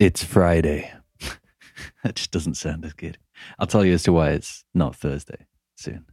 It's 0.00 0.24
Friday. 0.24 0.90
that 2.02 2.14
just 2.14 2.30
doesn't 2.30 2.54
sound 2.54 2.86
as 2.86 2.94
good. 2.94 3.18
I'll 3.58 3.66
tell 3.66 3.84
you 3.84 3.92
as 3.92 4.02
to 4.04 4.14
why 4.14 4.30
it's 4.30 4.64
not 4.72 4.96
Thursday 4.96 5.46
soon. 5.76 6.06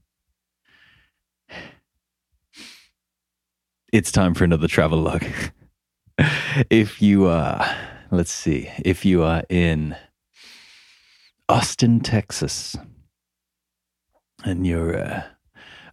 It's 3.94 4.12
time 4.12 4.34
for 4.34 4.44
another 4.44 4.68
travel 4.68 5.00
log. 5.00 5.24
if 6.70 7.02
you 7.02 7.28
are, 7.28 7.66
let's 8.12 8.30
see, 8.30 8.70
if 8.84 9.06
you 9.06 9.24
are 9.24 9.44
in 9.48 9.96
Austin, 11.48 12.02
Texas, 12.02 12.76
and 14.44 14.68
you're, 14.68 15.00
uh, 15.00 15.24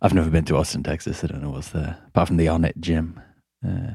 I've 0.02 0.14
never 0.14 0.30
been 0.30 0.44
to 0.46 0.56
Austin, 0.56 0.82
Texas. 0.82 1.22
I 1.22 1.28
don't 1.28 1.42
know 1.42 1.50
what's 1.50 1.68
there, 1.68 1.98
apart 2.08 2.26
from 2.26 2.38
the 2.38 2.46
Onnit 2.46 2.80
gym. 2.80 3.20
Uh, 3.64 3.92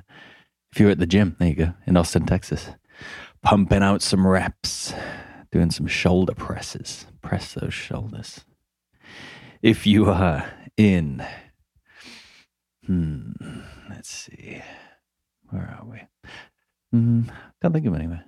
if 0.71 0.79
you're 0.79 0.91
at 0.91 0.99
the 0.99 1.05
gym, 1.05 1.35
there 1.37 1.49
you 1.49 1.55
go, 1.55 1.73
in 1.85 1.97
Austin, 1.97 2.25
Texas, 2.25 2.69
pumping 3.41 3.83
out 3.83 4.01
some 4.01 4.25
reps, 4.25 4.93
doing 5.51 5.71
some 5.71 5.87
shoulder 5.87 6.33
presses. 6.33 7.05
Press 7.21 7.53
those 7.53 7.73
shoulders. 7.73 8.45
If 9.61 9.85
you 9.85 10.09
are 10.09 10.49
in, 10.77 11.25
hmm, 12.85 13.31
let's 13.89 14.09
see, 14.09 14.61
where 15.49 15.77
are 15.79 15.85
we? 15.85 16.01
Hmm, 16.91 17.23
can't 17.61 17.73
think 17.73 17.85
of 17.85 17.95
anywhere. 17.95 18.25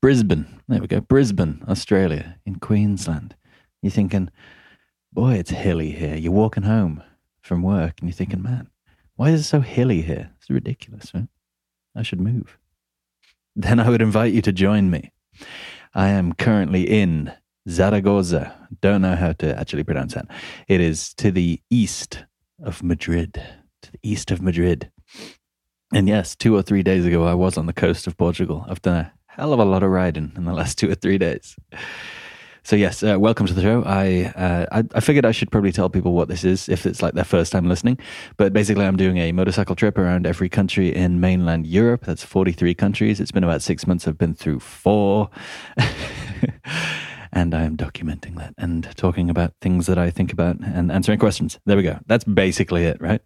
Brisbane. 0.00 0.60
There 0.68 0.80
we 0.80 0.86
go. 0.86 1.00
Brisbane, 1.00 1.64
Australia, 1.68 2.38
in 2.44 2.56
Queensland. 2.56 3.36
You're 3.82 3.90
thinking, 3.90 4.30
boy, 5.12 5.34
it's 5.34 5.50
hilly 5.50 5.92
here. 5.92 6.16
You're 6.16 6.32
walking 6.32 6.64
home 6.64 7.02
from 7.40 7.62
work 7.62 8.00
and 8.00 8.08
you're 8.08 8.14
thinking, 8.14 8.42
man, 8.42 8.68
why 9.16 9.30
is 9.30 9.40
it 9.40 9.44
so 9.44 9.60
hilly 9.60 10.02
here? 10.02 10.32
It's 10.38 10.50
ridiculous, 10.50 11.12
right? 11.14 11.28
I 11.96 12.02
should 12.02 12.20
move. 12.20 12.58
Then 13.56 13.80
I 13.80 13.88
would 13.88 14.02
invite 14.02 14.32
you 14.32 14.42
to 14.42 14.52
join 14.52 14.90
me. 14.90 15.12
I 15.94 16.08
am 16.08 16.32
currently 16.32 16.82
in 16.82 17.32
Zaragoza. 17.68 18.68
Don't 18.80 19.02
know 19.02 19.14
how 19.14 19.32
to 19.32 19.58
actually 19.58 19.84
pronounce 19.84 20.14
that. 20.14 20.26
It 20.68 20.80
is 20.80 21.14
to 21.14 21.30
the 21.30 21.60
east 21.70 22.24
of 22.62 22.82
Madrid. 22.82 23.34
To 23.82 23.92
the 23.92 23.98
east 24.02 24.30
of 24.30 24.42
Madrid. 24.42 24.90
And 25.92 26.08
yes, 26.08 26.34
two 26.34 26.56
or 26.56 26.62
three 26.62 26.82
days 26.82 27.06
ago, 27.06 27.24
I 27.24 27.34
was 27.34 27.56
on 27.56 27.66
the 27.66 27.72
coast 27.72 28.06
of 28.06 28.16
Portugal. 28.16 28.66
I've 28.68 28.82
done 28.82 28.96
a 28.96 29.12
hell 29.26 29.52
of 29.52 29.60
a 29.60 29.64
lot 29.64 29.82
of 29.82 29.90
riding 29.90 30.32
in 30.36 30.44
the 30.44 30.52
last 30.52 30.78
two 30.78 30.90
or 30.90 30.94
three 30.96 31.18
days. 31.18 31.56
So 32.66 32.76
yes, 32.76 33.02
uh, 33.02 33.20
welcome 33.20 33.44
to 33.46 33.52
the 33.52 33.60
show. 33.60 33.82
I, 33.84 34.32
uh, 34.34 34.64
I, 34.72 34.84
I 34.94 35.00
figured 35.00 35.26
I 35.26 35.32
should 35.32 35.50
probably 35.50 35.70
tell 35.70 35.90
people 35.90 36.14
what 36.14 36.28
this 36.28 36.44
is 36.44 36.66
if 36.70 36.86
it's 36.86 37.02
like 37.02 37.12
their 37.12 37.22
first 37.22 37.52
time 37.52 37.68
listening. 37.68 37.98
But 38.38 38.54
basically, 38.54 38.86
I'm 38.86 38.96
doing 38.96 39.18
a 39.18 39.32
motorcycle 39.32 39.76
trip 39.76 39.98
around 39.98 40.26
every 40.26 40.48
country 40.48 40.88
in 40.88 41.20
mainland 41.20 41.66
Europe. 41.66 42.06
That's 42.06 42.24
43 42.24 42.74
countries. 42.74 43.20
It's 43.20 43.30
been 43.32 43.44
about 43.44 43.60
six 43.60 43.86
months. 43.86 44.08
I've 44.08 44.16
been 44.16 44.34
through 44.34 44.60
four. 44.60 45.28
and 47.34 47.52
I 47.52 47.64
am 47.64 47.76
documenting 47.76 48.36
that 48.36 48.54
and 48.56 48.88
talking 48.96 49.28
about 49.28 49.54
things 49.60 49.86
that 49.86 49.98
I 49.98 50.08
think 50.08 50.32
about 50.32 50.56
and 50.60 50.92
answering 50.92 51.18
questions. 51.18 51.58
There 51.66 51.76
we 51.76 51.82
go. 51.82 51.98
That's 52.06 52.22
basically 52.22 52.84
it, 52.84 53.00
right? 53.00 53.20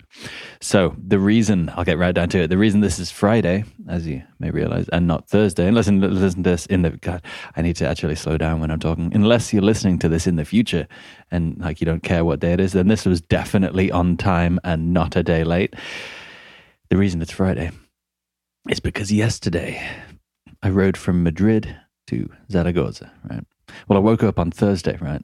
So 0.62 0.96
the 0.96 1.18
reason 1.18 1.70
I'll 1.76 1.84
get 1.84 1.98
right 1.98 2.14
down 2.14 2.30
to 2.30 2.40
it. 2.40 2.48
The 2.48 2.56
reason 2.56 2.80
this 2.80 2.98
is 2.98 3.10
Friday, 3.10 3.64
as 3.86 4.06
you 4.06 4.22
may 4.40 4.50
realize, 4.50 4.88
and 4.88 5.06
not 5.06 5.28
Thursday, 5.28 5.66
and 5.66 5.76
listen, 5.76 6.00
listen 6.00 6.42
to 6.42 6.50
this 6.50 6.64
in 6.66 6.82
the 6.82 6.90
God. 6.90 7.22
I 7.54 7.60
need 7.60 7.76
to 7.76 7.86
actually 7.86 8.14
slow 8.14 8.38
down 8.38 8.60
when 8.60 8.70
I'm 8.70 8.80
talking. 8.80 9.14
Unless 9.14 9.52
you're 9.52 9.62
listening 9.62 9.98
to 9.98 10.08
this 10.08 10.26
in 10.26 10.36
the 10.36 10.44
future 10.46 10.88
and 11.30 11.58
like 11.58 11.80
you 11.80 11.84
don't 11.84 12.02
care 12.02 12.24
what 12.24 12.40
day 12.40 12.54
it 12.54 12.60
is, 12.60 12.72
then 12.72 12.88
this 12.88 13.04
was 13.04 13.20
definitely 13.20 13.90
on 13.92 14.16
time 14.16 14.58
and 14.64 14.94
not 14.94 15.16
a 15.16 15.22
day 15.22 15.44
late. 15.44 15.76
The 16.88 16.96
reason 16.96 17.20
it's 17.20 17.32
Friday 17.32 17.72
is 18.70 18.80
because 18.80 19.12
yesterday 19.12 19.86
I 20.62 20.70
rode 20.70 20.96
from 20.96 21.22
Madrid 21.22 21.76
to 22.06 22.30
Zaragoza, 22.50 23.12
right? 23.28 23.44
Well, 23.86 23.98
I 23.98 24.00
woke 24.00 24.22
up 24.22 24.38
on 24.38 24.50
Thursday, 24.50 24.96
right? 25.00 25.22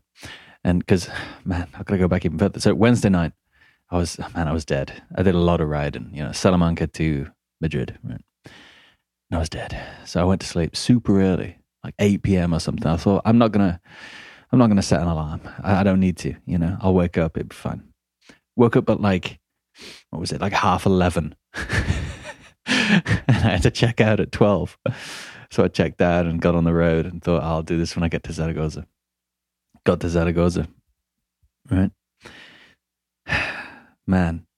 And 0.63 0.79
because, 0.79 1.09
man, 1.45 1.69
I 1.75 1.83
gotta 1.83 1.99
go 1.99 2.09
back 2.09 2.25
even 2.25 2.39
further. 2.39 2.61
So 2.61 2.75
Wednesday 2.75 3.11
night, 3.11 3.33
I 3.91 3.97
was, 3.97 4.19
man, 4.35 4.49
I 4.49 4.53
was 4.53 4.65
dead. 4.65 5.03
I 5.15 5.23
did 5.23 5.35
a 5.35 5.39
lot 5.39 5.61
of 5.61 5.69
riding, 5.69 6.11
you 6.13 6.25
know, 6.25 6.33
Salamanca 6.33 6.87
to 6.87 7.29
Madrid, 7.61 7.99
right? 8.03 8.21
And 8.45 9.37
I 9.37 9.39
was 9.39 9.51
dead. 9.51 9.79
So 10.05 10.21
I 10.21 10.25
went 10.25 10.41
to 10.41 10.47
sleep 10.47 10.75
super 10.75 11.21
early, 11.21 11.59
like 11.83 11.95
8 11.99 12.23
p.m. 12.23 12.55
or 12.55 12.61
something. 12.61 12.87
I 12.87 12.97
thought, 12.97 13.23
I'm 13.25 13.39
not 13.39 13.53
gonna, 13.53 13.81
I'm 14.51 14.59
not 14.59 14.69
gonna 14.69 14.83
set 14.83 15.03
an 15.03 15.09
alarm. 15.09 15.43
I, 15.63 15.81
I 15.81 15.83
don't 15.83 16.01
need 16.01 16.17
to, 16.19 16.35
you 16.47 16.59
know, 16.59 16.77
I'll 16.81 16.95
wake 16.95 17.19
up, 17.19 17.37
it'll 17.37 17.49
be 17.49 17.55
fine. 17.55 17.83
Woke 18.57 18.77
up 18.77 18.89
at 18.89 19.01
like, 19.01 19.39
what 20.11 20.21
was 20.21 20.33
it, 20.33 20.41
like 20.41 20.53
half 20.53 20.87
11. 20.87 21.35
and 21.55 23.23
I 23.29 23.33
had 23.33 23.63
to 23.63 23.71
check 23.71 24.01
out 24.01 24.21
at 24.21 24.33
12. 24.33 24.79
So 25.55 25.63
I 25.63 25.69
checked 25.69 25.99
that 25.99 26.27
and 26.27 26.41
got 26.41 26.57
on 26.57 26.65
the 26.65 26.75
road 26.75 27.07
and 27.07 27.23
thought, 27.23 27.45
I'll 27.45 27.63
do 27.63 27.79
this 27.79 27.95
when 27.95 28.03
I 28.03 28.09
get 28.09 28.25
to 28.25 28.33
Zaragoza. 28.33 28.89
Got 29.85 30.01
to 30.01 30.09
Zaragoza, 30.09 30.67
right? 31.71 31.93
Man, 34.05 34.49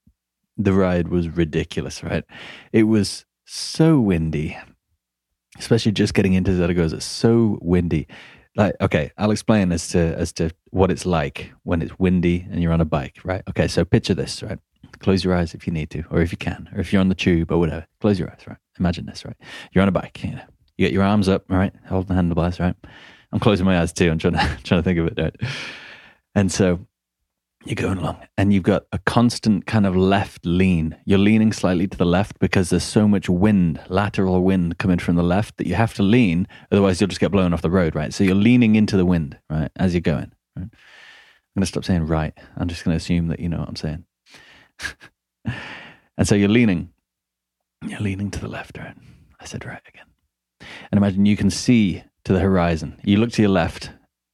the 0.57 0.73
ride 0.73 1.09
was 1.09 1.29
ridiculous, 1.29 2.03
right? 2.03 2.23
It 2.73 2.85
was 2.85 3.25
so 3.45 3.99
windy, 3.99 4.57
especially 5.59 5.91
just 5.91 6.15
getting 6.15 6.33
into 6.33 6.57
Zaragoza. 6.57 6.99
So 6.99 7.59
windy. 7.61 8.07
Like, 8.55 8.73
okay, 8.81 9.11
I'll 9.19 9.29
explain 9.29 9.71
as 9.71 9.89
to 9.89 9.99
as 9.99 10.33
to 10.33 10.49
what 10.71 10.89
it's 10.89 11.05
like 11.05 11.51
when 11.61 11.83
it's 11.83 11.99
windy 11.99 12.47
and 12.49 12.59
you're 12.59 12.73
on 12.73 12.81
a 12.81 12.85
bike, 12.85 13.19
right? 13.23 13.43
Okay, 13.47 13.67
so 13.67 13.85
picture 13.85 14.15
this, 14.15 14.41
right? 14.41 14.57
Close 14.97 15.23
your 15.23 15.35
eyes 15.35 15.53
if 15.53 15.67
you 15.67 15.73
need 15.73 15.91
to, 15.91 16.05
or 16.09 16.21
if 16.21 16.31
you 16.31 16.39
can, 16.39 16.67
or 16.73 16.79
if 16.79 16.91
you're 16.91 17.01
on 17.01 17.09
the 17.09 17.13
tube 17.13 17.51
or 17.51 17.59
whatever. 17.59 17.85
Close 18.01 18.17
your 18.17 18.31
eyes, 18.31 18.47
right? 18.47 18.57
Imagine 18.79 19.05
this, 19.05 19.25
right? 19.25 19.37
You're 19.71 19.83
on 19.83 19.89
a 19.89 19.91
bike, 19.91 20.23
you 20.23 20.31
know, 20.31 20.41
you 20.77 20.85
get 20.85 20.93
your 20.93 21.03
arms 21.03 21.27
up, 21.27 21.45
right? 21.49 21.73
Hold 21.87 22.07
the 22.07 22.13
handlebars, 22.13 22.59
right? 22.59 22.75
I'm 23.31 23.39
closing 23.39 23.65
my 23.65 23.79
eyes 23.79 23.93
too. 23.93 24.09
I'm 24.09 24.19
trying 24.19 24.33
to 24.33 24.57
trying 24.63 24.81
to 24.81 24.83
think 24.83 24.99
of 24.99 25.07
it, 25.07 25.17
right? 25.17 25.35
And 26.35 26.51
so 26.51 26.85
you're 27.65 27.75
going 27.75 27.97
along, 27.97 28.17
and 28.37 28.53
you've 28.53 28.63
got 28.63 28.85
a 28.91 28.99
constant 28.99 29.65
kind 29.65 29.85
of 29.85 29.95
left 29.95 30.45
lean. 30.45 30.95
You're 31.05 31.19
leaning 31.19 31.51
slightly 31.51 31.87
to 31.87 31.97
the 31.97 32.05
left 32.05 32.39
because 32.39 32.69
there's 32.69 32.83
so 32.83 33.07
much 33.07 33.27
wind, 33.27 33.81
lateral 33.89 34.41
wind 34.43 34.77
coming 34.77 34.99
from 34.99 35.15
the 35.15 35.23
left 35.23 35.57
that 35.57 35.67
you 35.67 35.75
have 35.75 35.93
to 35.95 36.03
lean. 36.03 36.47
Otherwise, 36.71 37.01
you'll 37.01 37.09
just 37.09 37.19
get 37.19 37.31
blown 37.31 37.53
off 37.53 37.61
the 37.61 37.71
road, 37.71 37.95
right? 37.95 38.13
So 38.13 38.23
you're 38.23 38.35
leaning 38.35 38.75
into 38.75 38.95
the 38.95 39.05
wind, 39.05 39.37
right, 39.49 39.71
as 39.75 39.93
you're 39.93 40.01
going. 40.01 40.31
Right? 40.55 40.69
I'm 41.57 41.61
going 41.61 41.63
to 41.63 41.65
stop 41.65 41.83
saying 41.83 42.05
right. 42.05 42.37
I'm 42.55 42.67
just 42.67 42.85
going 42.85 42.93
to 42.93 43.03
assume 43.03 43.27
that 43.29 43.39
you 43.39 43.49
know 43.49 43.59
what 43.59 43.69
I'm 43.69 43.75
saying. 43.75 44.05
and 46.17 46.27
so 46.27 46.35
you're 46.35 46.49
leaning. 46.49 46.91
You're 47.81 47.99
leaning 47.99 48.31
to 48.31 48.39
the 48.39 48.47
left, 48.47 48.77
right? 48.77 48.95
I 49.39 49.45
said 49.45 49.65
right 49.65 49.81
again. 49.87 50.05
And 50.61 50.97
imagine 50.97 51.25
you 51.25 51.37
can 51.37 51.49
see 51.49 52.03
to 52.25 52.33
the 52.33 52.39
horizon. 52.39 52.99
You 53.03 53.17
look 53.17 53.31
to 53.33 53.41
your 53.41 53.51
left, 53.51 53.91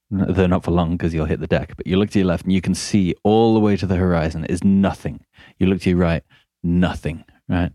though 0.10 0.48
not 0.48 0.64
for 0.64 0.72
long 0.72 0.98
because 0.98 1.14
you'll 1.14 1.26
hit 1.26 1.40
the 1.40 1.48
deck, 1.48 1.74
but 1.76 1.88
you 1.88 1.98
look 1.98 2.10
to 2.12 2.20
your 2.20 2.28
left 2.28 2.44
and 2.44 2.54
you 2.54 2.62
can 2.62 2.76
see 2.76 3.16
all 3.24 3.54
the 3.54 3.60
way 3.60 3.76
to 3.78 3.86
the 3.86 3.96
horizon 3.96 4.46
is 4.46 4.64
nothing. 4.64 5.26
You 5.60 5.68
look 5.68 5.82
to 5.82 5.90
your 5.90 6.00
right, 6.00 6.24
nothing, 6.64 7.24
right? 7.48 7.72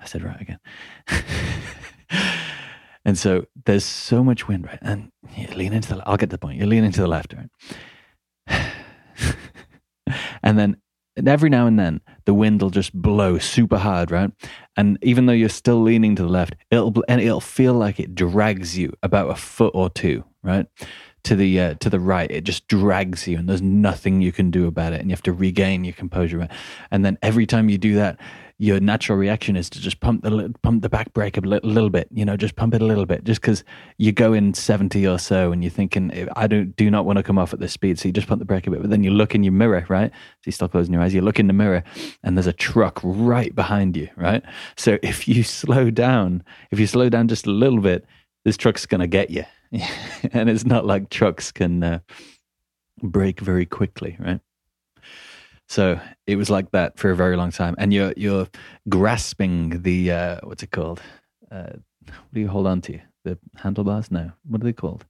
I 0.00 0.04
said 0.04 0.22
right 0.22 0.40
again. 0.40 0.58
and 3.04 3.16
so 3.16 3.46
there's 3.64 3.84
so 3.84 4.24
much 4.24 4.48
wind, 4.48 4.66
right? 4.66 4.78
And 4.82 5.12
you 5.36 5.46
lean 5.48 5.72
into 5.72 5.94
the, 5.94 6.08
I'll 6.08 6.16
get 6.16 6.30
to 6.30 6.34
the 6.34 6.38
point. 6.38 6.58
You 6.58 6.66
lean 6.66 6.84
into 6.84 7.00
the 7.00 7.06
left, 7.06 7.34
right? 7.34 8.72
and 10.42 10.58
then 10.58 10.76
and 11.16 11.28
every 11.28 11.50
now 11.50 11.66
and 11.66 11.78
then 11.78 12.00
the 12.24 12.34
wind 12.34 12.62
will 12.62 12.70
just 12.70 12.92
blow 12.94 13.38
super 13.38 13.78
hard, 13.78 14.10
right? 14.10 14.30
And 14.76 14.98
even 15.02 15.26
though 15.26 15.32
you're 15.32 15.48
still 15.48 15.82
leaning 15.82 16.16
to 16.16 16.22
the 16.22 16.28
left, 16.28 16.54
it'll 16.70 16.94
and 17.08 17.20
it'll 17.20 17.40
feel 17.40 17.74
like 17.74 18.00
it 18.00 18.14
drags 18.14 18.78
you 18.78 18.92
about 19.02 19.30
a 19.30 19.34
foot 19.34 19.72
or 19.74 19.90
two, 19.90 20.24
right? 20.42 20.66
To 21.24 21.36
the 21.36 21.60
uh, 21.60 21.74
to 21.74 21.90
the 21.90 22.00
right, 22.00 22.30
it 22.30 22.44
just 22.44 22.66
drags 22.66 23.28
you, 23.28 23.38
and 23.38 23.48
there's 23.48 23.62
nothing 23.62 24.20
you 24.20 24.32
can 24.32 24.50
do 24.50 24.66
about 24.66 24.92
it, 24.92 25.00
and 25.00 25.08
you 25.08 25.14
have 25.14 25.22
to 25.22 25.32
regain 25.32 25.84
your 25.84 25.94
composure. 25.94 26.48
And 26.90 27.04
then 27.04 27.18
every 27.22 27.46
time 27.46 27.68
you 27.68 27.78
do 27.78 27.94
that, 27.94 28.18
your 28.62 28.78
natural 28.78 29.18
reaction 29.18 29.56
is 29.56 29.68
to 29.68 29.80
just 29.80 29.98
pump 29.98 30.22
the 30.22 30.54
pump 30.62 30.82
the 30.82 30.88
back 30.88 31.12
brake 31.12 31.36
a 31.36 31.40
little, 31.40 31.68
little 31.68 31.90
bit, 31.90 32.06
you 32.12 32.24
know, 32.24 32.36
just 32.36 32.54
pump 32.54 32.74
it 32.74 32.80
a 32.80 32.86
little 32.86 33.06
bit, 33.06 33.24
just 33.24 33.40
because 33.40 33.64
you 33.98 34.12
go 34.12 34.32
in 34.32 34.54
seventy 34.54 35.04
or 35.04 35.18
so, 35.18 35.50
and 35.50 35.64
you're 35.64 35.70
thinking, 35.70 36.28
I 36.36 36.46
don't 36.46 36.76
do 36.76 36.88
not 36.88 37.04
want 37.04 37.16
to 37.16 37.24
come 37.24 37.40
off 37.40 37.52
at 37.52 37.58
this 37.58 37.72
speed, 37.72 37.98
so 37.98 38.06
you 38.06 38.12
just 38.12 38.28
pump 38.28 38.38
the 38.38 38.44
brake 38.44 38.68
a 38.68 38.70
bit. 38.70 38.80
But 38.80 38.90
then 38.90 39.02
you 39.02 39.10
look 39.10 39.34
in 39.34 39.42
your 39.42 39.52
mirror, 39.52 39.84
right? 39.88 40.12
So 40.12 40.42
you 40.46 40.52
stop 40.52 40.70
closing 40.70 40.94
your 40.94 41.02
eyes, 41.02 41.12
you 41.12 41.22
look 41.22 41.40
in 41.40 41.48
the 41.48 41.52
mirror, 41.52 41.82
and 42.22 42.38
there's 42.38 42.46
a 42.46 42.52
truck 42.52 43.00
right 43.02 43.52
behind 43.52 43.96
you, 43.96 44.08
right? 44.14 44.44
So 44.76 44.96
if 45.02 45.26
you 45.26 45.42
slow 45.42 45.90
down, 45.90 46.44
if 46.70 46.78
you 46.78 46.86
slow 46.86 47.08
down 47.08 47.26
just 47.26 47.48
a 47.48 47.50
little 47.50 47.80
bit, 47.80 48.06
this 48.44 48.56
truck's 48.56 48.86
gonna 48.86 49.08
get 49.08 49.30
you, 49.30 49.44
and 50.32 50.48
it's 50.48 50.64
not 50.64 50.86
like 50.86 51.10
trucks 51.10 51.50
can 51.50 51.82
uh, 51.82 51.98
brake 53.02 53.40
very 53.40 53.66
quickly, 53.66 54.16
right? 54.20 54.38
So 55.72 55.98
it 56.26 56.36
was 56.36 56.50
like 56.50 56.70
that 56.72 56.98
for 56.98 57.10
a 57.10 57.16
very 57.16 57.34
long 57.34 57.50
time, 57.50 57.74
and 57.78 57.94
you're 57.94 58.12
you're 58.14 58.46
grasping 58.90 59.80
the 59.80 60.12
uh, 60.12 60.40
what's 60.42 60.62
it 60.62 60.70
called? 60.70 61.00
Uh, 61.50 61.72
what 62.04 62.34
do 62.34 62.40
you 62.40 62.48
hold 62.48 62.66
on 62.66 62.82
to? 62.82 63.00
The 63.24 63.38
handlebars? 63.56 64.10
No, 64.10 64.32
what 64.46 64.60
are 64.60 64.64
they 64.64 64.74
called? 64.74 65.06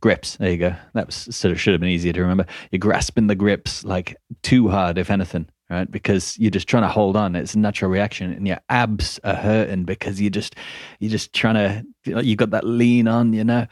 Grips. 0.00 0.38
There 0.38 0.50
you 0.50 0.56
go. 0.56 0.74
That 0.94 1.04
was 1.04 1.16
sort 1.16 1.52
of 1.52 1.60
should 1.60 1.74
have 1.74 1.82
been 1.82 1.90
easier 1.90 2.14
to 2.14 2.20
remember. 2.22 2.46
You're 2.70 2.78
grasping 2.78 3.26
the 3.26 3.34
grips 3.34 3.84
like 3.84 4.16
too 4.40 4.68
hard, 4.68 4.96
if 4.96 5.10
anything, 5.10 5.50
right? 5.68 5.90
Because 5.90 6.38
you're 6.38 6.50
just 6.50 6.66
trying 6.66 6.84
to 6.84 6.88
hold 6.88 7.14
on. 7.14 7.36
It's 7.36 7.52
a 7.52 7.58
natural 7.58 7.90
reaction, 7.90 8.32
and 8.32 8.48
your 8.48 8.60
abs 8.70 9.20
are 9.22 9.34
hurting 9.34 9.84
because 9.84 10.18
you 10.18 10.30
just 10.30 10.56
you're 11.00 11.10
just 11.10 11.34
trying 11.34 11.56
to 11.56 11.84
you, 12.06 12.14
know, 12.14 12.22
you 12.22 12.36
got 12.36 12.52
that 12.52 12.64
lean 12.64 13.06
on, 13.06 13.34
you 13.34 13.44
know. 13.44 13.66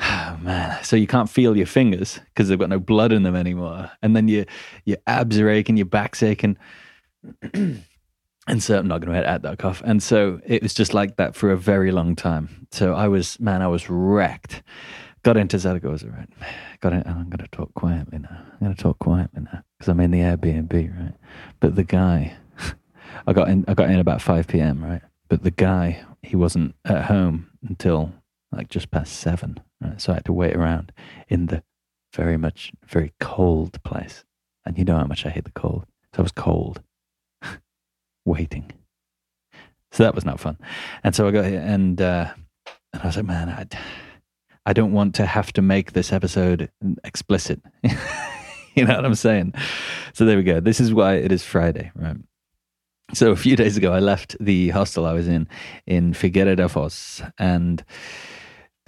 Oh 0.00 0.38
man, 0.42 0.82
so 0.84 0.96
you 0.96 1.06
can't 1.06 1.30
feel 1.30 1.56
your 1.56 1.66
fingers 1.66 2.20
because 2.26 2.48
they've 2.48 2.58
got 2.58 2.68
no 2.68 2.78
blood 2.78 3.12
in 3.12 3.22
them 3.22 3.36
anymore, 3.36 3.90
and 4.02 4.14
then 4.14 4.28
your 4.28 4.44
your 4.84 4.98
abs 5.06 5.38
are 5.38 5.48
aching, 5.48 5.76
your 5.76 5.86
back's 5.86 6.22
aching. 6.22 6.56
and 8.48 8.62
so 8.62 8.78
I'm 8.78 8.88
not 8.88 9.02
going 9.02 9.12
to 9.12 9.28
add 9.28 9.42
that 9.42 9.58
cough. 9.58 9.82
And 9.84 10.02
so 10.02 10.40
it 10.46 10.62
was 10.62 10.72
just 10.72 10.94
like 10.94 11.16
that 11.16 11.36
for 11.36 11.50
a 11.50 11.56
very 11.56 11.92
long 11.92 12.16
time. 12.16 12.66
So 12.70 12.94
I 12.94 13.06
was, 13.08 13.38
man, 13.38 13.60
I 13.60 13.68
was 13.68 13.90
wrecked. 13.90 14.62
Got 15.22 15.36
into 15.36 15.58
Zaragoza, 15.58 16.08
right? 16.08 16.28
Got 16.80 16.94
in, 16.94 17.02
I'm 17.06 17.28
going 17.28 17.38
to 17.38 17.48
talk 17.48 17.74
quietly 17.74 18.20
now. 18.20 18.42
I'm 18.52 18.58
going 18.60 18.74
to 18.74 18.82
talk 18.82 18.98
quietly 19.00 19.42
now 19.42 19.62
because 19.76 19.88
I'm 19.88 20.00
in 20.00 20.12
the 20.12 20.20
Airbnb, 20.20 20.98
right? 20.98 21.14
But 21.60 21.74
the 21.74 21.84
guy, 21.84 22.36
I 23.26 23.32
got 23.32 23.48
in, 23.48 23.64
I 23.68 23.74
got 23.74 23.90
in 23.90 23.98
about 23.98 24.22
5 24.22 24.46
p.m., 24.46 24.82
right? 24.82 25.02
But 25.28 25.42
the 25.42 25.50
guy, 25.50 26.04
he 26.22 26.36
wasn't 26.36 26.74
at 26.84 27.06
home 27.06 27.50
until 27.68 28.14
like 28.50 28.70
just 28.70 28.90
past 28.90 29.12
seven, 29.14 29.60
right? 29.80 30.00
So 30.00 30.12
I 30.12 30.16
had 30.16 30.24
to 30.26 30.32
wait 30.32 30.56
around 30.56 30.92
in 31.28 31.46
the 31.46 31.62
very 32.14 32.36
much, 32.36 32.72
very 32.86 33.12
cold 33.20 33.82
place. 33.82 34.24
And 34.64 34.78
you 34.78 34.84
know 34.84 34.96
how 34.96 35.06
much 35.06 35.24
I 35.24 35.30
hate 35.30 35.44
the 35.44 35.50
cold. 35.52 35.86
So 36.14 36.20
I 36.20 36.22
was 36.22 36.32
cold, 36.32 36.82
waiting. 38.24 38.70
So 39.92 40.02
that 40.02 40.14
was 40.14 40.24
not 40.24 40.40
fun. 40.40 40.58
And 41.02 41.14
so 41.14 41.26
I 41.26 41.30
got 41.30 41.46
here 41.46 41.60
and, 41.60 42.00
uh, 42.00 42.32
and 42.92 43.02
I 43.02 43.06
was 43.06 43.16
like, 43.16 43.26
man, 43.26 43.48
I, 43.48 43.66
I 44.66 44.72
don't 44.72 44.92
want 44.92 45.14
to 45.16 45.26
have 45.26 45.52
to 45.54 45.62
make 45.62 45.92
this 45.92 46.12
episode 46.12 46.70
explicit. 47.04 47.62
you 48.74 48.84
know 48.84 48.94
what 48.94 49.04
I'm 49.04 49.14
saying? 49.14 49.54
So 50.12 50.24
there 50.24 50.36
we 50.36 50.42
go. 50.42 50.60
This 50.60 50.80
is 50.80 50.92
why 50.92 51.14
it 51.14 51.32
is 51.32 51.42
Friday, 51.42 51.90
right? 51.94 52.16
So 53.14 53.30
a 53.30 53.36
few 53.36 53.56
days 53.56 53.78
ago, 53.78 53.92
I 53.92 54.00
left 54.00 54.36
the 54.38 54.68
hostel 54.68 55.06
I 55.06 55.14
was 55.14 55.26
in 55.26 55.48
in 55.86 56.12
Figueira 56.12 56.54
da 56.54 56.68
Foz, 56.68 57.26
and 57.38 57.82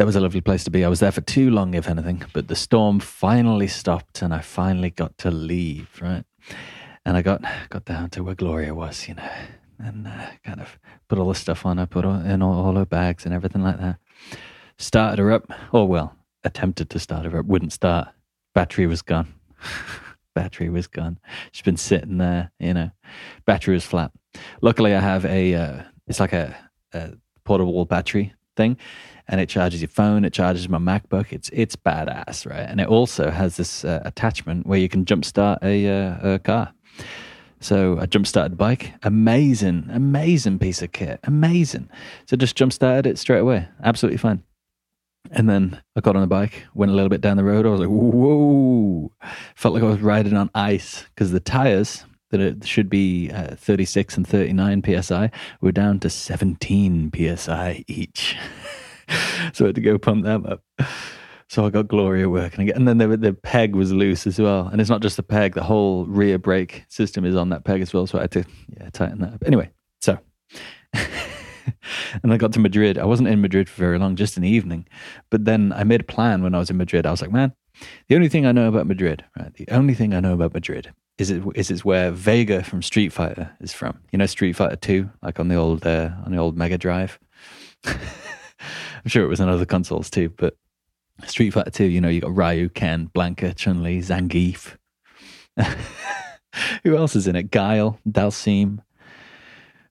that 0.01 0.07
was 0.07 0.17
a 0.17 0.21
lovely 0.21 0.41
place 0.41 0.65
to 0.65 0.71
be. 0.71 0.83
I 0.83 0.89
was 0.89 1.01
there 1.01 1.13
for 1.13 1.21
too 1.21 1.51
long, 1.51 1.75
if 1.75 1.87
anything, 1.87 2.25
but 2.33 2.49
the 2.49 2.57
storm 2.57 3.01
finally 3.01 3.69
stopped, 3.69 4.23
and 4.23 4.33
I 4.33 4.41
finally 4.41 4.89
got 4.89 5.19
to 5.19 5.31
leave, 5.31 5.91
right? 6.01 6.25
And 7.05 7.19
I 7.19 7.21
got 7.21 7.45
got 7.69 7.85
down 7.85 8.09
to 8.11 8.25
where 8.25 8.35
Gloria 8.35 8.75
was, 8.75 9.07
you 9.09 9.15
know, 9.17 9.31
and 9.79 10.07
uh, 10.07 10.31
kind 10.43 10.63
of 10.63 10.79
put 11.07 11.19
all 11.19 11.29
the 11.29 11.35
stuff 11.35 11.67
on 11.67 11.77
her, 11.77 11.85
put 11.85 12.07
all, 12.07 12.19
in 12.19 12.41
all, 12.41 12.65
all 12.65 12.77
her 12.77 12.87
bags 12.87 13.27
and 13.27 13.35
everything 13.35 13.63
like 13.63 13.79
that 13.79 13.99
started 14.79 15.19
her 15.19 15.33
up. 15.33 15.53
Oh, 15.71 15.85
well, 15.85 16.17
attempted 16.45 16.89
to 16.89 16.99
start 16.99 17.27
her 17.27 17.39
up, 17.39 17.45
wouldn't 17.45 17.75
start. 17.75 18.09
Battery 18.55 18.87
was 18.87 19.03
gone. 19.03 19.35
battery 20.35 20.71
was 20.71 20.87
gone. 20.87 21.19
She's 21.53 21.61
been 21.61 21.77
sitting 21.77 22.17
there, 22.17 22.53
you 22.59 22.73
know. 22.73 22.91
Battery 23.45 23.75
was 23.75 23.85
flat. 23.85 24.13
Luckily, 24.63 24.95
I 24.95 25.01
have 25.01 25.27
a, 25.27 25.55
uh, 25.55 25.83
it's 26.07 26.21
like 26.21 26.33
a, 26.33 26.57
a 26.95 27.19
portable 27.45 27.85
battery 27.85 28.33
thing 28.57 28.79
and 29.31 29.41
it 29.41 29.49
charges 29.49 29.81
your 29.81 29.89
phone. 29.89 30.25
It 30.25 30.33
charges 30.33 30.69
my 30.69 30.79
MacBook. 30.79 31.33
It's 31.33 31.49
it's 31.53 31.77
badass, 31.77 32.51
right? 32.51 32.69
And 32.69 32.81
it 32.81 32.89
also 32.89 33.31
has 33.31 33.57
this 33.57 33.85
uh, 33.85 34.03
attachment 34.05 34.67
where 34.67 34.79
you 34.79 34.89
can 34.89 35.05
jumpstart 35.05 35.63
a, 35.63 35.89
uh, 35.89 36.35
a 36.35 36.39
car. 36.41 36.75
So 37.61 37.99
I 37.99 38.07
jump 38.07 38.27
started 38.27 38.53
the 38.53 38.57
bike. 38.57 38.93
Amazing, 39.03 39.89
amazing 39.91 40.59
piece 40.59 40.83
of 40.83 40.93
kit. 40.93 41.21
Amazing. 41.25 41.89
So 42.27 42.37
just 42.37 42.57
jump 42.57 42.73
started 42.73 43.07
it 43.07 43.19
straight 43.19 43.39
away. 43.39 43.69
Absolutely 43.85 44.19
fine. 44.19 44.43
And 45.31 45.49
then 45.49 45.81
I 45.95 46.01
got 46.01 46.17
on 46.17 46.23
the 46.23 46.27
bike, 46.27 46.65
went 46.75 46.91
a 46.91 46.95
little 46.95 47.11
bit 47.11 47.21
down 47.21 47.37
the 47.37 47.45
road. 47.45 47.67
I 47.67 47.69
was 47.69 47.81
like, 47.81 47.89
whoa. 47.89 49.13
Felt 49.55 49.75
like 49.75 49.83
I 49.83 49.87
was 49.87 50.01
riding 50.01 50.37
on 50.37 50.51
ice 50.55 51.05
because 51.15 51.31
the 51.31 51.41
tires 51.41 52.05
that 52.31 52.41
it 52.41 52.67
should 52.67 52.89
be 52.89 53.31
uh, 53.31 53.55
36 53.57 54.17
and 54.17 54.27
39 54.27 55.03
psi 55.03 55.31
were 55.61 55.73
down 55.73 56.01
to 56.01 56.11
17 56.11 57.13
psi 57.37 57.85
each. 57.87 58.37
so 59.53 59.65
I 59.65 59.69
had 59.69 59.75
to 59.75 59.81
go 59.81 59.99
pump 59.99 60.25
them 60.25 60.47
up. 60.47 60.63
So 61.49 61.67
I 61.67 61.71
got 61.71 61.89
Gloria 61.89 62.29
working 62.29 62.69
again. 62.69 62.77
And 62.77 63.01
then 63.01 63.11
the, 63.11 63.17
the 63.17 63.33
peg 63.33 63.75
was 63.75 63.93
loose 63.93 64.27
as 64.27 64.39
well. 64.39 64.69
And 64.69 64.81
it's 64.81 64.91
not 64.91 65.03
just 65.03 65.17
the 65.17 65.25
peg, 65.25 65.55
the 65.55 65.65
whole 65.65 66.07
rear 66.07 66.39
brake 66.39 66.85
system 66.89 67.25
is 67.25 67.35
on 67.35 67.49
that 67.49 67.65
peg 67.65 67.83
as 67.83 67.93
well. 67.93 68.07
So 68.07 68.19
I 68.19 68.23
had 68.23 68.31
to 68.33 68.45
yeah, 68.79 68.91
tighten 68.91 69.19
that 69.21 69.35
up. 69.35 69.43
Anyway, 69.45 69.71
so 70.01 70.19
and 72.23 72.33
I 72.33 72.37
got 72.37 72.53
to 72.53 72.61
Madrid. 72.61 72.99
I 72.99 73.05
wasn't 73.05 73.29
in 73.29 73.41
Madrid 73.41 73.69
for 73.69 73.81
very 73.81 73.99
long, 73.99 74.17
just 74.17 74.41
the 74.41 74.49
evening. 74.49 74.87
But 75.31 75.45
then 75.45 75.73
I 75.73 75.85
made 75.85 76.01
a 76.01 76.05
plan 76.05 76.43
when 76.43 76.55
I 76.55 76.59
was 76.59 76.71
in 76.71 76.77
Madrid. 76.77 77.07
I 77.07 77.11
was 77.11 77.23
like, 77.23 77.33
man, 77.33 77.53
the 78.09 78.15
only 78.15 78.29
thing 78.29 78.47
I 78.47 78.53
know 78.53 78.69
about 78.69 78.87
Madrid, 78.87 79.25
right? 79.39 79.53
The 79.55 79.69
only 79.71 79.95
thing 79.95 80.15
I 80.15 80.21
know 80.21 80.35
about 80.35 80.55
Madrid 80.55 80.93
is 81.19 81.31
it 81.31 81.43
is 81.55 81.71
it's 81.71 81.85
where 81.85 82.11
Vega 82.11 82.63
from 82.63 82.83
Street 82.83 83.13
Fighter 83.13 83.51
is 83.61 83.73
from. 83.73 83.99
You 84.13 84.19
know, 84.19 84.27
Street 84.27 84.55
Fighter 84.55 84.77
Two, 84.77 85.11
like 85.23 85.39
on 85.39 85.49
the 85.49 85.57
old 85.57 85.87
uh, 85.87 86.11
on 86.25 86.33
the 86.33 86.39
old 86.39 86.57
Mega 86.57 86.79
Drive. 86.79 87.19
I'm 89.05 89.09
sure 89.09 89.25
it 89.25 89.29
was 89.29 89.41
on 89.41 89.49
other 89.49 89.67
consoles 89.67 90.11
too, 90.11 90.31
but 90.31 90.57
Street 91.27 91.51
Fighter 91.51 91.71
Two. 91.71 91.85
You 91.85 92.01
know, 92.01 92.09
you 92.09 92.21
got 92.21 92.35
Ryu, 92.35 92.69
Ken, 92.69 93.11
Blanka, 93.15 93.55
Chun 93.55 93.83
Li, 93.83 94.01
Zangief. 94.01 94.77
Who 96.85 96.97
else 96.97 97.15
is 97.15 97.27
in 97.27 97.37
it? 97.37 97.51
Guile, 97.51 97.99
Dhalsim, 98.09 98.79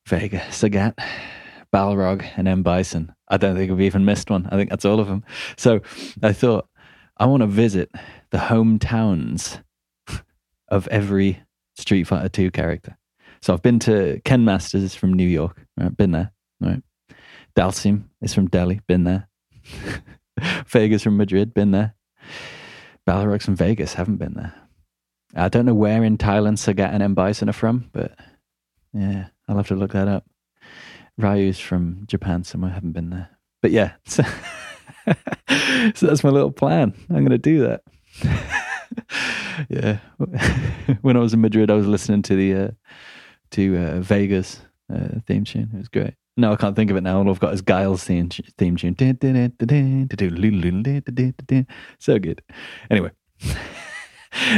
Vega, 0.05 0.39
Sagat. 0.49 0.95
Balrog, 1.73 2.25
and 2.35 2.47
M. 2.47 2.63
Bison. 2.63 3.13
I 3.27 3.37
don't 3.37 3.55
think 3.55 3.69
we've 3.69 3.81
even 3.81 4.05
missed 4.05 4.29
one. 4.29 4.47
I 4.51 4.55
think 4.55 4.69
that's 4.69 4.85
all 4.85 4.99
of 4.99 5.07
them. 5.07 5.23
So 5.57 5.81
I 6.23 6.33
thought, 6.33 6.67
I 7.17 7.25
want 7.25 7.41
to 7.41 7.47
visit 7.47 7.91
the 8.31 8.37
hometowns 8.37 9.61
of 10.69 10.87
every 10.87 11.43
Street 11.75 12.05
Fighter 12.05 12.29
2 12.29 12.51
character. 12.51 12.97
So 13.41 13.53
I've 13.53 13.61
been 13.61 13.79
to 13.79 14.21
Ken 14.25 14.43
Masters 14.45 14.95
from 14.95 15.13
New 15.13 15.27
York, 15.27 15.65
right? 15.77 15.95
Been 15.95 16.11
there, 16.11 16.31
right? 16.59 16.81
Dhalsim 17.59 18.05
is 18.21 18.33
from 18.33 18.47
Delhi, 18.47 18.79
been 18.87 19.03
there. 19.03 19.27
Vega's 20.67 21.03
from 21.03 21.17
Madrid, 21.17 21.53
been 21.53 21.71
there. 21.71 21.93
Balrog's 23.05 23.43
from 23.43 23.57
Vegas, 23.57 23.95
haven't 23.95 24.15
been 24.15 24.35
there. 24.35 24.53
I 25.35 25.49
don't 25.49 25.65
know 25.65 25.73
where 25.73 26.05
in 26.05 26.17
Thailand 26.17 26.53
Sagat 26.53 26.93
and 26.93 27.03
M. 27.03 27.15
Bison 27.15 27.49
are 27.49 27.53
from, 27.53 27.89
but 27.91 28.17
yeah, 28.93 29.27
I'll 29.49 29.57
have 29.57 29.67
to 29.67 29.75
look 29.75 29.91
that 29.91 30.07
up. 30.07 30.25
Ryu's 31.17 31.59
from 31.59 32.05
Japan 32.07 32.45
somewhere. 32.45 32.71
Haven't 32.71 32.93
been 32.93 33.09
there, 33.09 33.29
but 33.61 33.71
yeah. 33.71 33.93
So, 34.05 34.23
so 35.95 36.05
that's 36.05 36.23
my 36.23 36.29
little 36.29 36.51
plan. 36.51 36.93
I'm 37.09 37.25
going 37.25 37.29
to 37.29 37.37
do 37.39 37.61
that. 37.61 37.81
yeah. 39.69 39.97
when 41.01 41.17
I 41.17 41.19
was 41.19 41.33
in 41.33 41.41
Madrid, 41.41 41.71
I 41.71 41.73
was 41.73 41.87
listening 41.87 42.21
to 42.23 42.35
the 42.35 42.53
uh, 42.53 42.71
to 43.51 43.77
uh, 43.77 43.99
Vega's 44.01 44.59
uh, 44.93 45.19
theme 45.25 45.45
tune. 45.45 45.71
It 45.73 45.77
was 45.77 45.87
great. 45.87 46.13
No, 46.39 46.53
I 46.53 46.55
can't 46.55 46.73
think 46.73 46.89
of 46.89 46.95
it 46.95 47.01
now. 47.01 47.17
All 47.17 47.29
I've 47.29 47.39
got 47.39 47.53
is 47.53 47.61
Guile's 47.61 48.05
theme, 48.05 48.29
theme 48.57 48.77
tune. 48.77 48.95
So 51.99 52.17
good. 52.17 52.41
Anyway, 52.89 53.11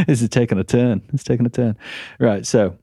this 0.08 0.22
is 0.22 0.30
taking 0.30 0.60
a 0.60 0.64
turn. 0.64 1.02
It's 1.12 1.24
taking 1.24 1.48
a 1.48 1.50
turn. 1.50 1.76
Right. 2.20 2.46
So, 2.46 2.78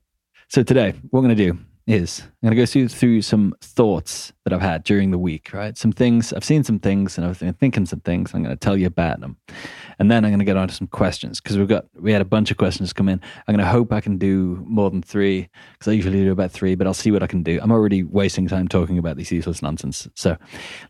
so 0.48 0.64
today, 0.64 0.94
what 1.10 1.22
we're 1.22 1.28
going 1.28 1.36
to 1.36 1.52
do 1.52 1.58
is 1.88 2.20
I'm 2.22 2.30
going 2.42 2.50
to 2.50 2.56
go 2.56 2.66
through, 2.66 2.88
through 2.88 3.22
some 3.22 3.54
thoughts 3.62 4.34
that 4.44 4.52
I've 4.52 4.60
had 4.60 4.84
during 4.84 5.10
the 5.10 5.18
week, 5.18 5.54
right? 5.54 5.76
Some 5.76 5.90
things, 5.90 6.34
I've 6.34 6.44
seen 6.44 6.62
some 6.62 6.78
things 6.78 7.16
and 7.16 7.26
I've 7.26 7.40
been 7.40 7.54
thinking 7.54 7.86
some 7.86 8.00
things. 8.00 8.34
I'm 8.34 8.42
going 8.42 8.54
to 8.54 8.60
tell 8.60 8.76
you 8.76 8.86
about 8.86 9.20
them. 9.20 9.38
And 9.98 10.10
then 10.10 10.22
I'm 10.22 10.30
going 10.30 10.38
to 10.38 10.44
get 10.44 10.58
on 10.58 10.68
to 10.68 10.74
some 10.74 10.86
questions 10.86 11.40
because 11.40 11.56
we've 11.56 11.66
got, 11.66 11.86
we 11.98 12.12
had 12.12 12.20
a 12.20 12.26
bunch 12.26 12.50
of 12.50 12.58
questions 12.58 12.92
come 12.92 13.08
in. 13.08 13.20
I'm 13.46 13.54
going 13.54 13.64
to 13.64 13.70
hope 13.70 13.90
I 13.90 14.02
can 14.02 14.18
do 14.18 14.62
more 14.66 14.90
than 14.90 15.00
three 15.00 15.48
because 15.72 15.88
I 15.88 15.92
usually 15.92 16.22
do 16.22 16.30
about 16.30 16.52
three, 16.52 16.74
but 16.74 16.86
I'll 16.86 16.92
see 16.92 17.10
what 17.10 17.22
I 17.22 17.26
can 17.26 17.42
do. 17.42 17.58
I'm 17.62 17.72
already 17.72 18.02
wasting 18.02 18.46
time 18.46 18.68
talking 18.68 18.98
about 18.98 19.16
this 19.16 19.32
useless 19.32 19.62
nonsense. 19.62 20.06
So 20.14 20.36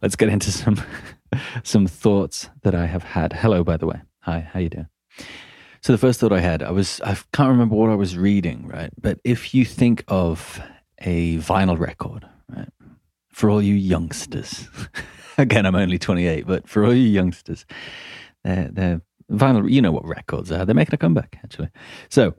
let's 0.02 0.16
get 0.16 0.28
into 0.28 0.50
some, 0.50 0.82
some 1.62 1.86
thoughts 1.86 2.50
that 2.64 2.74
I 2.74 2.86
have 2.86 3.04
had. 3.04 3.34
Hello, 3.34 3.62
by 3.62 3.76
the 3.76 3.86
way. 3.86 4.00
Hi, 4.22 4.50
how 4.52 4.58
you 4.58 4.68
doing? 4.68 4.88
So 5.80 5.92
the 5.92 5.98
first 5.98 6.18
thought 6.18 6.32
I 6.32 6.40
had, 6.40 6.60
I 6.60 6.72
was, 6.72 7.00
I 7.02 7.16
can't 7.32 7.50
remember 7.50 7.76
what 7.76 7.88
I 7.88 7.94
was 7.94 8.18
reading, 8.18 8.66
right? 8.66 8.90
But 9.00 9.20
if 9.22 9.54
you 9.54 9.64
think 9.64 10.02
of 10.08 10.60
a 11.00 11.38
vinyl 11.38 11.78
record, 11.78 12.28
right? 12.48 12.68
For 13.30 13.50
all 13.50 13.62
you 13.62 13.74
youngsters, 13.74 14.68
again, 15.38 15.66
I'm 15.66 15.74
only 15.74 15.98
28, 15.98 16.46
but 16.46 16.68
for 16.68 16.84
all 16.84 16.94
you 16.94 17.08
youngsters, 17.08 17.64
they're, 18.44 18.68
they're 18.72 19.02
vinyl, 19.30 19.70
you 19.70 19.82
know 19.82 19.92
what 19.92 20.04
records 20.04 20.50
are. 20.50 20.64
They're 20.64 20.74
making 20.74 20.94
a 20.94 20.98
comeback, 20.98 21.38
actually. 21.42 21.70
So, 22.10 22.34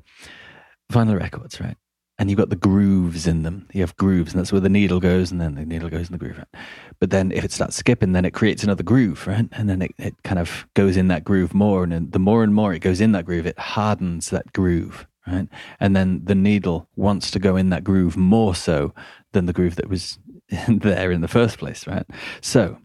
vinyl 0.91 1.19
records, 1.19 1.59
right? 1.61 1.77
And 2.17 2.29
you've 2.29 2.37
got 2.37 2.49
the 2.49 2.57
grooves 2.57 3.27
in 3.27 3.43
them. 3.43 3.69
You 3.71 3.79
have 3.81 3.95
grooves, 3.95 4.33
and 4.33 4.39
that's 4.39 4.51
where 4.51 4.59
the 4.59 4.67
needle 4.67 4.99
goes, 4.99 5.31
and 5.31 5.39
then 5.39 5.55
the 5.55 5.65
needle 5.65 5.89
goes 5.89 6.07
in 6.07 6.11
the 6.11 6.17
groove, 6.17 6.37
right? 6.37 6.63
But 6.99 7.11
then 7.11 7.31
if 7.31 7.45
it 7.45 7.53
starts 7.53 7.77
skipping, 7.77 8.11
then 8.11 8.25
it 8.25 8.33
creates 8.33 8.61
another 8.61 8.83
groove, 8.83 9.25
right? 9.25 9.47
And 9.53 9.69
then 9.69 9.81
it, 9.81 9.91
it 9.97 10.15
kind 10.23 10.39
of 10.39 10.67
goes 10.73 10.97
in 10.97 11.07
that 11.07 11.23
groove 11.23 11.53
more, 11.53 11.83
and 11.83 12.11
the 12.11 12.19
more 12.19 12.43
and 12.43 12.53
more 12.53 12.73
it 12.73 12.79
goes 12.79 12.99
in 12.99 13.13
that 13.13 13.25
groove, 13.25 13.45
it 13.45 13.57
hardens 13.57 14.31
that 14.31 14.51
groove, 14.51 15.07
right? 15.31 15.47
And 15.79 15.95
then 15.95 16.21
the 16.23 16.35
needle 16.35 16.87
wants 16.95 17.31
to 17.31 17.39
go 17.39 17.55
in 17.55 17.69
that 17.69 17.83
groove 17.83 18.17
more 18.17 18.55
so 18.55 18.93
than 19.31 19.45
the 19.45 19.53
groove 19.53 19.75
that 19.75 19.89
was 19.89 20.19
there 20.67 21.11
in 21.11 21.21
the 21.21 21.27
first 21.27 21.57
place, 21.57 21.87
right? 21.87 22.05
So 22.41 22.77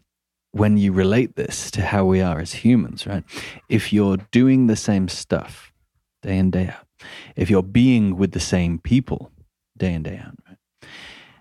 when 0.51 0.77
you 0.77 0.93
relate 0.93 1.35
this 1.35 1.69
to 1.71 1.81
how 1.81 2.05
we 2.05 2.21
are 2.21 2.39
as 2.39 2.53
humans, 2.53 3.05
right? 3.05 3.23
If 3.67 3.91
you're 3.91 4.17
doing 4.31 4.67
the 4.67 4.75
same 4.75 5.09
stuff 5.09 5.73
day 6.21 6.37
in, 6.37 6.51
day 6.51 6.69
out, 6.69 6.87
if 7.35 7.49
you're 7.49 7.63
being 7.63 8.15
with 8.17 8.31
the 8.31 8.39
same 8.39 8.79
people 8.79 9.31
day 9.77 9.93
in 9.93 10.03
day 10.03 10.21
out, 10.23 10.37
right? 10.47 10.57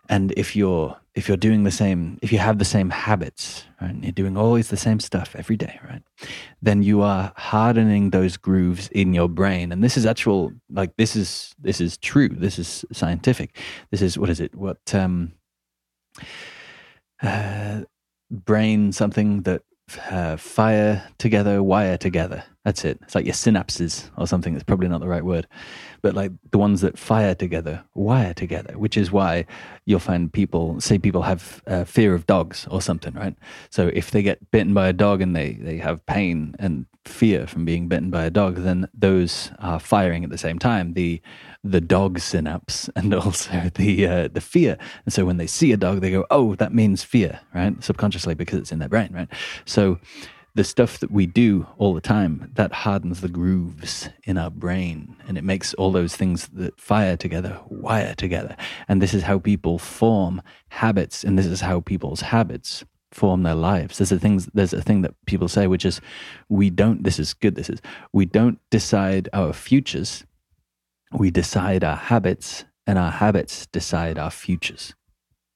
and 0.09 0.33
if 0.37 0.57
you're 0.57 0.97
if 1.15 1.29
you're 1.29 1.37
doing 1.37 1.63
the 1.63 1.71
same, 1.71 2.19
if 2.23 2.33
you 2.33 2.39
have 2.39 2.59
the 2.59 2.65
same 2.65 2.91
habits, 2.91 3.65
right, 3.81 3.95
you're 4.03 4.13
doing 4.13 4.37
always 4.37 4.69
the 4.69 4.77
same 4.77 4.99
stuff 4.99 5.37
every 5.37 5.57
day, 5.57 5.79
right, 5.89 6.03
then 6.61 6.83
you 6.83 7.03
are 7.03 7.33
hardening 7.37 8.11
those 8.11 8.37
grooves 8.37 8.89
in 8.89 9.15
your 9.15 9.29
brain. 9.29 9.71
And 9.71 9.83
this 9.83 9.97
is 9.97 10.07
actual, 10.07 10.53
like 10.69 10.97
this 10.97 11.15
is 11.15 11.55
this 11.59 11.81
is 11.81 11.97
true. 11.99 12.29
This 12.29 12.59
is 12.59 12.85
scientific. 12.93 13.57
This 13.91 14.03
is 14.03 14.19
what 14.19 14.29
is 14.29 14.41
it? 14.41 14.55
What 14.55 14.95
um, 14.95 15.33
uh, 17.23 17.83
brain 18.31 18.93
something 18.93 19.43
that 19.43 19.63
uh, 20.11 20.37
fire 20.37 21.09
together, 21.19 21.63
wire 21.63 21.97
together. 21.97 22.45
That's 22.65 22.85
it. 22.85 22.99
It's 23.03 23.15
like 23.15 23.27
your 23.27 23.35
synapses 23.35 24.11
or 24.17 24.27
something. 24.27 24.55
That's 24.55 24.65
probably 24.65 24.89
not 24.89 25.01
the 25.01 25.09
right 25.09 25.25
word, 25.25 25.47
but 26.01 26.15
like 26.15 26.33
the 26.51 26.57
ones 26.57 26.81
that 26.81 26.99
fire 26.99 27.35
together, 27.35 27.85
wire 27.93 28.33
together, 28.33 28.79
which 28.79 28.97
is 28.97 29.13
why 29.13 29.45
you'll 29.85 29.99
find 30.01 30.33
people 30.33 30.81
say 30.81 30.99
people 30.99 31.23
have 31.23 31.63
uh, 31.67 31.85
fear 31.85 32.15
of 32.15 32.27
dogs 32.27 32.67
or 32.71 32.81
something, 32.81 33.13
right? 33.13 33.37
So 33.69 33.91
if 33.93 34.11
they 34.11 34.23
get 34.23 34.51
bitten 34.51 34.73
by 34.73 34.89
a 34.89 34.95
dog 34.95 35.21
and 35.21 35.37
they, 35.37 35.55
they 35.55 35.77
have 35.77 36.05
pain 36.07 36.57
and 36.59 36.87
fear 37.05 37.47
from 37.47 37.67
being 37.67 37.87
bitten 37.87 38.11
by 38.11 38.25
a 38.25 38.31
dog, 38.31 38.57
then 38.57 38.89
those 38.95 39.51
are 39.59 39.79
firing 39.79 40.25
at 40.25 40.31
the 40.31 40.39
same 40.39 40.59
time. 40.59 40.95
The 40.95 41.21
the 41.63 41.81
dog 41.81 42.19
synapse 42.19 42.89
and 42.97 43.13
also 43.15 43.71
the 43.75 44.07
uh, 44.07 44.29
the 44.29 44.41
fear. 44.41 44.79
And 45.05 45.13
so 45.13 45.27
when 45.27 45.37
they 45.37 45.47
see 45.47 45.73
a 45.73 45.77
dog, 45.77 46.01
they 46.01 46.11
go, 46.11 46.25
"Oh, 46.31 46.55
that 46.55 46.73
means 46.73 47.05
fear," 47.05 47.41
right? 47.55 47.83
Subconsciously 47.85 48.35
because 48.35 48.59
it's 48.59 48.73
in 48.73 48.79
their 48.79 48.89
brain, 48.89 49.11
right? 49.13 49.29
So 49.67 49.99
the 50.55 50.65
stuff 50.65 50.99
that 51.01 51.11
we 51.11 51.27
do 51.27 51.67
all 51.79 51.95
the 51.95 52.01
time 52.01 52.51
that 52.55 52.73
hardens 52.73 53.21
the 53.21 53.29
grooves 53.29 54.09
in 54.25 54.39
our 54.39 54.51
brain 54.51 55.17
and 55.27 55.37
it 55.37 55.45
makes 55.45 55.75
all 55.75 55.91
those 55.91 56.17
things 56.17 56.49
that 56.49 56.81
fire 56.81 57.17
together 57.17 57.61
wire 57.69 58.15
together 58.15 58.57
and 58.89 59.03
this 59.03 59.15
is 59.15 59.25
how 59.25 59.39
people 59.39 59.79
form 59.79 60.41
habits 60.69 61.25
and 61.25 61.39
this 61.39 61.47
is 61.47 61.61
how 61.61 61.81
people's 61.81 62.21
habits 62.21 62.85
form 63.11 63.43
their 63.45 63.55
lives 63.55 63.99
there's 63.99 64.11
a 64.11 64.19
things 64.19 64.49
there's 64.55 64.73
a 64.73 64.83
thing 64.83 65.03
that 65.03 65.15
people 65.27 65.49
say 65.49 65.67
which 65.67 65.85
is 65.85 66.01
we 66.49 66.69
don't 66.69 67.05
this 67.05 67.19
is 67.19 67.33
good 67.35 67.55
this 67.55 67.71
is 67.71 67.81
we 68.13 68.25
don't 68.25 68.59
decide 68.71 69.29
our 69.33 69.53
futures 69.53 70.25
we 71.15 71.31
decide 71.31 71.85
our 71.85 71.97
habits, 71.97 72.65
and 72.87 72.99
our 72.99 73.11
habits 73.11 73.67
decide 73.67 74.19
our 74.19 74.31
futures, 74.31 74.95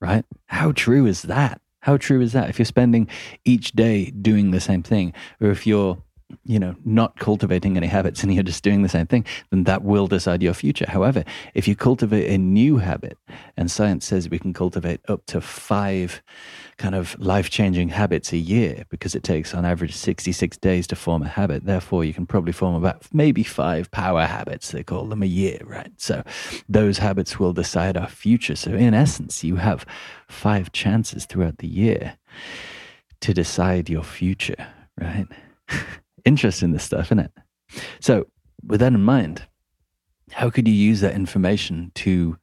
right? 0.01 0.25
How 0.47 0.73
true 0.73 1.05
is 1.05 1.23
that? 1.23 1.61
How 1.81 1.97
true 1.97 2.21
is 2.21 2.33
that? 2.33 2.51
If 2.51 2.59
you're 2.59 2.67
spending 2.67 3.09
each 3.45 3.73
day 3.73 4.11
doing 4.11 4.51
the 4.51 4.61
same 4.61 4.83
thing, 4.83 5.13
or 5.41 5.51
if 5.51 5.67
you're 5.67 6.03
you 6.45 6.59
know, 6.59 6.75
not 6.85 7.19
cultivating 7.19 7.77
any 7.77 7.87
habits 7.87 8.23
and 8.23 8.35
you're 8.35 8.43
just 8.43 8.63
doing 8.63 8.83
the 8.83 8.89
same 8.89 9.07
thing, 9.07 9.25
then 9.51 9.65
that 9.65 9.83
will 9.83 10.07
decide 10.07 10.43
your 10.43 10.53
future. 10.53 10.85
However, 10.89 11.25
if 11.55 11.67
you 11.67 11.75
cultivate 11.75 12.31
a 12.31 12.37
new 12.37 12.79
habit, 12.79 13.17
and 13.57 13.71
science 13.71 14.07
says 14.07 14.29
we 14.29 14.39
can 14.39 14.53
cultivate 14.53 15.01
up 15.09 15.25
to 15.27 15.41
five 15.41 16.23
kind 16.77 16.95
of 16.95 17.19
life 17.19 17.51
changing 17.51 17.89
habits 17.89 18.33
a 18.33 18.37
year 18.37 18.85
because 18.89 19.15
it 19.15 19.23
takes 19.23 19.55
on 19.55 19.65
average 19.65 19.95
66 19.95 20.57
days 20.59 20.87
to 20.89 20.97
form 20.97 21.23
a 21.23 21.29
habit. 21.29 21.65
Therefore, 21.65 22.05
you 22.05 22.13
can 22.13 22.27
probably 22.27 22.53
form 22.53 22.75
about 22.75 23.03
maybe 23.13 23.43
five 23.43 23.91
power 23.91 24.25
habits, 24.25 24.71
they 24.71 24.83
call 24.83 25.07
them 25.07 25.23
a 25.23 25.27
year, 25.27 25.59
right? 25.65 25.93
So 25.97 26.23
those 26.69 26.99
habits 26.99 27.39
will 27.39 27.53
decide 27.53 27.97
our 27.97 28.09
future. 28.09 28.55
So, 28.55 28.73
in 28.73 28.95
essence, 28.95 29.43
you 29.43 29.57
have 29.57 29.87
five 30.29 30.73
chances 30.73 31.27
throughout 31.27 31.59
the 31.59 31.69
year 31.69 32.17
to 33.21 33.35
decide 33.35 33.89
your 33.89 34.05
future, 34.05 34.67
right? 35.01 35.27
interest 36.29 36.63
in 36.63 36.73
this 36.73 36.85
stuff, 36.85 37.07
isn't 37.07 37.19
it? 37.19 37.33
So, 38.01 38.29
with 38.65 38.81
that 38.81 38.93
in 38.93 39.03
mind, 39.03 39.43
how 40.33 40.51
could 40.51 40.69
you 40.69 40.75
use 40.75 41.01
that 41.01 41.15
information 41.15 41.91
to, 41.95 42.37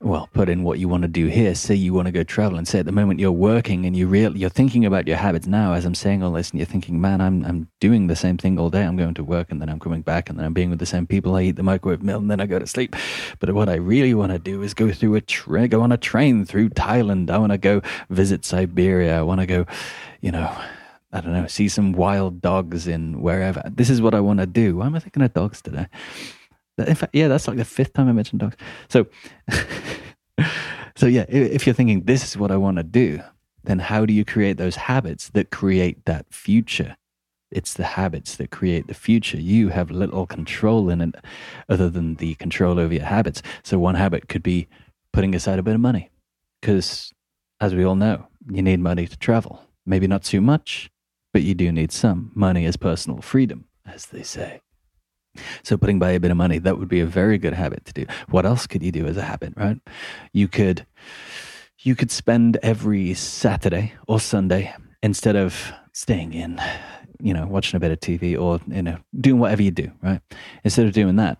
well, 0.00 0.28
put 0.32 0.48
in 0.48 0.64
what 0.64 0.80
you 0.80 0.88
want 0.88 1.02
to 1.02 1.08
do 1.08 1.26
here? 1.26 1.54
Say 1.54 1.74
you 1.76 1.94
want 1.94 2.06
to 2.06 2.12
go 2.12 2.24
travel, 2.24 2.58
and 2.58 2.66
say 2.66 2.80
at 2.80 2.86
the 2.86 2.92
moment 2.92 3.20
you're 3.20 3.30
working 3.30 3.86
and 3.86 3.96
you 3.96 4.08
real, 4.08 4.36
you're 4.36 4.50
thinking 4.50 4.84
about 4.84 5.06
your 5.06 5.16
habits 5.16 5.46
now. 5.46 5.72
As 5.72 5.84
I'm 5.84 5.94
saying 5.94 6.22
all 6.22 6.32
this, 6.32 6.50
and 6.50 6.58
you're 6.58 6.66
thinking, 6.66 7.00
man, 7.00 7.20
I'm 7.20 7.44
I'm 7.44 7.68
doing 7.80 8.08
the 8.08 8.16
same 8.16 8.38
thing 8.38 8.58
all 8.58 8.70
day. 8.70 8.82
I'm 8.82 8.96
going 8.96 9.14
to 9.14 9.24
work, 9.24 9.52
and 9.52 9.62
then 9.62 9.68
I'm 9.68 9.78
coming 9.78 10.02
back, 10.02 10.28
and 10.28 10.38
then 10.38 10.44
I'm 10.44 10.52
being 10.52 10.70
with 10.70 10.80
the 10.80 10.86
same 10.86 11.06
people. 11.06 11.36
I 11.36 11.42
eat 11.42 11.56
the 11.56 11.62
microwave 11.62 12.02
meal, 12.02 12.18
and 12.18 12.30
then 12.30 12.40
I 12.40 12.46
go 12.46 12.58
to 12.58 12.66
sleep. 12.66 12.96
But 13.38 13.54
what 13.54 13.68
I 13.68 13.76
really 13.76 14.14
want 14.14 14.32
to 14.32 14.38
do 14.38 14.62
is 14.62 14.74
go 14.74 14.90
through 14.90 15.14
a 15.14 15.20
train, 15.20 15.68
go 15.68 15.80
on 15.80 15.92
a 15.92 15.96
train 15.96 16.44
through 16.44 16.70
Thailand. 16.70 17.30
I 17.30 17.38
want 17.38 17.52
to 17.52 17.58
go 17.58 17.82
visit 18.10 18.44
Siberia. 18.44 19.18
I 19.18 19.22
want 19.22 19.40
to 19.40 19.46
go, 19.46 19.66
you 20.20 20.32
know 20.32 20.50
I 21.16 21.22
don't 21.22 21.32
know, 21.32 21.46
see 21.46 21.68
some 21.68 21.92
wild 21.92 22.42
dogs 22.42 22.86
in 22.86 23.22
wherever. 23.22 23.62
This 23.74 23.88
is 23.88 24.02
what 24.02 24.14
I 24.14 24.20
want 24.20 24.40
to 24.40 24.46
do. 24.46 24.76
Why 24.76 24.86
am 24.86 24.94
I 24.94 24.98
thinking 24.98 25.22
of 25.22 25.32
dogs 25.32 25.62
today? 25.62 25.86
In 26.76 26.94
fact, 26.94 27.14
yeah, 27.14 27.26
that's 27.28 27.48
like 27.48 27.56
the 27.56 27.64
fifth 27.64 27.94
time 27.94 28.06
I 28.06 28.12
mentioned 28.12 28.40
dogs. 28.40 28.56
So, 28.90 29.06
so 30.94 31.06
yeah, 31.06 31.24
if 31.26 31.66
you're 31.66 31.74
thinking 31.74 32.02
this 32.02 32.22
is 32.22 32.36
what 32.36 32.50
I 32.50 32.58
want 32.58 32.76
to 32.76 32.82
do, 32.82 33.22
then 33.64 33.78
how 33.78 34.04
do 34.04 34.12
you 34.12 34.26
create 34.26 34.58
those 34.58 34.76
habits 34.76 35.30
that 35.30 35.50
create 35.50 36.04
that 36.04 36.26
future? 36.34 36.96
It's 37.50 37.72
the 37.72 37.84
habits 37.84 38.36
that 38.36 38.50
create 38.50 38.86
the 38.86 38.92
future. 38.92 39.40
You 39.40 39.70
have 39.70 39.90
little 39.90 40.26
control 40.26 40.90
in 40.90 41.00
it 41.00 41.14
other 41.66 41.88
than 41.88 42.16
the 42.16 42.34
control 42.34 42.78
over 42.78 42.92
your 42.92 43.04
habits. 43.04 43.40
So, 43.62 43.78
one 43.78 43.94
habit 43.94 44.28
could 44.28 44.42
be 44.42 44.68
putting 45.14 45.34
aside 45.34 45.58
a 45.58 45.62
bit 45.62 45.76
of 45.76 45.80
money 45.80 46.10
because, 46.60 47.14
as 47.58 47.74
we 47.74 47.84
all 47.84 47.96
know, 47.96 48.26
you 48.50 48.60
need 48.60 48.80
money 48.80 49.06
to 49.06 49.16
travel. 49.16 49.62
Maybe 49.86 50.06
not 50.06 50.24
too 50.24 50.42
much, 50.42 50.90
but 51.36 51.42
you 51.42 51.54
do 51.54 51.70
need 51.70 51.92
some. 51.92 52.32
Money 52.34 52.64
is 52.64 52.78
personal 52.78 53.20
freedom, 53.20 53.66
as 53.84 54.06
they 54.06 54.22
say. 54.22 54.62
So 55.62 55.76
putting 55.76 55.98
by 55.98 56.12
a 56.12 56.18
bit 56.18 56.30
of 56.30 56.38
money, 56.38 56.56
that 56.60 56.78
would 56.78 56.88
be 56.88 57.00
a 57.00 57.04
very 57.04 57.36
good 57.36 57.52
habit 57.52 57.84
to 57.84 57.92
do. 57.92 58.06
What 58.30 58.46
else 58.46 58.66
could 58.66 58.82
you 58.82 58.90
do 58.90 59.04
as 59.04 59.18
a 59.18 59.22
habit, 59.22 59.52
right? 59.54 59.78
You 60.32 60.48
could 60.48 60.86
you 61.80 61.94
could 61.94 62.10
spend 62.10 62.56
every 62.62 63.12
Saturday 63.12 63.92
or 64.08 64.18
Sunday 64.18 64.74
instead 65.02 65.36
of 65.36 65.72
staying 65.92 66.32
in, 66.32 66.58
you 67.20 67.34
know, 67.34 67.46
watching 67.46 67.76
a 67.76 67.80
bit 67.80 67.92
of 67.92 68.00
TV 68.00 68.34
or, 68.40 68.58
you 68.74 68.82
know, 68.82 68.96
doing 69.20 69.38
whatever 69.38 69.62
you 69.62 69.72
do, 69.72 69.92
right? 70.02 70.22
Instead 70.64 70.86
of 70.86 70.94
doing 70.94 71.16
that, 71.16 71.36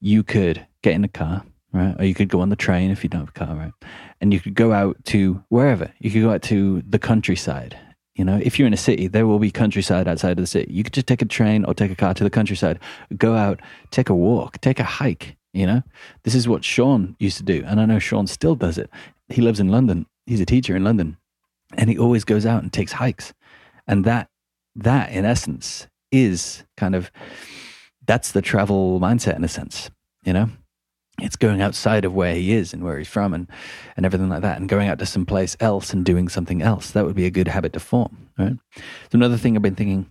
you 0.00 0.22
could 0.22 0.64
get 0.84 0.94
in 0.94 1.02
a 1.02 1.08
car, 1.08 1.42
right? 1.72 1.96
Or 1.98 2.04
you 2.04 2.14
could 2.14 2.28
go 2.28 2.40
on 2.40 2.50
the 2.50 2.54
train 2.54 2.92
if 2.92 3.02
you 3.02 3.10
don't 3.10 3.22
have 3.22 3.30
a 3.30 3.32
car, 3.32 3.56
right? 3.56 3.72
And 4.20 4.32
you 4.32 4.38
could 4.38 4.54
go 4.54 4.72
out 4.72 5.04
to 5.06 5.42
wherever. 5.48 5.92
You 5.98 6.12
could 6.12 6.22
go 6.22 6.30
out 6.30 6.42
to 6.42 6.84
the 6.88 7.00
countryside 7.00 7.76
you 8.14 8.24
know, 8.24 8.38
if 8.42 8.58
you're 8.58 8.66
in 8.66 8.74
a 8.74 8.78
city, 8.78 9.06
there 9.06 9.26
will 9.26 9.38
be 9.38 9.50
countryside 9.50 10.08
outside 10.08 10.32
of 10.32 10.42
the 10.42 10.46
city. 10.46 10.72
You 10.72 10.82
could 10.82 10.92
just 10.92 11.06
take 11.06 11.22
a 11.22 11.26
train 11.26 11.64
or 11.64 11.74
take 11.74 11.90
a 11.90 11.96
car 11.96 12.12
to 12.14 12.24
the 12.24 12.30
countryside, 12.30 12.78
go 13.16 13.34
out, 13.34 13.60
take 13.90 14.08
a 14.08 14.14
walk, 14.14 14.60
take 14.60 14.80
a 14.80 14.84
hike. 14.84 15.36
You 15.52 15.66
know, 15.66 15.82
this 16.22 16.34
is 16.34 16.46
what 16.46 16.64
Sean 16.64 17.16
used 17.18 17.36
to 17.38 17.42
do. 17.42 17.64
And 17.66 17.80
I 17.80 17.86
know 17.86 17.98
Sean 17.98 18.26
still 18.26 18.54
does 18.54 18.78
it. 18.78 18.90
He 19.28 19.42
lives 19.42 19.58
in 19.58 19.68
London. 19.68 20.06
He's 20.26 20.40
a 20.40 20.46
teacher 20.46 20.76
in 20.76 20.84
London 20.84 21.16
and 21.76 21.90
he 21.90 21.98
always 21.98 22.24
goes 22.24 22.46
out 22.46 22.62
and 22.62 22.72
takes 22.72 22.92
hikes. 22.92 23.32
And 23.86 24.04
that, 24.04 24.28
that 24.76 25.10
in 25.10 25.24
essence 25.24 25.88
is 26.12 26.64
kind 26.76 26.94
of, 26.94 27.10
that's 28.06 28.32
the 28.32 28.42
travel 28.42 29.00
mindset 29.00 29.36
in 29.36 29.44
a 29.44 29.48
sense, 29.48 29.90
you 30.24 30.32
know? 30.32 30.50
It's 31.20 31.36
going 31.36 31.60
outside 31.60 32.04
of 32.04 32.14
where 32.14 32.34
he 32.34 32.52
is 32.52 32.72
and 32.72 32.82
where 32.82 32.98
he's 32.98 33.08
from 33.08 33.34
and, 33.34 33.46
and 33.96 34.06
everything 34.06 34.28
like 34.28 34.42
that 34.42 34.58
and 34.58 34.68
going 34.68 34.88
out 34.88 34.98
to 34.98 35.06
some 35.06 35.26
place 35.26 35.56
else 35.60 35.92
and 35.92 36.04
doing 36.04 36.28
something 36.28 36.62
else. 36.62 36.90
That 36.92 37.04
would 37.04 37.16
be 37.16 37.26
a 37.26 37.30
good 37.30 37.48
habit 37.48 37.72
to 37.74 37.80
form 37.80 38.30
right? 38.40 38.56
So 38.76 38.82
another 39.12 39.36
thing 39.36 39.56
i've 39.56 39.62
been 39.62 39.74
thinking 39.74 40.10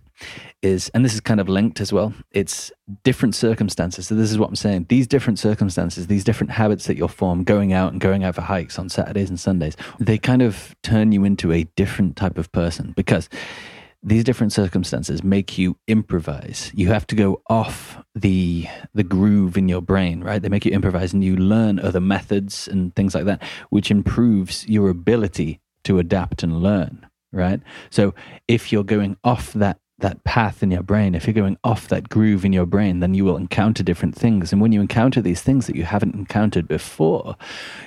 is 0.62 0.90
and 0.90 1.04
this 1.04 1.14
is 1.14 1.20
kind 1.20 1.40
of 1.40 1.48
linked 1.48 1.80
as 1.80 1.92
well 1.92 2.12
it's 2.30 2.70
different 3.02 3.34
circumstances. 3.34 4.06
So 4.06 4.14
this 4.14 4.30
is 4.30 4.38
what 4.38 4.48
i'm 4.48 4.56
saying. 4.56 4.86
These 4.88 5.06
different 5.06 5.38
circumstances 5.38 6.06
these 6.06 6.24
different 6.24 6.52
habits 6.52 6.86
that 6.86 6.96
you'll 6.96 7.08
form 7.08 7.44
going 7.44 7.72
out 7.72 7.92
and 7.92 8.00
going 8.00 8.24
out 8.24 8.34
for 8.34 8.42
hikes 8.42 8.78
on 8.78 8.88
saturdays 8.88 9.28
and 9.28 9.40
sundays 9.40 9.76
they 9.98 10.18
kind 10.18 10.42
of 10.42 10.74
turn 10.82 11.12
you 11.12 11.24
into 11.24 11.52
a 11.52 11.64
different 11.76 12.16
type 12.16 12.38
of 12.38 12.50
person 12.52 12.92
because 12.96 13.28
these 14.02 14.24
different 14.24 14.52
circumstances 14.52 15.22
make 15.22 15.58
you 15.58 15.76
improvise. 15.86 16.70
You 16.74 16.88
have 16.88 17.06
to 17.08 17.14
go 17.14 17.42
off 17.48 18.02
the 18.14 18.66
the 18.94 19.02
groove 19.02 19.56
in 19.56 19.68
your 19.68 19.82
brain, 19.82 20.22
right? 20.22 20.40
They 20.40 20.48
make 20.48 20.64
you 20.64 20.72
improvise 20.72 21.12
and 21.12 21.22
you 21.22 21.36
learn 21.36 21.78
other 21.78 22.00
methods 22.00 22.66
and 22.66 22.94
things 22.94 23.14
like 23.14 23.26
that, 23.26 23.42
which 23.68 23.90
improves 23.90 24.66
your 24.68 24.88
ability 24.88 25.60
to 25.84 25.98
adapt 25.98 26.42
and 26.42 26.62
learn, 26.62 27.06
right? 27.32 27.60
So 27.90 28.14
if 28.48 28.72
you're 28.72 28.84
going 28.84 29.16
off 29.22 29.52
that 29.52 29.78
that 30.00 30.24
path 30.24 30.62
in 30.62 30.70
your 30.70 30.82
brain, 30.82 31.14
if 31.14 31.26
you're 31.26 31.34
going 31.34 31.58
off 31.64 31.88
that 31.88 32.08
groove 32.08 32.44
in 32.44 32.52
your 32.52 32.66
brain, 32.66 33.00
then 33.00 33.14
you 33.14 33.24
will 33.24 33.36
encounter 33.36 33.82
different 33.82 34.14
things. 34.14 34.52
And 34.52 34.60
when 34.60 34.72
you 34.72 34.80
encounter 34.80 35.20
these 35.20 35.42
things 35.42 35.66
that 35.66 35.76
you 35.76 35.84
haven't 35.84 36.14
encountered 36.14 36.68
before, 36.68 37.36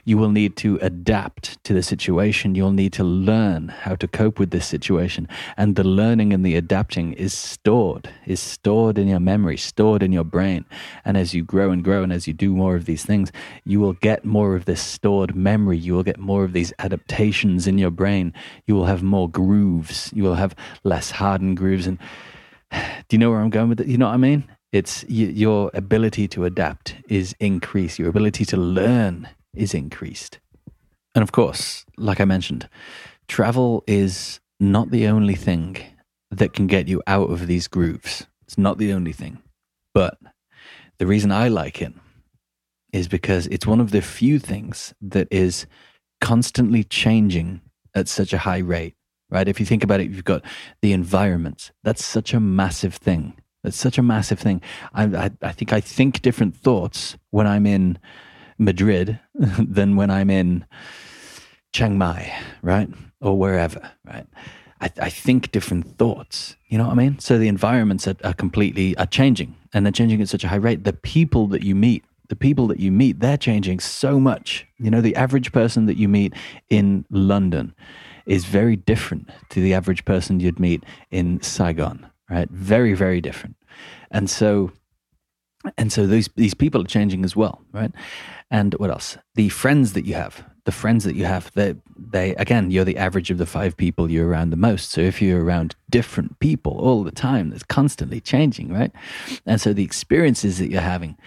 you 0.05 0.17
will 0.17 0.29
need 0.29 0.55
to 0.57 0.77
adapt 0.81 1.63
to 1.63 1.73
the 1.73 1.83
situation. 1.83 2.55
You'll 2.55 2.71
need 2.71 2.93
to 2.93 3.03
learn 3.03 3.69
how 3.69 3.95
to 3.95 4.07
cope 4.07 4.39
with 4.39 4.51
this 4.51 4.65
situation. 4.65 5.27
And 5.57 5.75
the 5.75 5.83
learning 5.83 6.33
and 6.33 6.45
the 6.45 6.55
adapting 6.55 7.13
is 7.13 7.33
stored, 7.33 8.09
is 8.25 8.39
stored 8.39 8.97
in 8.97 9.07
your 9.07 9.19
memory, 9.19 9.57
stored 9.57 10.03
in 10.03 10.11
your 10.11 10.23
brain. 10.23 10.65
And 11.05 11.17
as 11.17 11.33
you 11.33 11.43
grow 11.43 11.71
and 11.71 11.83
grow, 11.83 12.03
and 12.03 12.13
as 12.13 12.27
you 12.27 12.33
do 12.33 12.53
more 12.53 12.75
of 12.75 12.85
these 12.85 13.05
things, 13.05 13.31
you 13.65 13.79
will 13.79 13.93
get 13.93 14.25
more 14.25 14.55
of 14.55 14.65
this 14.65 14.81
stored 14.81 15.35
memory. 15.35 15.77
You 15.77 15.93
will 15.93 16.03
get 16.03 16.19
more 16.19 16.43
of 16.43 16.53
these 16.53 16.73
adaptations 16.79 17.67
in 17.67 17.77
your 17.77 17.91
brain. 17.91 18.33
You 18.65 18.75
will 18.75 18.85
have 18.85 19.03
more 19.03 19.29
grooves. 19.29 20.11
You 20.13 20.23
will 20.23 20.35
have 20.35 20.55
less 20.83 21.11
hardened 21.11 21.57
grooves. 21.57 21.87
And 21.87 21.97
do 22.71 22.79
you 23.11 23.17
know 23.17 23.29
where 23.29 23.39
I'm 23.39 23.49
going 23.49 23.69
with 23.69 23.81
it? 23.81 23.87
You 23.87 23.97
know 23.97 24.07
what 24.07 24.13
I 24.13 24.17
mean? 24.17 24.45
It's 24.71 25.05
your 25.07 25.69
ability 25.73 26.27
to 26.29 26.45
adapt 26.45 26.95
is 27.07 27.35
increased. 27.39 27.99
Your 27.99 28.09
ability 28.09 28.43
to 28.45 28.57
learn 28.57 29.29
is 29.53 29.73
increased. 29.73 30.39
And 31.13 31.21
of 31.21 31.31
course, 31.31 31.85
like 31.97 32.19
I 32.19 32.25
mentioned, 32.25 32.67
travel 33.27 33.83
is 33.85 34.39
not 34.59 34.89
the 34.89 35.07
only 35.07 35.35
thing 35.35 35.77
that 36.31 36.53
can 36.53 36.65
get 36.65 36.87
you 36.87 37.03
out 37.05 37.29
of 37.29 37.45
these 37.45 37.67
grooves. 37.67 38.25
It's 38.47 38.57
not 38.57 38.79
the 38.79 38.93
only 38.93 39.13
thing. 39.13 39.37
But 39.93 40.17
the 40.97 41.05
reason 41.05 41.31
I 41.31 41.49
like 41.49 41.81
it 41.81 41.93
is 42.91 43.07
because 43.07 43.47
it's 43.47 43.67
one 43.67 43.79
of 43.79 43.91
the 43.91 44.01
few 44.01 44.39
things 44.39 44.93
that 45.01 45.27
is 45.29 45.67
constantly 46.21 46.83
changing 46.83 47.61
at 47.95 48.07
such 48.07 48.33
a 48.33 48.39
high 48.39 48.59
rate, 48.59 48.95
right? 49.33 49.47
If 49.47 49.59
you 49.59 49.65
think 49.65 49.83
about 49.83 49.99
it, 49.99 50.11
you've 50.11 50.23
got 50.23 50.45
the 50.81 50.93
environment. 50.93 51.71
That's 51.83 52.05
such 52.05 52.33
a 52.33 52.39
massive 52.39 52.93
thing. 52.93 53.33
That's 53.63 53.77
such 53.77 53.97
a 53.97 54.03
massive 54.03 54.39
thing. 54.39 54.61
I, 54.93 55.05
I, 55.05 55.31
I 55.41 55.51
think 55.51 55.73
I 55.73 55.81
think 55.81 56.21
different 56.21 56.55
thoughts 56.55 57.17
when 57.31 57.47
I'm 57.47 57.65
in 57.65 57.97
Madrid 58.59 59.19
than 59.33 59.95
when 59.95 60.11
I'm 60.11 60.29
in 60.29 60.65
Chiang 61.73 61.97
Mai, 61.97 62.31
right? 62.61 62.89
Or 63.21 63.37
wherever, 63.37 63.91
right? 64.05 64.27
I, 64.79 64.91
I, 65.01 65.09
think 65.09 65.51
different 65.51 65.97
thoughts. 65.97 66.55
You 66.67 66.77
know 66.77 66.85
what 66.85 66.91
I 66.91 66.95
mean? 66.95 67.17
So 67.19 67.39
the 67.39 67.47
environments 67.47 68.05
are, 68.07 68.17
are 68.23 68.33
completely 68.33 68.95
are 68.97 69.05
changing, 69.05 69.55
and 69.73 69.85
they're 69.85 69.93
changing 69.93 70.21
at 70.21 70.29
such 70.29 70.43
a 70.43 70.49
high 70.49 70.57
rate. 70.57 70.83
The 70.83 70.93
people 70.93 71.47
that 71.47 71.63
you 71.63 71.73
meet, 71.73 72.03
the 72.27 72.35
people 72.35 72.67
that 72.67 72.79
you 72.79 72.91
meet, 72.91 73.21
they're 73.21 73.37
changing 73.37 73.79
so 73.79 74.19
much. 74.19 74.67
You 74.77 74.91
know, 74.91 75.01
the 75.01 75.15
average 75.15 75.53
person 75.53 75.85
that 75.87 75.97
you 75.97 76.09
meet 76.09 76.33
in 76.69 77.05
London 77.09 77.73
is 78.25 78.45
very 78.45 78.75
different 78.75 79.29
to 79.49 79.61
the 79.61 79.73
average 79.73 80.05
person 80.05 80.39
you'd 80.39 80.59
meet 80.59 80.83
in 81.11 81.41
Saigon, 81.41 82.07
right? 82.29 82.49
Very, 82.49 82.93
very 82.93 83.21
different. 83.21 83.55
And 84.11 84.29
so, 84.29 84.71
and 85.77 85.91
so 85.91 86.05
these 86.05 86.29
these 86.35 86.53
people 86.53 86.81
are 86.81 86.85
changing 86.87 87.23
as 87.23 87.35
well, 87.35 87.61
right? 87.71 87.91
And 88.51 88.73
what 88.75 88.89
else? 88.89 89.17
The 89.35 89.49
friends 89.49 89.93
that 89.93 90.05
you 90.05 90.13
have, 90.13 90.43
the 90.65 90.71
friends 90.71 91.03
that 91.05 91.15
you 91.15 91.25
have, 91.25 91.51
they 91.53 91.75
they 91.97 92.35
again, 92.35 92.69
you're 92.69 92.85
the 92.85 92.97
average 92.97 93.31
of 93.31 93.37
the 93.37 93.45
five 93.45 93.75
people 93.75 94.11
you're 94.11 94.27
around 94.27 94.49
the 94.49 94.57
most. 94.57 94.91
So 94.91 95.01
if 95.01 95.21
you're 95.21 95.43
around 95.43 95.75
different 95.89 96.39
people 96.39 96.77
all 96.79 97.03
the 97.03 97.11
time, 97.11 97.49
that's 97.49 97.63
constantly 97.63 98.21
changing, 98.21 98.71
right? 98.71 98.91
And 99.45 99.59
so 99.59 99.73
the 99.73 99.83
experiences 99.83 100.59
that 100.59 100.69
you're 100.69 100.81
having, 100.81 101.17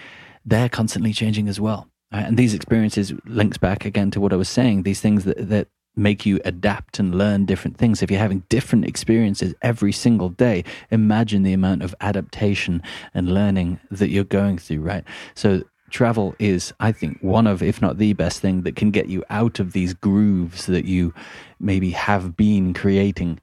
they're 0.45 0.69
constantly 0.69 1.13
changing 1.13 1.49
as 1.49 1.61
well. 1.61 1.89
Right? 2.13 2.25
And 2.25 2.37
these 2.37 2.55
experiences 2.55 3.13
links 3.25 3.59
back 3.59 3.85
again 3.85 4.11
to 4.13 4.21
what 4.21 4.33
I 4.33 4.37
was 4.37 4.49
saying. 4.49 4.83
These 4.83 5.01
things 5.01 5.25
that 5.25 5.49
that 5.49 5.69
make 5.97 6.27
you 6.27 6.41
adapt 6.45 6.99
and 6.99 7.17
learn 7.17 7.47
different 7.47 7.79
things. 7.79 8.03
If 8.03 8.11
you're 8.11 8.21
having 8.21 8.45
different 8.49 8.85
experiences 8.85 9.55
every 9.63 9.93
single 9.93 10.29
day, 10.29 10.65
imagine 10.91 11.43
the 11.43 11.55
amount 11.55 11.83
of 11.83 11.95
adaptation 12.01 12.83
and 13.15 13.33
learning 13.33 13.81
that 13.91 14.11
you're 14.11 14.25
going 14.25 14.59
through, 14.59 14.83
right? 14.83 15.05
So 15.35 15.63
travel 15.91 16.35
is, 16.39 16.73
I 16.81 16.93
think, 16.93 17.19
one 17.23 17.47
of, 17.47 17.63
if 17.63 17.81
not 17.81 17.99
the 17.99 18.13
best 18.13 18.41
thing 18.41 18.63
that 18.63 18.77
can 18.77 18.91
get 18.91 19.09
you 19.09 19.25
out 19.31 19.59
of 19.59 19.73
these 19.73 19.95
grooves 19.95 20.67
that 20.67 20.85
you 20.85 21.15
maybe 21.59 21.91
have 21.91 22.37
been 22.37 22.75
creating 22.75 23.41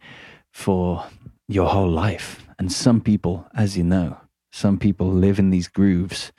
for 0.51 1.05
your 1.47 1.67
whole 1.69 1.89
life. 1.89 2.47
And 2.59 2.71
some 2.71 3.01
people, 3.01 3.47
as 3.55 3.77
you 3.77 3.83
know, 3.83 4.17
some 4.51 4.77
people 4.77 5.11
live 5.11 5.39
in 5.39 5.49
these 5.49 5.67
grooves 5.67 6.31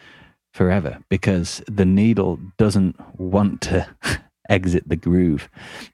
forever 0.52 0.98
because 1.08 1.62
the 1.66 1.84
needle 1.84 2.38
doesn't 2.56 2.96
want 3.18 3.60
to 3.62 3.88
exit 4.48 4.88
the 4.88 4.96
groove. 4.96 5.48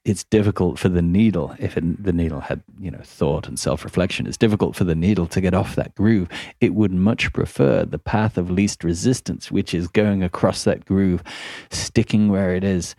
It's 0.04 0.24
difficult 0.24 0.78
for 0.78 0.88
the 0.88 1.02
needle, 1.02 1.54
if 1.58 1.76
it, 1.76 2.02
the 2.02 2.12
needle 2.12 2.40
had, 2.40 2.62
you 2.78 2.90
know, 2.90 3.00
thought 3.02 3.48
and 3.48 3.58
self 3.58 3.84
reflection, 3.84 4.26
it's 4.26 4.36
difficult 4.36 4.76
for 4.76 4.84
the 4.84 4.94
needle 4.94 5.26
to 5.28 5.40
get 5.40 5.54
off 5.54 5.76
that 5.76 5.94
groove. 5.94 6.28
It 6.60 6.74
would 6.74 6.92
much 6.92 7.32
prefer 7.32 7.84
the 7.84 7.98
path 7.98 8.36
of 8.36 8.50
least 8.50 8.84
resistance, 8.84 9.50
which 9.50 9.74
is 9.74 9.88
going 9.88 10.22
across 10.22 10.64
that 10.64 10.84
groove, 10.84 11.22
sticking 11.70 12.28
where 12.28 12.54
it 12.54 12.64
is, 12.64 12.94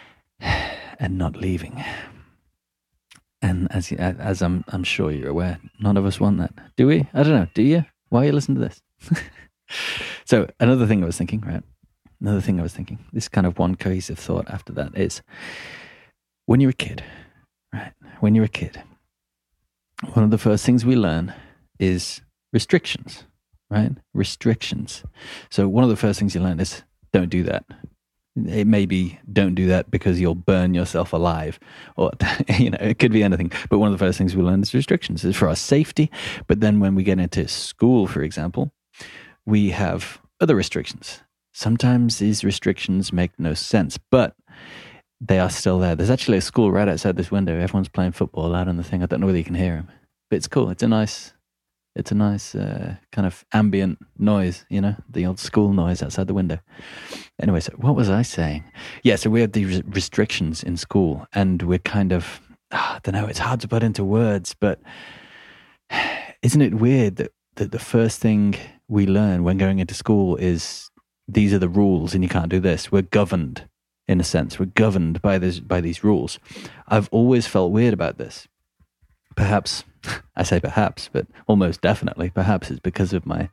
and 0.40 1.18
not 1.18 1.36
leaving. 1.36 1.82
And 3.40 3.70
as 3.70 3.92
as 3.92 4.42
I'm 4.42 4.64
I'm 4.68 4.82
sure 4.82 5.12
you're 5.12 5.30
aware, 5.30 5.60
none 5.78 5.96
of 5.96 6.04
us 6.04 6.18
want 6.18 6.38
that, 6.38 6.52
do 6.76 6.88
we? 6.88 7.06
I 7.14 7.22
don't 7.22 7.34
know. 7.34 7.46
Do 7.54 7.62
you? 7.62 7.84
Why 8.08 8.24
you 8.24 8.32
listening 8.32 8.60
to 8.60 8.68
this? 8.68 9.22
so 10.24 10.48
another 10.58 10.86
thing 10.86 11.02
I 11.02 11.06
was 11.06 11.16
thinking, 11.16 11.40
right? 11.42 11.62
Another 12.20 12.40
thing 12.40 12.58
I 12.58 12.62
was 12.62 12.74
thinking, 12.74 12.98
this 13.12 13.28
kind 13.28 13.46
of 13.46 13.58
one 13.58 13.74
cohesive 13.74 14.18
thought 14.18 14.48
after 14.48 14.72
that 14.74 14.96
is 14.96 15.22
when 16.46 16.60
you're 16.60 16.70
a 16.70 16.74
kid, 16.74 17.04
right? 17.72 17.92
When 18.20 18.34
you're 18.34 18.44
a 18.44 18.48
kid, 18.48 18.82
one 20.12 20.24
of 20.24 20.30
the 20.30 20.38
first 20.38 20.64
things 20.64 20.84
we 20.84 20.96
learn 20.96 21.34
is 21.78 22.20
restrictions, 22.52 23.24
right? 23.70 23.92
Restrictions. 24.14 25.04
So 25.50 25.68
one 25.68 25.84
of 25.84 25.90
the 25.90 25.96
first 25.96 26.18
things 26.18 26.34
you 26.34 26.40
learn 26.40 26.60
is 26.60 26.82
don't 27.12 27.30
do 27.30 27.42
that. 27.44 27.64
It 28.46 28.68
may 28.68 28.86
be 28.86 29.18
don't 29.32 29.56
do 29.56 29.66
that 29.66 29.90
because 29.90 30.20
you'll 30.20 30.36
burn 30.36 30.72
yourself 30.72 31.12
alive, 31.12 31.58
or 31.96 32.12
you 32.58 32.70
know, 32.70 32.78
it 32.80 33.00
could 33.00 33.12
be 33.12 33.24
anything. 33.24 33.50
But 33.68 33.78
one 33.78 33.92
of 33.92 33.98
the 33.98 34.04
first 34.04 34.16
things 34.16 34.36
we 34.36 34.42
learn 34.42 34.62
is 34.62 34.74
restrictions. 34.74 35.24
is 35.24 35.34
for 35.34 35.48
our 35.48 35.56
safety. 35.56 36.08
But 36.46 36.60
then 36.60 36.78
when 36.78 36.94
we 36.94 37.02
get 37.02 37.18
into 37.18 37.48
school, 37.48 38.06
for 38.06 38.22
example, 38.22 38.70
we 39.44 39.70
have 39.70 40.20
other 40.40 40.54
restrictions 40.54 41.20
sometimes 41.58 42.18
these 42.18 42.44
restrictions 42.44 43.12
make 43.12 43.32
no 43.36 43.52
sense, 43.52 43.98
but 44.12 44.36
they 45.20 45.40
are 45.40 45.50
still 45.50 45.80
there. 45.80 45.96
There's 45.96 46.08
actually 46.08 46.38
a 46.38 46.40
school 46.40 46.70
right 46.70 46.86
outside 46.86 47.16
this 47.16 47.32
window. 47.32 47.58
Everyone's 47.58 47.88
playing 47.88 48.12
football 48.12 48.54
out 48.54 48.68
on 48.68 48.76
the 48.76 48.84
thing. 48.84 49.02
I 49.02 49.06
don't 49.06 49.20
know 49.20 49.26
whether 49.26 49.38
you 49.38 49.44
can 49.44 49.56
hear 49.56 49.74
them, 49.74 49.88
but 50.30 50.36
it's 50.36 50.46
cool. 50.46 50.70
It's 50.70 50.84
a 50.84 50.88
nice, 50.88 51.32
it's 51.96 52.12
a 52.12 52.14
nice 52.14 52.54
uh, 52.54 52.94
kind 53.10 53.26
of 53.26 53.44
ambient 53.52 53.98
noise, 54.16 54.66
you 54.70 54.80
know, 54.80 54.94
the 55.10 55.26
old 55.26 55.40
school 55.40 55.72
noise 55.72 56.00
outside 56.00 56.28
the 56.28 56.34
window. 56.34 56.60
Anyway, 57.42 57.58
so 57.58 57.72
what 57.76 57.96
was 57.96 58.08
I 58.08 58.22
saying? 58.22 58.62
Yeah, 59.02 59.16
so 59.16 59.28
we 59.28 59.40
have 59.40 59.50
these 59.50 59.82
restrictions 59.82 60.62
in 60.62 60.76
school, 60.76 61.26
and 61.32 61.60
we're 61.62 61.80
kind 61.80 62.12
of, 62.12 62.40
oh, 62.70 62.76
I 62.76 63.00
don't 63.02 63.14
know, 63.14 63.26
it's 63.26 63.40
hard 63.40 63.58
to 63.62 63.68
put 63.68 63.82
into 63.82 64.04
words, 64.04 64.54
but 64.54 64.80
isn't 66.42 66.62
it 66.62 66.74
weird 66.74 67.16
that, 67.16 67.32
that 67.56 67.72
the 67.72 67.80
first 67.80 68.20
thing 68.20 68.54
we 68.86 69.06
learn 69.06 69.42
when 69.42 69.58
going 69.58 69.80
into 69.80 69.94
school 69.94 70.36
is 70.36 70.88
these 71.28 71.52
are 71.52 71.58
the 71.58 71.68
rules 71.68 72.14
and 72.14 72.24
you 72.24 72.28
can't 72.28 72.48
do 72.48 72.58
this. 72.58 72.90
We're 72.90 73.02
governed 73.02 73.68
in 74.08 74.20
a 74.20 74.24
sense. 74.24 74.58
We're 74.58 74.66
governed 74.66 75.20
by 75.20 75.38
this 75.38 75.60
by 75.60 75.80
these 75.80 76.02
rules. 76.02 76.38
I've 76.88 77.08
always 77.12 77.46
felt 77.46 77.70
weird 77.70 77.94
about 77.94 78.18
this. 78.18 78.48
Perhaps 79.36 79.84
I 80.36 80.42
say 80.42 80.60
perhaps, 80.60 81.10
but 81.12 81.26
almost 81.46 81.80
definitely, 81.80 82.30
perhaps 82.30 82.70
it's 82.70 82.80
because 82.80 83.12
of 83.12 83.26
my 83.26 83.50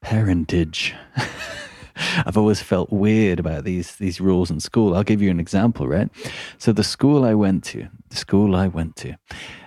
parentage. 0.00 0.94
I've 2.26 2.36
always 2.36 2.60
felt 2.60 2.90
weird 2.90 3.38
about 3.38 3.64
these 3.64 3.96
these 3.96 4.20
rules 4.20 4.50
in 4.50 4.60
school. 4.60 4.96
I'll 4.96 5.04
give 5.04 5.22
you 5.22 5.30
an 5.30 5.40
example, 5.40 5.86
right? 5.86 6.08
So 6.58 6.72
the 6.72 6.82
school 6.82 7.24
I 7.24 7.34
went 7.34 7.64
to, 7.64 7.88
the 8.08 8.16
school 8.16 8.56
I 8.56 8.66
went 8.66 8.96
to. 8.96 9.16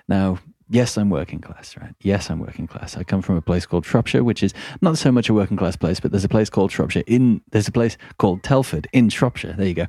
Now, 0.10 0.40
yes, 0.70 0.98
I'm 0.98 1.10
working 1.10 1.40
class, 1.40 1.76
right? 1.78 1.94
Yes, 2.02 2.30
I'm 2.30 2.40
working 2.40 2.68
class. 2.68 2.98
I 2.98 3.04
come 3.04 3.22
from 3.22 3.38
a 3.38 3.42
place 3.42 3.66
called 3.66 3.86
Shropshire, 3.86 4.24
which 4.24 4.44
is 4.44 4.54
not 4.82 4.98
so 4.98 5.12
much 5.12 5.30
a 5.30 5.34
working 5.34 5.58
class 5.58 5.76
place, 5.76 6.00
but 6.00 6.12
there's 6.12 6.24
a 6.24 6.30
place 6.30 6.50
called 6.50 6.72
Shropshire 6.72 7.04
in, 7.08 7.42
there's 7.52 7.68
a 7.68 7.72
place 7.72 7.98
called 8.18 8.44
Telford 8.44 8.88
in 8.94 9.10
Shropshire. 9.10 9.54
There 9.54 9.68
you 9.68 9.74
go. 9.74 9.88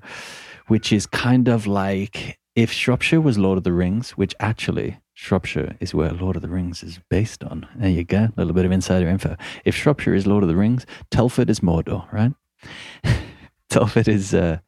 Which 0.67 0.93
is 0.93 1.07
kind 1.07 1.49
of 1.49 1.67
like 1.67 2.39
if 2.55 2.73
Shropshire 2.73 3.21
was 3.21 3.39
Lord 3.39 3.59
of 3.59 3.65
the 3.65 3.73
Rings, 3.73 4.11
which 4.13 4.35
actually 4.41 4.99
Shropshire 5.15 5.77
is 5.81 5.95
where 5.95 6.13
Lord 6.13 6.37
of 6.37 6.43
the 6.43 6.49
Rings 6.49 6.83
is 6.83 7.01
based 7.11 7.43
on. 7.43 7.67
There 7.75 7.91
you 7.91 8.05
go. 8.05 8.25
A 8.25 8.33
little 8.37 8.53
bit 8.53 8.65
of 8.65 8.73
insider 8.73 9.09
info. 9.09 9.37
If 9.65 9.75
Shropshire 9.75 10.15
is 10.15 10.27
Lord 10.27 10.45
of 10.45 10.49
the 10.49 10.57
Rings, 10.57 10.87
Telford 11.11 11.51
is 11.51 11.61
Mordor, 11.61 12.11
right? 12.13 12.33
Telford 13.71 14.09
is, 14.09 14.33
uh, 14.33 14.59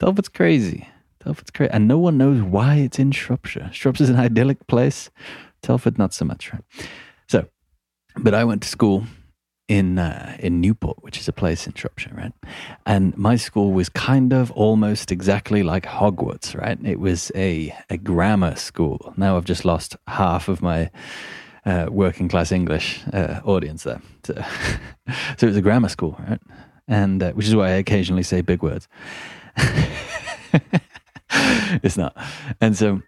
Telford's 0.00 0.28
crazy. 0.28 0.88
Telford's 1.26 1.50
great, 1.50 1.70
and 1.72 1.88
no 1.88 1.98
one 1.98 2.16
knows 2.16 2.40
why 2.40 2.76
it's 2.76 3.00
in 3.00 3.10
Shropshire. 3.10 3.68
Shropshire's 3.72 4.10
an 4.10 4.14
idyllic 4.14 4.64
place. 4.68 5.10
Telford, 5.60 5.98
not 5.98 6.14
so 6.14 6.24
much, 6.24 6.52
right? 6.52 6.62
So, 7.26 7.48
but 8.16 8.32
I 8.32 8.44
went 8.44 8.62
to 8.62 8.68
school 8.68 9.06
in 9.66 9.98
uh, 9.98 10.36
in 10.38 10.60
Newport, 10.60 11.02
which 11.02 11.18
is 11.18 11.26
a 11.26 11.32
place 11.32 11.66
in 11.66 11.72
Shropshire, 11.72 12.14
right? 12.14 12.32
And 12.86 13.18
my 13.18 13.34
school 13.34 13.72
was 13.72 13.88
kind 13.88 14.32
of 14.32 14.52
almost 14.52 15.10
exactly 15.10 15.64
like 15.64 15.84
Hogwarts, 15.84 16.56
right? 16.56 16.78
It 16.84 17.00
was 17.00 17.32
a 17.34 17.74
a 17.90 17.96
grammar 17.96 18.54
school. 18.54 19.12
Now 19.16 19.36
I've 19.36 19.44
just 19.44 19.64
lost 19.64 19.96
half 20.06 20.46
of 20.46 20.62
my 20.62 20.92
uh, 21.64 21.86
working 21.90 22.28
class 22.28 22.52
English 22.52 23.00
uh, 23.12 23.40
audience 23.44 23.82
there. 23.82 24.00
So, 24.22 24.34
so, 25.38 25.46
it 25.46 25.48
was 25.48 25.56
a 25.56 25.62
grammar 25.62 25.88
school, 25.88 26.16
right? 26.20 26.40
And 26.86 27.20
uh, 27.20 27.32
which 27.32 27.48
is 27.48 27.56
why 27.56 27.70
I 27.70 27.78
occasionally 27.82 28.22
say 28.22 28.42
big 28.42 28.62
words. 28.62 28.86
it's 31.82 31.96
not. 31.96 32.16
And 32.60 32.76
so 32.76 33.02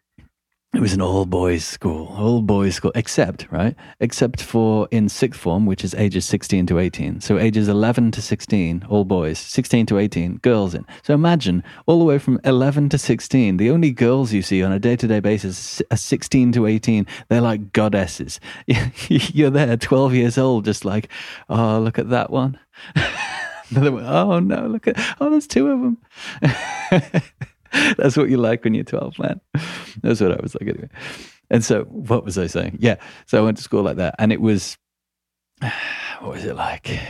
it 0.74 0.80
was 0.80 0.92
an 0.92 1.00
all 1.00 1.24
boys 1.24 1.64
school, 1.64 2.14
all 2.18 2.42
boys 2.42 2.74
school, 2.74 2.92
except, 2.94 3.50
right? 3.50 3.74
Except 4.00 4.42
for 4.42 4.86
in 4.90 5.08
sixth 5.08 5.40
form, 5.40 5.64
which 5.64 5.82
is 5.82 5.94
ages 5.94 6.26
16 6.26 6.66
to 6.66 6.78
18. 6.78 7.22
So 7.22 7.38
ages 7.38 7.68
11 7.68 8.10
to 8.12 8.22
16, 8.22 8.84
all 8.88 9.06
boys, 9.06 9.38
16 9.38 9.86
to 9.86 9.98
18, 9.98 10.36
girls 10.36 10.74
in. 10.74 10.84
So 11.02 11.14
imagine 11.14 11.64
all 11.86 11.98
the 11.98 12.04
way 12.04 12.18
from 12.18 12.38
11 12.44 12.90
to 12.90 12.98
16, 12.98 13.56
the 13.56 13.70
only 13.70 13.92
girls 13.92 14.34
you 14.34 14.42
see 14.42 14.62
on 14.62 14.70
a 14.70 14.78
day 14.78 14.94
to 14.96 15.06
day 15.06 15.20
basis 15.20 15.80
are 15.90 15.96
16 15.96 16.52
to 16.52 16.66
18. 16.66 17.06
They're 17.28 17.40
like 17.40 17.72
goddesses. 17.72 18.38
You're 19.08 19.50
there, 19.50 19.76
12 19.78 20.14
years 20.14 20.36
old, 20.36 20.66
just 20.66 20.84
like, 20.84 21.08
oh, 21.48 21.80
look 21.80 21.98
at 21.98 22.10
that 22.10 22.30
one. 22.30 22.58
Another 23.70 23.92
one, 23.92 24.04
oh 24.04 24.38
no, 24.38 24.66
look 24.66 24.86
at, 24.86 24.96
oh, 25.18 25.30
there's 25.30 25.46
two 25.46 25.70
of 25.70 25.80
them. 25.80 27.26
That's 27.96 28.16
what 28.16 28.28
you 28.28 28.36
like 28.36 28.64
when 28.64 28.74
you're 28.74 28.84
12, 28.84 29.18
man. 29.18 29.40
That's 30.02 30.20
what 30.20 30.32
I 30.32 30.42
was 30.42 30.54
like 30.54 30.68
anyway. 30.68 30.88
And 31.50 31.64
so, 31.64 31.84
what 31.84 32.24
was 32.24 32.36
I 32.36 32.46
saying? 32.46 32.78
Yeah. 32.80 32.96
So 33.26 33.38
I 33.38 33.44
went 33.44 33.56
to 33.56 33.62
school 33.62 33.82
like 33.82 33.96
that, 33.96 34.14
and 34.18 34.32
it 34.32 34.40
was, 34.40 34.76
what 36.20 36.34
was 36.34 36.44
it 36.44 36.56
like? 36.56 37.00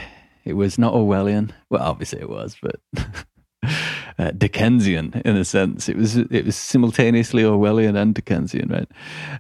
It 0.45 0.55
was 0.55 0.79
not 0.79 0.95
Orwellian. 0.95 1.51
Well, 1.71 1.83
obviously 1.83 2.21
it 2.21 2.31
was, 2.31 2.57
but 2.63 2.77
uh, 4.19 4.31
Dickensian 4.31 5.21
in 5.25 5.37
a 5.37 5.45
sense. 5.45 5.89
It 5.89 5.97
was 5.97 6.17
it 6.17 6.47
was 6.47 6.57
simultaneously 6.57 7.43
Orwellian 7.43 7.97
and 8.01 8.15
Dickensian, 8.15 8.69
right? 8.69 8.89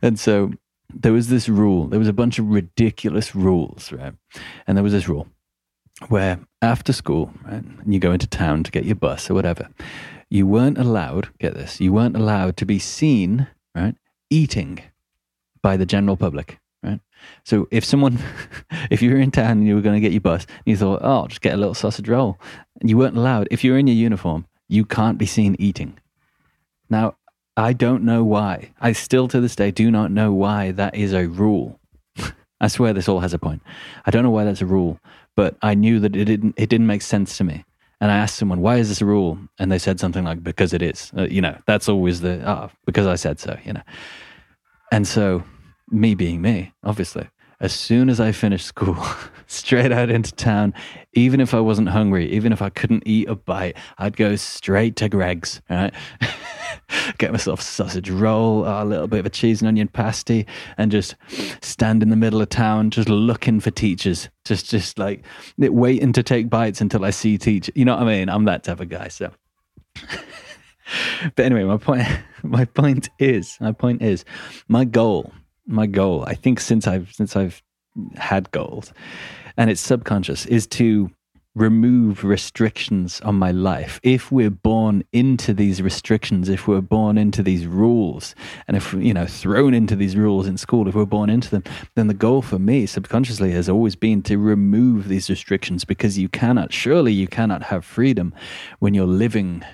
And 0.02 0.18
so 0.18 0.50
there 0.92 1.12
was 1.12 1.28
this 1.28 1.48
rule. 1.48 1.86
There 1.86 1.98
was 1.98 2.08
a 2.08 2.12
bunch 2.12 2.38
of 2.38 2.46
ridiculous 2.48 3.34
rules, 3.34 3.92
right? 3.92 4.12
And 4.66 4.76
there 4.76 4.84
was 4.84 4.92
this 4.92 5.08
rule 5.08 5.28
where 6.08 6.38
after 6.62 6.92
school, 6.92 7.32
right, 7.44 7.62
and 7.62 7.92
you 7.92 7.98
go 7.98 8.12
into 8.12 8.26
town 8.26 8.62
to 8.64 8.70
get 8.70 8.84
your 8.84 8.94
bus 8.94 9.30
or 9.30 9.34
whatever, 9.34 9.68
you 10.30 10.46
weren't 10.46 10.78
allowed, 10.78 11.28
get 11.38 11.54
this, 11.54 11.80
you 11.80 11.92
weren't 11.92 12.16
allowed 12.16 12.56
to 12.58 12.66
be 12.66 12.78
seen, 12.78 13.46
right, 13.74 13.96
eating 14.30 14.80
by 15.62 15.76
the 15.76 15.86
general 15.86 16.16
public, 16.16 16.58
right? 16.82 17.00
So 17.44 17.66
if 17.70 17.84
someone, 17.84 18.18
if 18.90 19.02
you 19.02 19.10
were 19.10 19.18
in 19.18 19.30
town 19.30 19.52
and 19.52 19.66
you 19.66 19.74
were 19.74 19.80
going 19.80 19.96
to 19.96 20.00
get 20.00 20.12
your 20.12 20.20
bus, 20.20 20.44
and 20.44 20.66
you 20.66 20.76
thought, 20.76 21.00
oh, 21.02 21.20
I'll 21.20 21.26
just 21.26 21.40
get 21.40 21.54
a 21.54 21.58
little 21.58 21.74
sausage 21.74 22.08
roll, 22.08 22.38
you 22.82 22.98
weren't 22.98 23.16
allowed, 23.16 23.48
if 23.50 23.64
you're 23.64 23.78
in 23.78 23.86
your 23.86 23.96
uniform, 23.96 24.46
you 24.68 24.84
can't 24.84 25.18
be 25.18 25.26
seen 25.26 25.56
eating. 25.58 25.98
Now, 26.90 27.16
I 27.56 27.72
don't 27.72 28.04
know 28.04 28.22
why. 28.22 28.72
I 28.80 28.92
still 28.92 29.26
to 29.28 29.40
this 29.40 29.56
day 29.56 29.70
do 29.70 29.90
not 29.90 30.12
know 30.12 30.32
why 30.32 30.70
that 30.72 30.94
is 30.94 31.12
a 31.12 31.26
rule. 31.26 31.80
I 32.60 32.68
swear 32.68 32.92
this 32.92 33.08
all 33.08 33.20
has 33.20 33.34
a 33.34 33.38
point. 33.38 33.62
I 34.06 34.10
don't 34.10 34.22
know 34.22 34.30
why 34.30 34.44
that's 34.44 34.62
a 34.62 34.66
rule, 34.66 35.00
but 35.34 35.56
I 35.60 35.74
knew 35.74 35.98
that 36.00 36.14
it 36.14 36.26
didn't 36.26 36.54
it 36.56 36.68
didn't 36.68 36.86
make 36.86 37.02
sense 37.02 37.36
to 37.38 37.44
me. 37.44 37.64
And 38.00 38.12
I 38.12 38.16
asked 38.16 38.36
someone, 38.36 38.60
why 38.60 38.76
is 38.76 38.88
this 38.88 39.00
a 39.00 39.04
rule? 39.04 39.38
And 39.58 39.72
they 39.72 39.78
said 39.78 39.98
something 39.98 40.24
like, 40.24 40.42
because 40.42 40.72
it 40.72 40.82
is. 40.82 41.10
Uh, 41.16 41.24
you 41.24 41.40
know, 41.40 41.58
that's 41.66 41.88
always 41.88 42.20
the, 42.20 42.48
oh, 42.48 42.70
because 42.86 43.06
I 43.06 43.16
said 43.16 43.40
so, 43.40 43.58
you 43.64 43.72
know. 43.72 43.82
And 44.92 45.06
so, 45.06 45.42
me 45.90 46.14
being 46.14 46.40
me, 46.40 46.72
obviously, 46.84 47.28
as 47.60 47.72
soon 47.72 48.08
as 48.08 48.20
I 48.20 48.32
finished 48.32 48.66
school, 48.66 48.96
straight 49.46 49.90
out 49.90 50.10
into 50.10 50.32
town, 50.32 50.74
even 51.14 51.40
if 51.40 51.54
I 51.54 51.60
wasn't 51.60 51.88
hungry, 51.88 52.30
even 52.30 52.52
if 52.52 52.62
I 52.62 52.68
couldn't 52.70 53.02
eat 53.06 53.28
a 53.28 53.34
bite, 53.34 53.76
I'd 53.98 54.16
go 54.16 54.36
straight 54.36 54.96
to 54.96 55.08
Greggs, 55.08 55.60
right? 55.68 55.92
Get 57.18 57.32
myself 57.32 57.60
a 57.60 57.62
sausage 57.62 58.10
roll, 58.10 58.64
a 58.64 58.84
little 58.84 59.08
bit 59.08 59.20
of 59.20 59.26
a 59.26 59.30
cheese 59.30 59.60
and 59.60 59.68
onion 59.68 59.88
pasty, 59.88 60.46
and 60.76 60.90
just 60.90 61.16
stand 61.60 62.02
in 62.02 62.10
the 62.10 62.16
middle 62.16 62.40
of 62.40 62.48
town, 62.48 62.90
just 62.90 63.08
looking 63.08 63.60
for 63.60 63.70
teachers, 63.70 64.28
just 64.44 64.70
just 64.70 64.98
like 64.98 65.24
waiting 65.58 66.12
to 66.12 66.22
take 66.22 66.48
bites 66.48 66.80
until 66.80 67.04
I 67.04 67.10
see 67.10 67.36
teacher. 67.38 67.72
You 67.74 67.84
know 67.84 67.96
what 67.96 68.04
I 68.04 68.06
mean? 68.06 68.28
I'm 68.28 68.44
that 68.44 68.64
type 68.64 68.80
of 68.80 68.88
guy. 68.88 69.08
So, 69.08 69.32
but 71.34 71.44
anyway, 71.44 71.64
my 71.64 71.76
point, 71.76 72.06
my 72.42 72.64
point 72.64 73.10
is, 73.18 73.58
my 73.60 73.72
point 73.72 74.00
is, 74.00 74.24
my 74.68 74.84
goal 74.84 75.32
my 75.68 75.86
goal. 75.86 76.24
I 76.26 76.34
think 76.34 76.60
since 76.60 76.86
I've 76.86 77.12
since 77.12 77.36
I've 77.36 77.62
had 78.16 78.50
goals, 78.50 78.92
and 79.56 79.70
it's 79.70 79.80
subconscious, 79.80 80.46
is 80.46 80.66
to 80.68 81.10
remove 81.54 82.22
restrictions 82.22 83.20
on 83.22 83.34
my 83.34 83.50
life. 83.50 83.98
If 84.04 84.30
we're 84.30 84.50
born 84.50 85.02
into 85.12 85.52
these 85.52 85.82
restrictions, 85.82 86.48
if 86.48 86.68
we're 86.68 86.80
born 86.80 87.18
into 87.18 87.42
these 87.42 87.66
rules, 87.66 88.34
and 88.66 88.76
if 88.76 88.92
you 88.94 89.12
know 89.12 89.26
thrown 89.26 89.74
into 89.74 89.96
these 89.96 90.16
rules 90.16 90.46
in 90.46 90.56
school, 90.56 90.88
if 90.88 90.94
we're 90.94 91.04
born 91.04 91.28
into 91.30 91.50
them, 91.50 91.64
then 91.96 92.06
the 92.06 92.14
goal 92.14 92.42
for 92.42 92.58
me 92.58 92.86
subconsciously 92.86 93.50
has 93.52 93.68
always 93.68 93.96
been 93.96 94.22
to 94.22 94.38
remove 94.38 95.08
these 95.08 95.28
restrictions 95.28 95.84
because 95.84 96.16
you 96.18 96.28
cannot, 96.28 96.72
surely 96.72 97.12
you 97.12 97.26
cannot 97.26 97.64
have 97.64 97.84
freedom 97.84 98.32
when 98.78 98.94
you're 98.94 99.06
living 99.06 99.64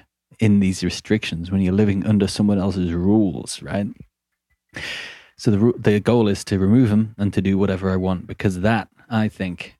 in 0.40 0.60
these 0.60 0.82
restrictions, 0.82 1.50
when 1.50 1.60
you're 1.60 1.72
living 1.72 2.06
under 2.06 2.26
someone 2.26 2.58
else's 2.58 2.92
rules, 2.92 3.62
right? 3.62 3.86
So 5.36 5.50
the 5.50 5.72
the 5.78 6.00
goal 6.00 6.28
is 6.28 6.44
to 6.44 6.58
remove 6.58 6.90
them 6.90 7.14
and 7.18 7.32
to 7.34 7.42
do 7.42 7.58
whatever 7.58 7.90
I 7.90 7.96
want 7.96 8.26
because 8.26 8.60
that 8.60 8.88
I 9.10 9.28
think 9.28 9.76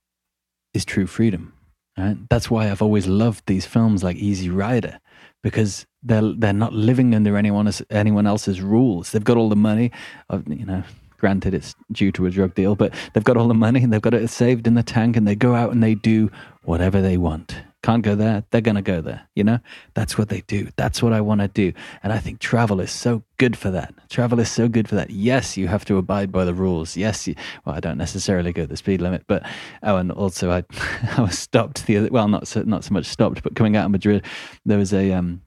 is 0.72 0.84
true 0.84 1.06
freedom. 1.06 1.52
Right? 1.96 2.16
That's 2.28 2.50
why 2.50 2.70
I've 2.70 2.82
always 2.82 3.06
loved 3.06 3.44
these 3.46 3.66
films 3.66 4.02
like 4.02 4.16
Easy 4.16 4.50
Rider 4.50 4.98
because 5.42 5.86
they're 6.02 6.32
they're 6.36 6.52
not 6.52 6.72
living 6.72 7.14
under 7.14 7.36
anyone 7.36 7.70
anyone 7.90 8.26
else's 8.26 8.60
rules. 8.60 9.12
They've 9.12 9.22
got 9.22 9.36
all 9.36 9.48
the 9.48 9.56
money, 9.56 9.92
uh, 10.30 10.40
you 10.46 10.66
know. 10.66 10.82
Granted, 11.18 11.54
it's 11.54 11.74
due 11.90 12.12
to 12.12 12.26
a 12.26 12.30
drug 12.30 12.54
deal, 12.54 12.74
but 12.74 12.92
they've 13.14 13.24
got 13.24 13.38
all 13.38 13.48
the 13.48 13.54
money 13.54 13.82
and 13.82 13.90
they've 13.90 14.02
got 14.02 14.12
it 14.12 14.28
saved 14.28 14.66
in 14.66 14.74
the 14.74 14.82
tank, 14.82 15.16
and 15.16 15.26
they 15.26 15.34
go 15.34 15.54
out 15.54 15.72
and 15.72 15.82
they 15.82 15.94
do 15.94 16.30
whatever 16.64 17.00
they 17.00 17.16
want 17.16 17.62
can't 17.84 18.02
go 18.02 18.14
there, 18.14 18.42
they're 18.50 18.62
going 18.62 18.76
to 18.76 18.82
go 18.82 19.02
there. 19.02 19.28
You 19.34 19.44
know, 19.44 19.58
that's 19.92 20.16
what 20.16 20.30
they 20.30 20.40
do. 20.46 20.68
That's 20.76 21.02
what 21.02 21.12
I 21.12 21.20
want 21.20 21.42
to 21.42 21.48
do. 21.48 21.74
And 22.02 22.14
I 22.14 22.18
think 22.18 22.38
travel 22.38 22.80
is 22.80 22.90
so 22.90 23.22
good 23.36 23.58
for 23.58 23.70
that. 23.72 23.92
Travel 24.08 24.40
is 24.40 24.50
so 24.50 24.68
good 24.68 24.88
for 24.88 24.94
that. 24.94 25.10
Yes, 25.10 25.58
you 25.58 25.68
have 25.68 25.84
to 25.84 25.98
abide 25.98 26.32
by 26.32 26.46
the 26.46 26.54
rules. 26.54 26.96
Yes, 26.96 27.28
you, 27.28 27.34
well, 27.66 27.74
I 27.74 27.80
don't 27.80 27.98
necessarily 27.98 28.54
go 28.54 28.64
the 28.64 28.78
speed 28.78 29.02
limit, 29.02 29.24
but 29.26 29.44
oh, 29.82 29.98
and 29.98 30.10
also 30.10 30.50
I, 30.50 30.64
I 31.18 31.20
was 31.20 31.38
stopped 31.38 31.84
the 31.84 31.98
other, 31.98 32.08
well, 32.10 32.26
not 32.26 32.48
so, 32.48 32.62
not 32.62 32.84
so 32.84 32.94
much 32.94 33.04
stopped, 33.04 33.42
but 33.42 33.54
coming 33.54 33.76
out 33.76 33.84
of 33.84 33.90
Madrid, 33.90 34.24
there 34.64 34.78
was 34.78 34.94
a, 34.94 35.12
um, 35.12 35.42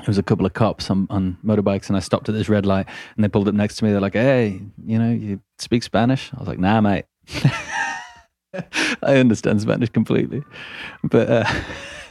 there 0.00 0.08
was 0.08 0.18
a 0.18 0.22
couple 0.22 0.44
of 0.44 0.52
cops 0.52 0.90
on, 0.90 1.06
on 1.08 1.38
motorbikes 1.42 1.88
and 1.88 1.96
I 1.96 2.00
stopped 2.00 2.28
at 2.28 2.34
this 2.34 2.50
red 2.50 2.66
light 2.66 2.86
and 3.16 3.24
they 3.24 3.28
pulled 3.28 3.48
up 3.48 3.54
next 3.54 3.76
to 3.76 3.84
me. 3.84 3.92
They're 3.92 4.00
like, 4.00 4.12
Hey, 4.12 4.60
you 4.84 4.98
know, 4.98 5.10
you 5.10 5.40
speak 5.56 5.82
Spanish? 5.82 6.30
I 6.34 6.38
was 6.38 6.48
like, 6.48 6.58
nah, 6.58 6.82
mate. 6.82 7.06
I 9.02 9.16
understand 9.16 9.60
Spanish 9.60 9.90
completely, 9.90 10.42
but 11.04 11.28
uh, 11.28 11.52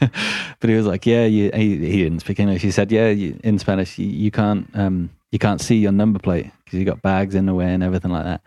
but 0.60 0.70
he 0.70 0.76
was 0.76 0.86
like, 0.86 1.04
yeah, 1.06 1.24
you, 1.24 1.50
he, 1.52 1.76
he 1.78 2.02
didn't 2.04 2.20
speak 2.20 2.38
English. 2.38 2.62
He 2.62 2.70
said, 2.70 2.92
yeah, 2.92 3.08
you, 3.08 3.38
in 3.42 3.58
Spanish, 3.58 3.98
you, 3.98 4.06
you 4.06 4.30
can't 4.30 4.68
um, 4.74 5.10
you 5.32 5.38
can't 5.38 5.60
see 5.60 5.76
your 5.76 5.92
number 5.92 6.18
plate 6.18 6.50
because 6.64 6.78
you 6.78 6.84
got 6.84 7.02
bags 7.02 7.34
in 7.34 7.46
the 7.46 7.54
way 7.54 7.72
and 7.72 7.82
everything 7.82 8.12
like 8.12 8.24
that. 8.24 8.42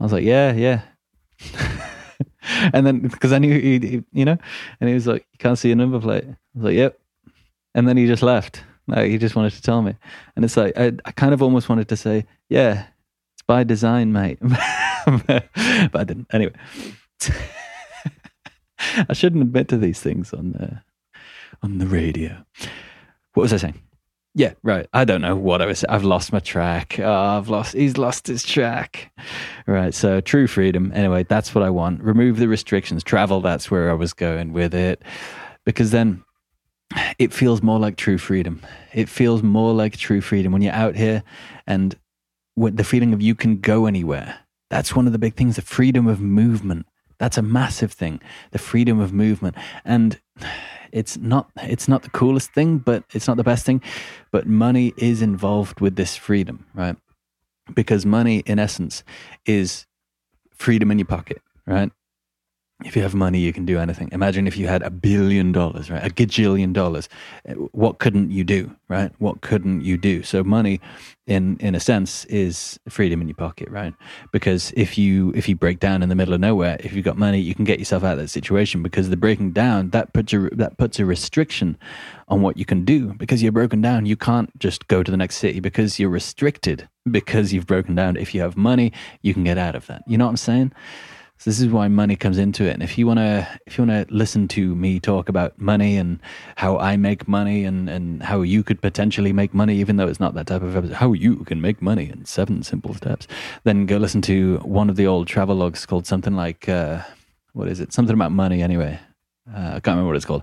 I 0.00 0.04
was 0.04 0.12
like, 0.12 0.24
yeah, 0.24 0.52
yeah. 0.52 0.82
and 2.72 2.86
then 2.86 3.00
because 3.00 3.32
I 3.32 3.38
knew 3.38 3.60
he, 3.60 3.78
he, 3.78 4.04
you 4.12 4.24
know, 4.24 4.38
and 4.80 4.88
he 4.88 4.94
was 4.94 5.06
like, 5.06 5.26
you 5.32 5.38
can't 5.38 5.58
see 5.58 5.68
your 5.68 5.76
number 5.76 6.00
plate. 6.00 6.24
I 6.24 6.36
was 6.54 6.64
like, 6.64 6.74
yep. 6.74 6.98
And 7.74 7.86
then 7.86 7.98
he 7.98 8.06
just 8.06 8.22
left. 8.22 8.62
Like 8.88 9.10
he 9.10 9.18
just 9.18 9.36
wanted 9.36 9.52
to 9.52 9.62
tell 9.62 9.82
me, 9.82 9.96
and 10.36 10.44
it's 10.44 10.56
like 10.56 10.78
I, 10.78 10.92
I 11.04 11.10
kind 11.12 11.34
of 11.34 11.42
almost 11.42 11.68
wanted 11.68 11.88
to 11.88 11.96
say, 11.96 12.24
yeah, 12.48 12.86
it's 13.34 13.42
by 13.46 13.64
design, 13.64 14.12
mate, 14.12 14.38
but 15.26 15.50
I 15.92 16.04
didn't. 16.04 16.28
Anyway. 16.32 16.52
I 19.08 19.12
shouldn't 19.12 19.42
admit 19.42 19.68
to 19.68 19.78
these 19.78 20.00
things 20.00 20.32
on 20.32 20.52
the 20.52 20.82
on 21.62 21.78
the 21.78 21.86
radio. 21.86 22.44
What 23.34 23.42
was 23.42 23.52
I 23.52 23.56
saying? 23.56 23.80
Yeah, 24.34 24.52
right. 24.62 24.86
I 24.92 25.06
don't 25.06 25.22
know 25.22 25.34
what 25.34 25.62
I 25.62 25.66
was. 25.66 25.82
I've 25.84 26.04
lost 26.04 26.30
my 26.30 26.40
track. 26.40 26.98
Oh, 26.98 27.10
I've 27.10 27.48
lost. 27.48 27.72
He's 27.72 27.96
lost 27.96 28.26
his 28.26 28.44
track. 28.44 29.10
Right. 29.66 29.94
So 29.94 30.20
true 30.20 30.46
freedom. 30.46 30.92
Anyway, 30.94 31.24
that's 31.24 31.54
what 31.54 31.64
I 31.64 31.70
want. 31.70 32.02
Remove 32.02 32.36
the 32.36 32.46
restrictions. 32.46 33.02
Travel. 33.02 33.40
That's 33.40 33.70
where 33.70 33.90
I 33.90 33.94
was 33.94 34.12
going 34.12 34.52
with 34.52 34.74
it, 34.74 35.02
because 35.64 35.90
then 35.90 36.22
it 37.18 37.32
feels 37.32 37.62
more 37.62 37.78
like 37.78 37.96
true 37.96 38.18
freedom. 38.18 38.60
It 38.92 39.08
feels 39.08 39.42
more 39.42 39.72
like 39.72 39.96
true 39.96 40.20
freedom 40.20 40.52
when 40.52 40.60
you're 40.60 40.74
out 40.74 40.96
here, 40.96 41.22
and 41.66 41.96
the 42.56 42.84
feeling 42.84 43.14
of 43.14 43.22
you 43.22 43.34
can 43.34 43.58
go 43.58 43.86
anywhere. 43.86 44.38
That's 44.68 44.94
one 44.94 45.06
of 45.06 45.12
the 45.12 45.18
big 45.18 45.34
things. 45.34 45.56
The 45.56 45.62
freedom 45.62 46.06
of 46.06 46.20
movement 46.20 46.86
that's 47.18 47.38
a 47.38 47.42
massive 47.42 47.92
thing, 47.92 48.20
the 48.50 48.58
freedom 48.58 49.00
of 49.00 49.12
movement. 49.12 49.56
And 49.84 50.20
it's 50.92 51.16
not 51.16 51.50
it's 51.62 51.88
not 51.88 52.02
the 52.02 52.10
coolest 52.10 52.52
thing, 52.52 52.78
but 52.78 53.04
it's 53.12 53.28
not 53.28 53.36
the 53.36 53.44
best 53.44 53.66
thing. 53.66 53.82
But 54.30 54.46
money 54.46 54.92
is 54.96 55.22
involved 55.22 55.80
with 55.80 55.96
this 55.96 56.16
freedom, 56.16 56.66
right? 56.74 56.96
Because 57.74 58.06
money, 58.06 58.42
in 58.46 58.58
essence, 58.58 59.02
is 59.44 59.86
freedom 60.54 60.90
in 60.90 60.98
your 60.98 61.06
pocket, 61.06 61.42
right? 61.66 61.90
If 62.84 62.94
you 62.94 63.00
have 63.00 63.14
money, 63.14 63.38
you 63.38 63.54
can 63.54 63.64
do 63.64 63.78
anything. 63.78 64.10
Imagine 64.12 64.46
if 64.46 64.58
you 64.58 64.66
had 64.66 64.82
a 64.82 64.90
billion 64.90 65.50
dollars, 65.50 65.90
right? 65.90 66.04
A 66.04 66.10
gajillion 66.10 66.74
dollars. 66.74 67.08
Uh, 67.48 67.54
what 67.72 68.00
couldn't 68.00 68.30
you 68.30 68.44
do, 68.44 68.70
right? 68.88 69.12
What 69.18 69.40
couldn't 69.40 69.80
you 69.80 69.96
do? 69.96 70.22
So 70.22 70.44
money, 70.44 70.82
in 71.26 71.56
in 71.58 71.74
a 71.74 71.80
sense, 71.80 72.26
is 72.26 72.78
freedom 72.86 73.22
in 73.22 73.28
your 73.28 73.34
pocket, 73.34 73.70
right? 73.70 73.94
Because 74.30 74.72
if 74.76 74.98
you 74.98 75.32
if 75.34 75.48
you 75.48 75.56
break 75.56 75.80
down 75.80 76.02
in 76.02 76.10
the 76.10 76.14
middle 76.14 76.34
of 76.34 76.40
nowhere, 76.40 76.76
if 76.80 76.92
you've 76.92 77.04
got 77.04 77.16
money, 77.16 77.40
you 77.40 77.54
can 77.54 77.64
get 77.64 77.78
yourself 77.78 78.04
out 78.04 78.12
of 78.12 78.18
that 78.18 78.28
situation. 78.28 78.82
Because 78.82 79.08
the 79.08 79.16
breaking 79.16 79.52
down 79.52 79.88
that 79.90 80.12
puts 80.12 80.34
a 80.34 80.50
that 80.52 80.76
puts 80.76 80.98
a 80.98 81.06
restriction 81.06 81.78
on 82.28 82.42
what 82.42 82.58
you 82.58 82.66
can 82.66 82.84
do. 82.84 83.14
Because 83.14 83.42
you're 83.42 83.52
broken 83.52 83.80
down, 83.80 84.04
you 84.04 84.16
can't 84.16 84.50
just 84.58 84.86
go 84.88 85.02
to 85.02 85.10
the 85.10 85.16
next 85.16 85.36
city 85.36 85.60
because 85.60 85.98
you're 85.98 86.10
restricted. 86.10 86.86
Because 87.10 87.54
you've 87.54 87.66
broken 87.66 87.94
down. 87.94 88.18
If 88.18 88.34
you 88.34 88.42
have 88.42 88.56
money, 88.56 88.92
you 89.22 89.32
can 89.32 89.44
get 89.44 89.56
out 89.56 89.74
of 89.76 89.86
that. 89.86 90.02
You 90.06 90.18
know 90.18 90.26
what 90.26 90.32
I'm 90.32 90.36
saying? 90.36 90.72
So 91.38 91.50
this 91.50 91.60
is 91.60 91.68
why 91.68 91.88
money 91.88 92.16
comes 92.16 92.38
into 92.38 92.64
it. 92.64 92.72
And 92.72 92.82
if 92.82 92.96
you 92.96 93.06
want 93.06 93.18
to, 93.18 93.46
if 93.66 93.76
you 93.76 93.84
want 93.84 94.08
to 94.08 94.14
listen 94.14 94.48
to 94.48 94.74
me 94.74 94.98
talk 94.98 95.28
about 95.28 95.60
money 95.60 95.96
and 95.96 96.18
how 96.56 96.78
I 96.78 96.96
make 96.96 97.28
money 97.28 97.64
and, 97.64 97.90
and 97.90 98.22
how 98.22 98.40
you 98.40 98.62
could 98.62 98.80
potentially 98.80 99.32
make 99.32 99.52
money, 99.52 99.76
even 99.76 99.96
though 99.96 100.08
it's 100.08 100.20
not 100.20 100.34
that 100.34 100.46
type 100.46 100.62
of 100.62 100.74
episode, 100.74 100.94
how 100.94 101.12
you 101.12 101.44
can 101.44 101.60
make 101.60 101.82
money 101.82 102.08
in 102.08 102.24
seven 102.24 102.62
simple 102.62 102.94
steps, 102.94 103.26
then 103.64 103.84
go 103.84 103.98
listen 103.98 104.22
to 104.22 104.58
one 104.58 104.88
of 104.88 104.96
the 104.96 105.06
old 105.06 105.26
travel 105.28 105.56
logs 105.56 105.84
called 105.84 106.06
something 106.06 106.34
like, 106.34 106.68
uh, 106.68 107.02
what 107.52 107.68
is 107.68 107.80
it? 107.80 107.92
Something 107.92 108.14
about 108.14 108.32
money 108.32 108.62
anyway. 108.62 108.98
Uh, 109.54 109.58
I 109.58 109.80
can't 109.80 109.88
remember 109.88 110.08
what 110.08 110.16
it's 110.16 110.24
called, 110.24 110.42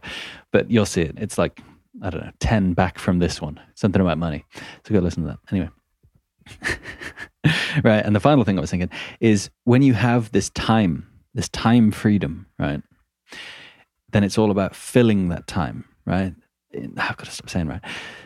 but 0.52 0.70
you'll 0.70 0.86
see 0.86 1.02
it. 1.02 1.16
It's 1.18 1.38
like, 1.40 1.60
I 2.04 2.12
don't 2.12 2.24
know, 2.24 2.32
10 2.40 2.74
back 2.74 3.00
from 3.00 3.20
this 3.20 3.42
one, 3.42 3.60
something 3.74 4.02
about 4.02 4.20
money. 4.20 4.46
So 4.86 4.94
go 4.94 5.00
listen 5.00 5.24
to 5.24 5.30
that. 5.30 5.40
Anyway. 5.52 5.70
right. 7.84 8.06
And 8.06 8.16
the 8.16 8.20
final 8.20 8.44
thing 8.44 8.58
I 8.58 8.62
was 8.62 8.72
thinking 8.72 8.90
is 9.20 9.50
when 9.66 9.82
you 9.82 9.94
have 9.94 10.32
this 10.32 10.50
time, 10.52 11.08
this 11.34 11.50
time 11.50 11.92
freedom, 11.92 12.48
right? 12.58 12.82
Then 14.12 14.24
it's 14.24 14.38
all 14.38 14.52
about 14.52 14.76
filling 14.76 15.30
that 15.30 15.48
time, 15.48 15.86
right? 16.06 16.34
I've 16.74 17.18
got 17.18 17.26
to 17.26 17.32
stop 17.32 17.50
saying 17.50 17.68
right. 17.68 17.82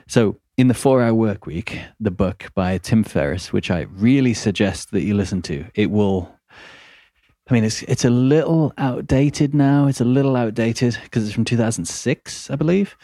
So, 0.08 0.40
in 0.58 0.70
the 0.70 0.74
Four 0.74 1.04
Hour 1.04 1.14
Work 1.14 1.46
Week, 1.46 1.80
the 2.00 2.12
book 2.12 2.48
by 2.56 2.78
Tim 2.80 3.04
Ferriss, 3.04 3.54
which 3.54 3.70
I 3.70 3.82
really 3.82 4.34
suggest 4.34 4.92
that 4.92 5.04
you 5.04 5.14
listen 5.14 5.42
to, 5.44 5.66
it 5.76 5.92
will. 5.92 6.34
I 7.50 7.54
mean, 7.54 7.64
it's 7.64 7.84
it's 7.84 8.06
a 8.06 8.10
little 8.10 8.74
outdated 8.78 9.54
now. 9.54 9.88
It's 9.88 10.02
a 10.02 10.06
little 10.06 10.36
outdated 10.36 10.98
because 11.04 11.26
it's 11.26 11.34
from 11.34 11.46
2006, 11.46 12.50
I 12.50 12.56
believe, 12.56 12.98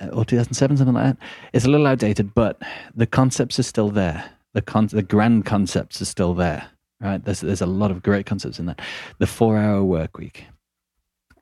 uh, 0.00 0.08
or 0.08 0.24
2007, 0.24 0.76
something 0.76 0.94
like 0.94 1.04
that. 1.04 1.16
It's 1.52 1.64
a 1.64 1.70
little 1.70 1.86
outdated, 1.86 2.34
but 2.34 2.60
the 2.94 3.06
concepts 3.06 3.58
are 3.58 3.62
still 3.62 3.90
there 3.90 4.30
the 4.54 4.62
con- 4.62 4.88
the 4.88 5.02
grand 5.02 5.44
concepts 5.44 6.00
are 6.02 6.06
still 6.06 6.34
there, 6.34 6.68
right? 7.00 7.24
There's 7.24 7.40
there's 7.40 7.60
a 7.60 7.66
lot 7.66 7.90
of 7.90 8.02
great 8.02 8.26
concepts 8.26 8.58
in 8.58 8.66
that. 8.66 8.80
The 9.18 9.26
four 9.26 9.56
hour 9.56 9.82
work 9.82 10.18
week, 10.18 10.46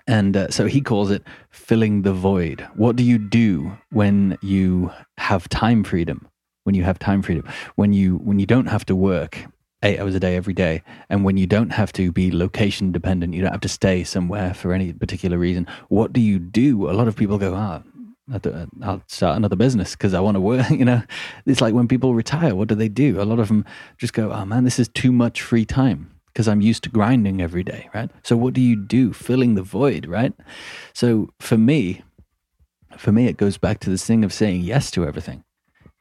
and 0.07 0.37
uh, 0.37 0.51
so 0.51 0.67
he 0.67 0.81
calls 0.81 1.11
it 1.11 1.23
filling 1.51 2.03
the 2.03 2.13
void. 2.13 2.67
What 2.75 2.97
do 2.97 3.03
you 3.03 3.19
do 3.19 3.77
when 3.91 4.39
you 4.43 4.93
have 5.19 5.49
time 5.49 5.85
freedom? 5.85 6.27
When 6.65 6.75
you 6.75 6.85
have 6.85 6.99
time 6.99 7.23
freedom, 7.23 7.49
when 7.77 7.93
you 7.93 8.17
when 8.19 8.39
you 8.39 8.47
don't 8.47 8.67
have 8.67 8.85
to 8.87 8.95
work 8.95 9.47
eight 9.83 9.99
hours 9.99 10.15
a 10.15 10.21
day 10.21 10.37
every 10.37 10.53
day, 10.53 10.83
and 11.09 11.25
when 11.25 11.37
you 11.37 11.47
don't 11.47 11.71
have 11.71 11.93
to 11.95 12.13
be 12.13 12.31
location 12.31 12.93
dependent, 12.93 13.33
you 13.35 13.41
don't 13.41 13.53
have 13.53 13.63
to 13.63 13.69
stay 13.69 14.05
somewhere 14.05 14.53
for 14.53 14.73
any 14.73 14.93
particular 14.93 15.39
reason. 15.39 15.67
What 15.89 16.13
do 16.13 16.21
you 16.21 16.39
do? 16.39 16.91
A 16.91 16.93
lot 16.93 17.09
of 17.09 17.17
people 17.17 17.39
go, 17.39 17.55
ah, 17.55 17.83
I'll 18.83 19.03
start 19.07 19.35
uh, 19.35 19.37
another 19.37 19.57
business 19.57 19.93
because 19.93 20.15
I 20.15 20.21
want 20.21 20.37
to 20.37 20.41
work. 20.41 20.69
You 20.81 20.85
know, 20.85 21.03
it's 21.47 21.61
like 21.61 21.75
when 21.75 21.89
people 21.89 22.15
retire, 22.15 22.55
what 22.55 22.69
do 22.69 22.75
they 22.75 22.89
do? 22.89 23.21
A 23.21 23.25
lot 23.25 23.39
of 23.39 23.49
them 23.49 23.65
just 23.99 24.15
go, 24.15 24.33
oh 24.33 24.45
man, 24.45 24.65
this 24.65 24.79
is 24.79 24.89
too 24.89 25.13
much 25.13 25.43
free 25.43 25.65
time 25.65 26.11
because 26.27 26.49
I'm 26.49 26.61
used 26.61 26.85
to 26.85 26.91
grinding 26.91 27.43
every 27.43 27.63
day, 27.63 27.91
right? 27.93 28.11
So 28.23 28.37
what 28.37 28.55
do 28.55 28.61
you 28.61 28.77
do? 28.77 29.13
Filling 29.13 29.57
the 29.57 29.63
void, 29.63 30.07
right? 30.07 30.33
So 30.95 31.31
for 31.41 31.59
me, 31.59 32.03
for 32.97 33.13
me, 33.13 33.27
it 33.27 33.37
goes 33.37 33.59
back 33.59 33.81
to 33.81 33.91
this 33.91 34.07
thing 34.07 34.25
of 34.25 34.33
saying 34.33 34.63
yes 34.63 34.91
to 34.93 35.05
everything. 35.05 35.45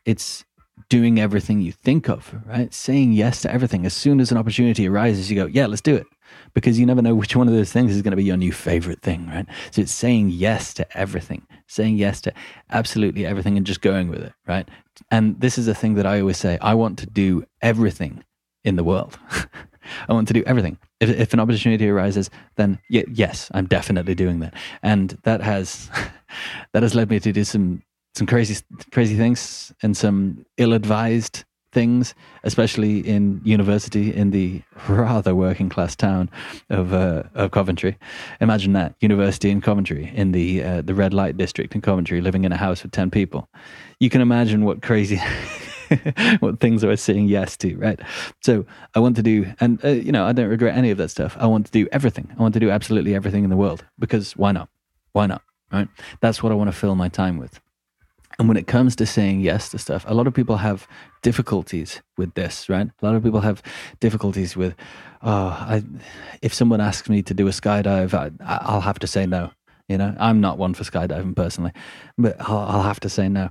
It's 0.05 0.45
doing 0.89 1.19
everything 1.19 1.61
you 1.61 1.71
think 1.71 2.09
of, 2.09 2.35
right? 2.45 2.73
Saying 2.73 3.13
yes 3.13 3.41
to 3.43 3.51
everything. 3.51 3.85
As 3.85 3.93
soon 3.93 4.19
as 4.19 4.31
an 4.31 4.37
opportunity 4.37 4.87
arises, 4.87 5.29
you 5.29 5.35
go, 5.35 5.45
yeah, 5.45 5.67
let's 5.67 5.81
do 5.81 5.95
it. 5.95 6.07
Because 6.53 6.79
you 6.79 6.85
never 6.85 7.01
know 7.01 7.15
which 7.15 7.35
one 7.35 7.47
of 7.47 7.53
those 7.53 7.71
things 7.71 7.95
is 7.95 8.01
going 8.01 8.11
to 8.11 8.17
be 8.17 8.23
your 8.23 8.37
new 8.37 8.51
favorite 8.51 9.01
thing, 9.01 9.27
right? 9.27 9.45
So 9.71 9.81
it's 9.81 9.91
saying 9.91 10.29
yes 10.29 10.73
to 10.75 10.97
everything, 10.97 11.45
saying 11.67 11.97
yes 11.97 12.21
to 12.21 12.33
absolutely 12.71 13.25
everything 13.25 13.57
and 13.57 13.65
just 13.65 13.81
going 13.81 14.09
with 14.09 14.21
it, 14.21 14.33
right? 14.47 14.67
And 15.11 15.39
this 15.39 15.57
is 15.57 15.67
a 15.67 15.75
thing 15.75 15.95
that 15.95 16.05
I 16.05 16.19
always 16.19 16.37
say 16.37 16.57
I 16.61 16.73
want 16.73 16.99
to 16.99 17.05
do 17.05 17.45
everything 17.61 18.23
in 18.63 18.75
the 18.75 18.83
world. 18.83 19.17
I 20.07 20.13
want 20.13 20.27
to 20.27 20.33
do 20.33 20.43
everything. 20.45 20.77
If, 20.99 21.09
if 21.09 21.33
an 21.33 21.39
opportunity 21.39 21.89
arises, 21.89 22.29
then 22.57 22.79
y- 22.91 23.05
yes, 23.11 23.49
I'm 23.53 23.65
definitely 23.65 24.15
doing 24.15 24.39
that. 24.39 24.53
And 24.83 25.17
that 25.23 25.41
has 25.41 25.89
that 26.73 26.83
has 26.83 26.95
led 26.95 27.09
me 27.09 27.19
to 27.19 27.31
do 27.31 27.43
some 27.43 27.81
some 28.15 28.27
crazy 28.27 28.57
crazy 28.91 29.15
things 29.15 29.73
and 29.81 29.95
some 29.95 30.45
ill-advised 30.57 31.45
things, 31.71 32.15
especially 32.43 32.99
in 32.99 33.41
university 33.43 34.13
in 34.13 34.31
the 34.31 34.61
rather 34.89 35.35
working 35.35 35.69
class 35.69 35.95
town 35.95 36.29
of 36.69 36.93
uh, 36.93 37.23
of 37.35 37.51
Coventry. 37.51 37.97
Imagine 38.41 38.73
that 38.73 38.95
university 38.99 39.49
in 39.49 39.61
Coventry, 39.61 40.11
in 40.15 40.31
the 40.31 40.63
uh, 40.63 40.81
the 40.81 40.93
red 40.93 41.13
light 41.13 41.37
district 41.37 41.75
in 41.75 41.81
Coventry, 41.81 42.21
living 42.21 42.43
in 42.43 42.51
a 42.51 42.57
house 42.57 42.83
with 42.83 42.91
ten 42.91 43.09
people. 43.09 43.47
You 43.99 44.09
can 44.09 44.21
imagine 44.21 44.65
what 44.65 44.81
crazy. 44.81 45.21
what 46.39 46.59
things 46.59 46.83
I 46.83 46.87
was 46.87 47.01
saying 47.01 47.29
yes 47.29 47.57
to, 47.57 47.75
right? 47.77 47.99
So 48.43 48.63
I 48.93 48.99
want 48.99 49.15
to 49.15 49.23
do, 49.23 49.51
and 49.59 49.83
uh, 49.83 49.89
you 49.89 50.11
know, 50.11 50.23
I 50.25 50.33
don't 50.33 50.47
regret 50.47 50.77
any 50.77 50.91
of 50.91 50.99
that 50.99 51.09
stuff. 51.09 51.35
I 51.39 51.47
want 51.47 51.65
to 51.65 51.71
do 51.71 51.87
everything. 51.91 52.31
I 52.37 52.41
want 52.41 52.53
to 52.53 52.59
do 52.59 52.69
absolutely 52.69 53.15
everything 53.15 53.43
in 53.43 53.49
the 53.49 53.57
world 53.57 53.83
because 53.97 54.37
why 54.37 54.51
not? 54.51 54.69
Why 55.13 55.25
not? 55.25 55.41
Right? 55.71 55.87
That's 56.21 56.43
what 56.43 56.51
I 56.51 56.55
want 56.55 56.69
to 56.69 56.77
fill 56.77 56.95
my 56.95 57.09
time 57.09 57.37
with. 57.37 57.59
And 58.39 58.47
when 58.47 58.55
it 58.55 58.67
comes 58.67 58.95
to 58.95 59.05
saying 59.05 59.41
yes 59.41 59.69
to 59.69 59.77
stuff, 59.77 60.05
a 60.07 60.13
lot 60.13 60.25
of 60.25 60.33
people 60.33 60.57
have 60.57 60.87
difficulties 61.21 62.01
with 62.17 62.33
this, 62.35 62.69
right? 62.69 62.87
A 63.01 63.05
lot 63.05 63.15
of 63.15 63.21
people 63.21 63.41
have 63.41 63.61
difficulties 63.99 64.55
with, 64.55 64.75
oh, 65.21 65.47
I, 65.49 65.83
if 66.41 66.53
someone 66.53 66.79
asks 66.79 67.09
me 67.09 67.21
to 67.23 67.33
do 67.33 67.47
a 67.47 67.51
skydive, 67.51 68.13
I, 68.13 68.31
I'll 68.61 68.79
have 68.79 68.99
to 68.99 69.07
say 69.07 69.25
no. 69.25 69.51
You 69.89 69.97
know, 69.97 70.15
I'm 70.19 70.39
not 70.39 70.57
one 70.57 70.73
for 70.73 70.85
skydiving 70.85 71.35
personally, 71.35 71.73
but 72.17 72.37
I'll, 72.39 72.59
I'll 72.59 72.83
have 72.83 73.01
to 73.01 73.09
say 73.09 73.27
no. 73.27 73.49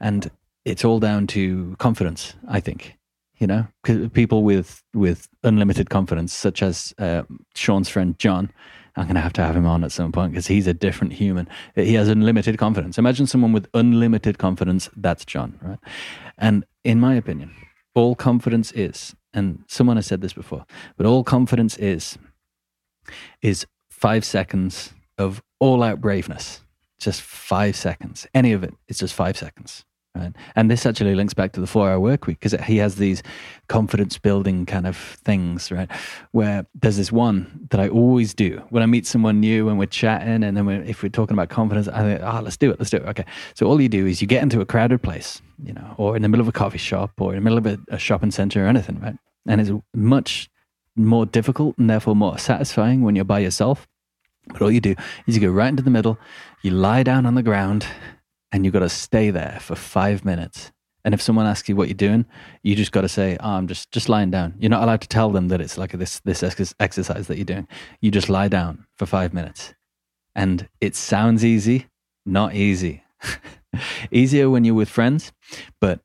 And 0.00 0.28
it's 0.64 0.84
all 0.84 0.98
down 0.98 1.28
to 1.28 1.76
confidence, 1.78 2.34
I 2.48 2.58
think. 2.60 2.96
You 3.38 3.46
know, 3.46 3.66
people 4.14 4.42
with 4.44 4.82
with 4.94 5.28
unlimited 5.44 5.90
confidence, 5.90 6.32
such 6.32 6.62
as 6.62 6.94
uh, 6.98 7.24
Sean's 7.54 7.90
friend 7.90 8.18
John, 8.18 8.50
I'm 8.96 9.04
going 9.04 9.14
to 9.16 9.20
have 9.20 9.34
to 9.34 9.42
have 9.42 9.54
him 9.54 9.66
on 9.66 9.84
at 9.84 9.92
some 9.92 10.10
point 10.10 10.32
because 10.32 10.46
he's 10.46 10.66
a 10.66 10.74
different 10.74 11.12
human. 11.12 11.48
He 11.74 11.94
has 11.94 12.08
unlimited 12.08 12.56
confidence. 12.56 12.96
Imagine 12.96 13.26
someone 13.26 13.52
with 13.52 13.68
unlimited 13.74 14.38
confidence. 14.38 14.88
That's 14.96 15.24
John, 15.24 15.58
right? 15.62 15.78
And 16.38 16.64
in 16.82 16.98
my 16.98 17.14
opinion, 17.14 17.54
all 17.94 18.14
confidence 18.14 18.72
is, 18.72 19.14
and 19.34 19.64
someone 19.68 19.96
has 19.96 20.06
said 20.06 20.22
this 20.22 20.32
before, 20.32 20.64
but 20.96 21.06
all 21.06 21.24
confidence 21.24 21.76
is, 21.76 22.18
is 23.42 23.66
five 23.90 24.24
seconds 24.24 24.94
of 25.18 25.42
all 25.58 25.82
out 25.82 26.00
braveness. 26.00 26.60
Just 26.98 27.20
five 27.20 27.76
seconds. 27.76 28.26
Any 28.34 28.52
of 28.52 28.64
it, 28.64 28.70
it 28.70 28.92
is 28.92 28.98
just 28.98 29.14
five 29.14 29.36
seconds. 29.36 29.84
Right? 30.16 30.32
And 30.54 30.70
this 30.70 30.86
actually 30.86 31.14
links 31.14 31.34
back 31.34 31.52
to 31.52 31.60
the 31.60 31.66
four 31.66 31.90
hour 31.90 32.00
work 32.00 32.26
week 32.26 32.40
because 32.40 32.58
he 32.64 32.78
has 32.78 32.96
these 32.96 33.22
confidence 33.68 34.18
building 34.18 34.66
kind 34.66 34.86
of 34.86 34.96
things, 34.96 35.70
right? 35.70 35.90
Where 36.32 36.66
there's 36.74 36.96
this 36.96 37.12
one 37.12 37.66
that 37.70 37.80
I 37.80 37.88
always 37.88 38.34
do 38.34 38.62
when 38.70 38.82
I 38.82 38.86
meet 38.86 39.06
someone 39.06 39.40
new 39.40 39.68
and 39.68 39.78
we're 39.78 39.86
chatting. 39.86 40.42
And 40.42 40.56
then 40.56 40.64
we're, 40.66 40.82
if 40.82 41.02
we're 41.02 41.10
talking 41.10 41.34
about 41.34 41.48
confidence, 41.48 41.88
I 41.88 42.00
think, 42.02 42.20
oh, 42.22 42.40
let's 42.42 42.56
do 42.56 42.70
it. 42.70 42.78
Let's 42.78 42.90
do 42.90 42.98
it. 42.98 43.06
Okay. 43.06 43.24
So 43.54 43.66
all 43.66 43.80
you 43.80 43.88
do 43.88 44.06
is 44.06 44.20
you 44.20 44.26
get 44.26 44.42
into 44.42 44.60
a 44.60 44.66
crowded 44.66 45.02
place, 45.02 45.42
you 45.62 45.72
know, 45.72 45.94
or 45.98 46.16
in 46.16 46.22
the 46.22 46.28
middle 46.28 46.42
of 46.42 46.48
a 46.48 46.52
coffee 46.52 46.78
shop 46.78 47.12
or 47.20 47.34
in 47.34 47.36
the 47.36 47.42
middle 47.42 47.58
of 47.58 47.66
a, 47.66 47.78
a 47.88 47.98
shopping 47.98 48.30
center 48.30 48.64
or 48.64 48.68
anything, 48.68 48.98
right? 49.00 49.16
And 49.46 49.60
it's 49.60 49.70
much 49.94 50.48
more 50.96 51.26
difficult 51.26 51.76
and 51.78 51.90
therefore 51.90 52.16
more 52.16 52.38
satisfying 52.38 53.02
when 53.02 53.14
you're 53.14 53.24
by 53.24 53.40
yourself. 53.40 53.86
But 54.48 54.62
all 54.62 54.70
you 54.70 54.80
do 54.80 54.94
is 55.26 55.34
you 55.34 55.40
go 55.40 55.50
right 55.50 55.68
into 55.68 55.82
the 55.82 55.90
middle, 55.90 56.18
you 56.62 56.70
lie 56.70 57.02
down 57.02 57.26
on 57.26 57.34
the 57.34 57.42
ground, 57.42 57.86
and 58.56 58.64
you've 58.64 58.72
got 58.72 58.80
to 58.80 58.88
stay 58.88 59.28
there 59.28 59.58
for 59.60 59.74
five 59.74 60.24
minutes. 60.24 60.72
And 61.04 61.12
if 61.12 61.20
someone 61.20 61.46
asks 61.46 61.68
you 61.68 61.76
what 61.76 61.88
you're 61.88 61.94
doing, 61.94 62.24
you 62.62 62.74
just 62.74 62.90
got 62.90 63.02
to 63.02 63.08
say, 63.08 63.36
oh, 63.38 63.50
"I'm 63.50 63.68
just 63.68 63.92
just 63.92 64.08
lying 64.08 64.30
down." 64.30 64.54
You're 64.58 64.70
not 64.70 64.82
allowed 64.82 65.02
to 65.02 65.08
tell 65.08 65.30
them 65.30 65.48
that 65.48 65.60
it's 65.60 65.76
like 65.76 65.92
this 65.92 66.20
this 66.20 66.42
exercise 66.80 67.26
that 67.26 67.36
you're 67.36 67.44
doing. 67.44 67.68
You 68.00 68.10
just 68.10 68.30
lie 68.30 68.48
down 68.48 68.86
for 68.96 69.04
five 69.04 69.34
minutes, 69.34 69.74
and 70.34 70.68
it 70.80 70.96
sounds 70.96 71.44
easy, 71.44 71.86
not 72.24 72.54
easy. 72.54 73.04
Easier 74.10 74.48
when 74.48 74.64
you're 74.64 74.74
with 74.74 74.88
friends, 74.88 75.32
but 75.82 76.00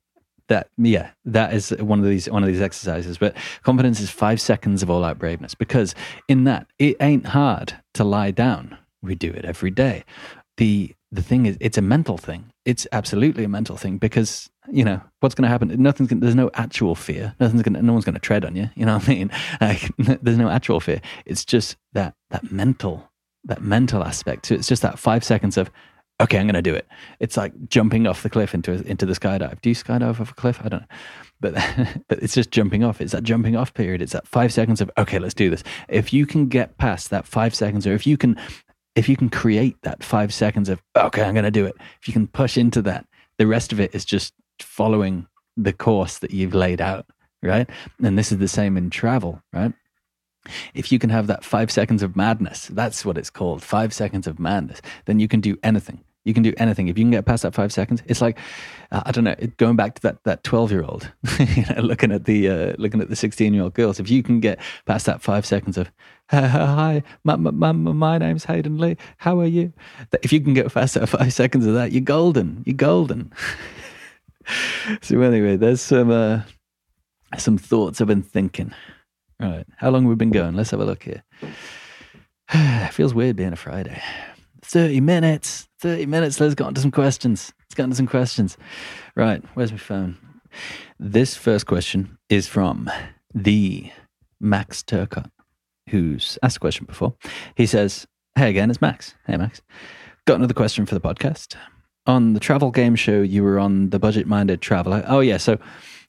that 0.48 0.68
yeah, 0.76 1.12
that 1.24 1.54
is 1.54 1.70
one 1.70 2.00
of 2.00 2.04
these 2.04 2.28
one 2.28 2.42
of 2.42 2.48
these 2.48 2.60
exercises. 2.60 3.16
But 3.16 3.34
confidence 3.62 3.98
is 3.98 4.10
five 4.10 4.42
seconds 4.42 4.82
of 4.82 4.90
all 4.90 5.04
out 5.04 5.18
braveness 5.18 5.54
because 5.54 5.94
in 6.28 6.44
that 6.44 6.66
it 6.78 6.98
ain't 7.00 7.26
hard 7.26 7.72
to 7.94 8.04
lie 8.04 8.30
down. 8.30 8.76
We 9.00 9.14
do 9.14 9.30
it 9.30 9.46
every 9.46 9.70
day. 9.70 10.04
The 10.58 10.94
the 11.12 11.22
thing 11.22 11.44
is, 11.44 11.58
it's 11.60 11.76
a 11.76 11.82
mental 11.82 12.16
thing. 12.16 12.50
It's 12.64 12.86
absolutely 12.90 13.44
a 13.44 13.48
mental 13.48 13.76
thing 13.76 13.98
because 13.98 14.50
you 14.70 14.82
know 14.82 15.00
what's 15.20 15.34
going 15.34 15.42
to 15.42 15.48
happen. 15.48 15.68
Nothing's. 15.82 16.08
Gonna, 16.08 16.22
there's 16.22 16.34
no 16.34 16.50
actual 16.54 16.94
fear. 16.94 17.34
Nothing's 17.38 17.62
going. 17.62 17.84
No 17.84 17.92
one's 17.92 18.06
going 18.06 18.14
to 18.14 18.20
tread 18.20 18.44
on 18.44 18.56
you. 18.56 18.70
You 18.74 18.86
know 18.86 18.94
what 18.94 19.08
I 19.08 19.12
mean? 19.12 19.30
Like, 19.60 19.92
there's 20.22 20.38
no 20.38 20.48
actual 20.48 20.80
fear. 20.80 21.00
It's 21.26 21.44
just 21.44 21.76
that 21.92 22.14
that 22.30 22.50
mental 22.50 23.10
that 23.44 23.62
mental 23.62 24.02
aspect. 24.02 24.46
So 24.46 24.54
it's 24.54 24.66
just 24.66 24.82
that 24.82 24.98
five 24.98 25.22
seconds 25.22 25.56
of 25.56 25.70
okay, 26.20 26.38
I'm 26.38 26.46
going 26.46 26.54
to 26.54 26.62
do 26.62 26.74
it. 26.74 26.86
It's 27.18 27.36
like 27.36 27.52
jumping 27.68 28.06
off 28.06 28.22
the 28.22 28.30
cliff 28.30 28.54
into 28.54 28.72
into 28.88 29.04
the 29.04 29.14
skydive. 29.14 29.60
Do 29.60 29.68
you 29.68 29.74
skydive 29.74 30.20
off 30.20 30.30
a 30.30 30.34
cliff? 30.34 30.60
I 30.64 30.68
don't 30.68 30.80
know, 30.80 30.96
but 31.40 31.54
but 32.08 32.22
it's 32.22 32.34
just 32.34 32.50
jumping 32.50 32.84
off. 32.84 33.00
It's 33.02 33.12
that 33.12 33.22
jumping 33.22 33.56
off 33.56 33.74
period. 33.74 34.00
It's 34.00 34.12
that 34.12 34.26
five 34.26 34.52
seconds 34.52 34.80
of 34.80 34.90
okay, 34.96 35.18
let's 35.18 35.34
do 35.34 35.50
this. 35.50 35.62
If 35.88 36.12
you 36.12 36.24
can 36.24 36.48
get 36.48 36.78
past 36.78 37.10
that 37.10 37.26
five 37.26 37.54
seconds, 37.54 37.86
or 37.86 37.92
if 37.92 38.06
you 38.06 38.16
can 38.16 38.38
if 38.94 39.08
you 39.08 39.16
can 39.16 39.30
create 39.30 39.76
that 39.82 40.04
five 40.04 40.32
seconds 40.32 40.68
of 40.68 40.82
okay, 40.96 41.22
I'm 41.22 41.34
going 41.34 41.44
to 41.44 41.50
do 41.50 41.66
it. 41.66 41.76
If 42.00 42.08
you 42.08 42.12
can 42.12 42.26
push 42.26 42.56
into 42.56 42.82
that, 42.82 43.06
the 43.38 43.46
rest 43.46 43.72
of 43.72 43.80
it 43.80 43.94
is 43.94 44.04
just 44.04 44.34
following 44.60 45.26
the 45.56 45.72
course 45.72 46.18
that 46.18 46.30
you've 46.30 46.54
laid 46.54 46.80
out, 46.80 47.06
right? 47.42 47.68
And 48.02 48.18
this 48.18 48.32
is 48.32 48.38
the 48.38 48.48
same 48.48 48.76
in 48.76 48.90
travel, 48.90 49.42
right? 49.52 49.72
If 50.74 50.90
you 50.90 50.98
can 50.98 51.10
have 51.10 51.28
that 51.28 51.44
five 51.44 51.70
seconds 51.70 52.02
of 52.02 52.16
madness, 52.16 52.66
that's 52.66 53.04
what 53.04 53.16
it's 53.16 53.30
called, 53.30 53.62
five 53.62 53.92
seconds 53.94 54.26
of 54.26 54.38
madness, 54.38 54.82
then 55.04 55.20
you 55.20 55.28
can 55.28 55.40
do 55.40 55.56
anything. 55.62 56.04
You 56.24 56.34
can 56.34 56.42
do 56.42 56.52
anything 56.56 56.88
if 56.88 56.96
you 56.96 57.04
can 57.04 57.10
get 57.10 57.26
past 57.26 57.42
that 57.42 57.54
five 57.54 57.72
seconds. 57.72 58.02
It's 58.06 58.20
like 58.20 58.38
uh, 58.92 59.02
I 59.06 59.10
don't 59.10 59.24
know, 59.24 59.34
going 59.56 59.76
back 59.76 59.96
to 59.96 60.02
that 60.02 60.22
that 60.24 60.44
twelve 60.44 60.70
year 60.70 60.84
old, 60.84 61.10
looking 61.76 62.12
at 62.12 62.26
the 62.26 62.48
uh, 62.48 62.72
looking 62.78 63.00
at 63.00 63.08
the 63.08 63.16
sixteen 63.16 63.54
year 63.54 63.64
old 63.64 63.74
girls. 63.74 63.98
If 63.98 64.08
you 64.08 64.22
can 64.22 64.38
get 64.38 64.60
past 64.86 65.06
that 65.06 65.20
five 65.20 65.44
seconds 65.44 65.76
of 65.76 65.90
hi, 66.30 67.02
my, 67.24 67.36
my, 67.36 67.72
my 67.72 68.18
name's 68.18 68.44
Hayden 68.44 68.78
Lee. 68.78 68.96
How 69.18 69.40
are 69.40 69.46
you? 69.46 69.72
If 70.22 70.32
you 70.32 70.40
can 70.40 70.54
get 70.54 70.72
past 70.72 70.94
that 70.94 71.06
five 71.08 71.32
seconds 71.32 71.66
of 71.66 71.74
that, 71.74 71.92
you're 71.92 72.00
golden. 72.00 72.62
You're 72.66 72.76
golden. 72.76 73.32
so 75.02 75.20
anyway, 75.20 75.56
there's 75.56 75.80
some 75.80 76.10
uh, 76.10 76.42
some 77.36 77.58
thoughts 77.58 78.00
I've 78.00 78.06
been 78.06 78.22
thinking. 78.22 78.72
All 79.42 79.50
right, 79.50 79.66
how 79.76 79.90
long 79.90 80.02
have 80.02 80.10
we 80.10 80.14
been 80.14 80.30
going? 80.30 80.54
Let's 80.54 80.70
have 80.70 80.80
a 80.80 80.84
look 80.84 81.02
here. 81.02 81.24
it 82.52 82.92
feels 82.92 83.14
weird 83.14 83.36
being 83.36 83.52
a 83.52 83.56
Friday. 83.56 84.00
30 84.62 85.00
minutes. 85.00 85.68
30 85.82 86.06
minutes. 86.06 86.38
Let's 86.38 86.54
get 86.54 86.64
on 86.64 86.74
to 86.74 86.80
some 86.80 86.92
questions. 86.92 87.52
Let's 87.58 87.74
get 87.74 87.82
on 87.82 87.90
to 87.90 87.96
some 87.96 88.06
questions. 88.06 88.56
Right. 89.16 89.42
Where's 89.54 89.72
my 89.72 89.78
phone? 89.78 90.16
This 91.00 91.34
first 91.34 91.66
question 91.66 92.18
is 92.28 92.46
from 92.46 92.88
the 93.34 93.90
Max 94.40 94.84
Turcott, 94.84 95.30
who's 95.88 96.38
asked 96.42 96.58
a 96.58 96.60
question 96.60 96.86
before. 96.86 97.14
He 97.56 97.66
says, 97.66 98.06
Hey 98.36 98.48
again, 98.48 98.70
it's 98.70 98.80
Max. 98.80 99.16
Hey, 99.26 99.36
Max. 99.36 99.60
Got 100.24 100.36
another 100.36 100.54
question 100.54 100.86
for 100.86 100.94
the 100.94 101.00
podcast. 101.00 101.56
On 102.06 102.32
the 102.32 102.40
travel 102.40 102.70
game 102.70 102.94
show, 102.94 103.20
you 103.20 103.42
were 103.42 103.58
on 103.58 103.90
the 103.90 103.98
budget 103.98 104.28
minded 104.28 104.60
traveler. 104.60 105.04
Oh, 105.08 105.20
yeah. 105.20 105.36
So 105.36 105.58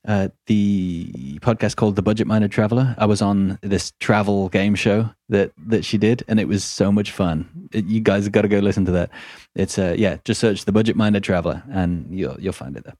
uh, 0.07 0.27
the 0.47 1.39
podcast 1.41 1.75
called 1.75 1.95
The 1.95 2.01
Budget 2.01 2.27
Minded 2.27 2.51
Traveler. 2.51 2.95
I 2.97 3.05
was 3.05 3.21
on 3.21 3.57
this 3.61 3.93
travel 3.99 4.49
game 4.49 4.75
show 4.75 5.09
that 5.29 5.51
that 5.67 5.85
she 5.85 5.97
did, 5.97 6.23
and 6.27 6.39
it 6.39 6.47
was 6.47 6.63
so 6.63 6.91
much 6.91 7.11
fun. 7.11 7.69
It, 7.71 7.85
you 7.85 8.01
guys 8.01 8.25
have 8.25 8.33
got 8.33 8.41
to 8.41 8.47
go 8.47 8.59
listen 8.59 8.85
to 8.85 8.91
that. 8.91 9.09
It's 9.55 9.79
uh, 9.79 9.95
yeah, 9.97 10.17
just 10.25 10.41
search 10.41 10.65
The 10.65 10.71
Budget 10.71 10.95
Minded 10.95 11.23
Traveler, 11.23 11.63
and 11.71 12.07
you'll 12.11 12.39
you'll 12.39 12.53
find 12.53 12.75
it 12.75 12.83
there. 12.83 12.95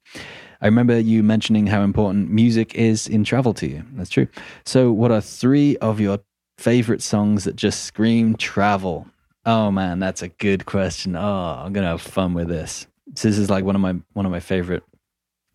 I 0.62 0.66
remember 0.66 0.98
you 0.98 1.24
mentioning 1.24 1.68
how 1.68 1.82
important 1.82 2.30
music 2.30 2.74
is 2.76 3.08
in 3.08 3.26
travel 3.26 3.54
to 3.56 3.68
you. 3.68 3.84
That's 3.94 4.10
true. 4.10 4.28
So, 4.66 4.92
what 4.94 5.12
are 5.12 5.20
three 5.20 5.76
of 5.78 6.00
your 6.00 6.20
favorite 6.58 7.02
songs 7.02 7.44
that 7.44 7.58
just 7.58 7.84
scream 7.84 8.38
travel? 8.38 9.08
Oh 9.46 9.72
man, 9.72 10.00
that's 10.00 10.22
a 10.22 10.30
good 10.30 10.66
question. 10.66 11.18
Oh, 11.18 11.64
I'm 11.66 11.74
gonna 11.74 11.88
have 11.88 12.02
fun 12.02 12.34
with 12.34 12.48
this. 12.48 12.88
So 13.16 13.28
this 13.28 13.38
is 13.38 13.50
like 13.50 13.66
one 13.66 13.76
of 13.76 13.82
my 13.82 13.96
one 14.14 14.26
of 14.26 14.32
my 14.32 14.40
favorite 14.40 14.84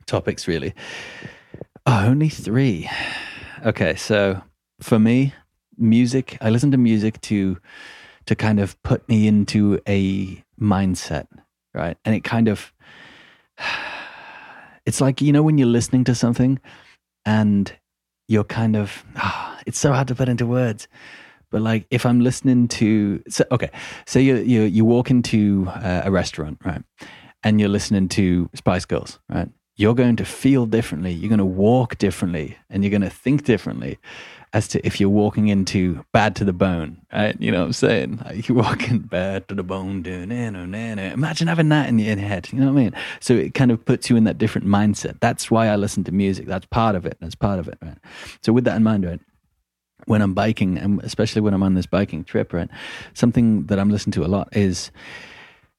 topics, 0.06 0.46
really. 0.46 0.74
Oh, 1.90 2.04
only 2.04 2.28
three. 2.28 2.86
Okay, 3.64 3.94
so 3.94 4.42
for 4.78 4.98
me, 4.98 5.32
music. 5.78 6.36
I 6.42 6.50
listen 6.50 6.70
to 6.72 6.76
music 6.76 7.18
to 7.22 7.56
to 8.26 8.36
kind 8.36 8.60
of 8.60 8.76
put 8.82 9.08
me 9.08 9.26
into 9.26 9.80
a 9.88 10.44
mindset, 10.60 11.28
right? 11.72 11.96
And 12.04 12.14
it 12.14 12.24
kind 12.24 12.46
of 12.46 12.74
it's 14.84 15.00
like 15.00 15.22
you 15.22 15.32
know 15.32 15.42
when 15.42 15.56
you're 15.56 15.66
listening 15.66 16.04
to 16.04 16.14
something 16.14 16.60
and 17.24 17.72
you're 18.26 18.44
kind 18.44 18.76
of 18.76 19.02
oh, 19.16 19.58
it's 19.66 19.78
so 19.78 19.90
hard 19.94 20.08
to 20.08 20.14
put 20.14 20.28
into 20.28 20.46
words 20.46 20.88
but 21.50 21.62
like 21.62 21.86
if 21.90 22.04
i'm 22.04 22.20
listening 22.20 22.68
to 22.68 23.22
so 23.28 23.42
okay 23.50 23.70
so 24.06 24.18
you 24.18 24.36
you 24.36 24.62
you 24.62 24.84
walk 24.84 25.10
into 25.10 25.66
uh, 25.68 26.02
a 26.04 26.10
restaurant 26.10 26.58
right 26.64 26.82
and 27.42 27.58
you're 27.58 27.70
listening 27.70 28.08
to 28.08 28.48
spice 28.54 28.84
girls 28.84 29.18
right 29.30 29.48
you're 29.78 29.94
going 29.94 30.16
to 30.16 30.24
feel 30.24 30.66
differently. 30.66 31.12
You're 31.12 31.28
going 31.28 31.38
to 31.38 31.44
walk 31.44 31.98
differently 31.98 32.58
and 32.68 32.82
you're 32.82 32.90
going 32.90 33.00
to 33.00 33.08
think 33.08 33.44
differently 33.44 33.98
as 34.52 34.66
to 34.66 34.84
if 34.84 34.98
you're 34.98 35.08
walking 35.08 35.46
into 35.48 36.04
bad 36.12 36.34
to 36.34 36.44
the 36.44 36.52
bone, 36.52 37.00
right? 37.12 37.40
You 37.40 37.52
know 37.52 37.60
what 37.60 37.66
I'm 37.66 37.72
saying? 37.74 38.20
Like 38.24 38.48
you're 38.48 38.58
walking 38.58 38.98
bad 38.98 39.46
to 39.48 39.54
the 39.54 39.62
bone, 39.62 40.02
doing 40.02 40.32
imagine 41.12 41.46
having 41.46 41.68
that 41.68 41.88
in 41.88 41.98
your 42.00 42.16
head. 42.16 42.48
You 42.52 42.58
know 42.58 42.72
what 42.72 42.80
I 42.80 42.82
mean? 42.82 42.94
So 43.20 43.34
it 43.34 43.54
kind 43.54 43.70
of 43.70 43.84
puts 43.84 44.10
you 44.10 44.16
in 44.16 44.24
that 44.24 44.36
different 44.36 44.66
mindset. 44.66 45.20
That's 45.20 45.48
why 45.48 45.68
I 45.68 45.76
listen 45.76 46.02
to 46.04 46.12
music. 46.12 46.46
That's 46.46 46.66
part 46.66 46.96
of 46.96 47.06
it. 47.06 47.16
That's 47.20 47.36
part 47.36 47.60
of 47.60 47.68
it, 47.68 47.78
right? 47.80 47.98
So 48.42 48.52
with 48.52 48.64
that 48.64 48.76
in 48.76 48.82
mind, 48.82 49.06
right? 49.06 49.20
When 50.06 50.22
I'm 50.22 50.34
biking, 50.34 50.76
and 50.76 51.00
especially 51.04 51.42
when 51.42 51.54
I'm 51.54 51.62
on 51.62 51.74
this 51.74 51.86
biking 51.86 52.24
trip, 52.24 52.52
right? 52.52 52.68
Something 53.14 53.66
that 53.66 53.78
I'm 53.78 53.90
listening 53.90 54.12
to 54.12 54.24
a 54.24 54.26
lot 54.28 54.48
is 54.56 54.90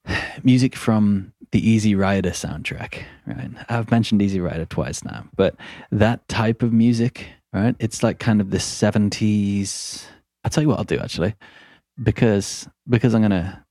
music 0.44 0.76
from 0.76 1.34
the 1.52 1.68
Easy 1.68 1.96
Rider 1.96 2.30
soundtrack, 2.30 3.04
right? 3.26 3.50
I've 3.70 3.90
mentioned 3.90 4.22
Easy 4.22 4.40
Rider 4.40 4.66
twice 4.66 5.04
now, 5.04 5.26
but 5.36 5.56
that 5.92 6.28
type 6.28 6.62
of 6.62 6.72
music, 6.74 7.28
right? 7.54 7.76
It's 7.80 8.04
like 8.04 8.20
kind 8.20 8.40
of 8.40 8.52
the 8.52 8.58
70s. 8.58 10.06
I'll 10.44 10.52
tell 10.52 10.64
you 10.64 10.70
what 10.70 10.78
I'll 10.78 10.84
do 10.84 11.00
actually, 11.00 11.36
because 12.02 12.68
because 12.88 13.14
I'm 13.14 13.22
gonna 13.22 13.66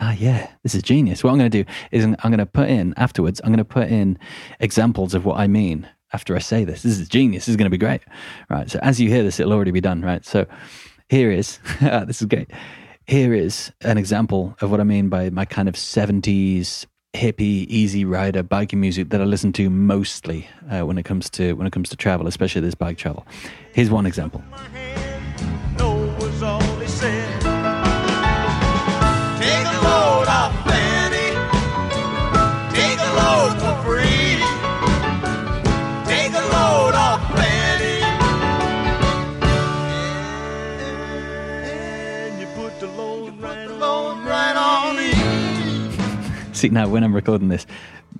ah 0.00 0.12
yeah, 0.18 0.50
this 0.62 0.74
is 0.74 0.82
genius. 0.82 1.22
What 1.22 1.30
I'm 1.30 1.38
gonna 1.38 1.48
do 1.48 1.64
is 1.92 2.04
I'm 2.04 2.16
gonna 2.22 2.46
put 2.46 2.68
in 2.68 2.92
afterwards. 2.96 3.40
I'm 3.44 3.52
gonna 3.52 3.64
put 3.64 3.88
in 3.88 4.18
examples 4.60 5.14
of 5.14 5.24
what 5.24 5.38
I 5.38 5.46
mean 5.46 5.88
after 6.12 6.34
I 6.34 6.40
say 6.40 6.64
this. 6.64 6.82
This 6.82 6.98
is 6.98 7.08
genius. 7.08 7.46
This 7.46 7.52
is 7.52 7.56
gonna 7.56 7.70
be 7.70 7.78
great, 7.78 8.02
right? 8.50 8.68
So 8.68 8.78
as 8.82 9.00
you 9.00 9.08
hear 9.08 9.22
this, 9.22 9.38
it'll 9.38 9.52
already 9.52 9.70
be 9.70 9.80
done, 9.80 10.02
right? 10.02 10.24
So 10.24 10.46
here 11.08 11.30
is 11.30 11.60
this 11.80 12.20
is 12.20 12.26
great. 12.26 12.50
Here 13.06 13.32
is 13.32 13.72
an 13.80 13.98
example 13.98 14.56
of 14.60 14.70
what 14.70 14.80
I 14.80 14.84
mean 14.84 15.08
by 15.08 15.30
my 15.30 15.44
kind 15.44 15.68
of 15.68 15.74
70s 15.74 16.86
hippie, 17.14 17.66
easy 17.68 18.04
rider 18.04 18.42
biking 18.42 18.80
music 18.80 19.10
that 19.10 19.20
I 19.20 19.24
listen 19.24 19.52
to 19.54 19.68
mostly 19.68 20.48
uh, 20.70 20.86
when 20.86 20.98
it 20.98 21.04
comes 21.04 21.28
to 21.30 21.52
when 21.54 21.66
it 21.66 21.72
comes 21.72 21.88
to 21.90 21.96
travel, 21.96 22.26
especially 22.26 22.62
this 22.62 22.74
bike 22.74 22.96
travel. 22.98 23.26
Here's 23.72 23.90
one 23.90 24.06
example. 24.06 24.42
See 46.62 46.68
now, 46.68 46.86
when 46.86 47.02
I'm 47.02 47.12
recording 47.12 47.48
this, 47.48 47.66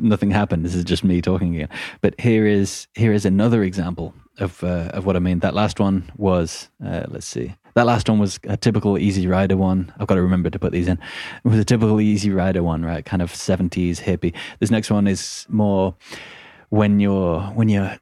nothing 0.00 0.32
happened. 0.32 0.64
This 0.64 0.74
is 0.74 0.82
just 0.82 1.04
me 1.04 1.22
talking 1.22 1.54
again. 1.54 1.68
But 2.00 2.18
here 2.18 2.44
is 2.44 2.88
here 2.94 3.12
is 3.12 3.24
another 3.24 3.62
example 3.62 4.14
of 4.38 4.64
uh, 4.64 4.90
of 4.92 5.06
what 5.06 5.14
I 5.14 5.20
mean. 5.20 5.38
That 5.38 5.54
last 5.54 5.78
one 5.78 6.10
was 6.16 6.68
uh, 6.84 7.04
let's 7.06 7.24
see. 7.24 7.54
That 7.74 7.86
last 7.86 8.08
one 8.08 8.18
was 8.18 8.40
a 8.48 8.56
typical 8.56 8.98
Easy 8.98 9.28
Rider 9.28 9.56
one. 9.56 9.94
I've 9.96 10.08
got 10.08 10.16
to 10.16 10.22
remember 10.22 10.50
to 10.50 10.58
put 10.58 10.72
these 10.72 10.88
in. 10.88 10.98
It 11.44 11.48
was 11.48 11.60
a 11.60 11.64
typical 11.64 12.00
Easy 12.00 12.30
Rider 12.30 12.64
one, 12.64 12.84
right? 12.84 13.04
Kind 13.04 13.22
of 13.22 13.32
seventies 13.32 14.00
hippie. 14.00 14.34
This 14.58 14.72
next 14.72 14.90
one 14.90 15.06
is 15.06 15.46
more 15.48 15.94
when 16.70 16.98
you're 16.98 17.42
when 17.42 17.68
you're 17.68 17.96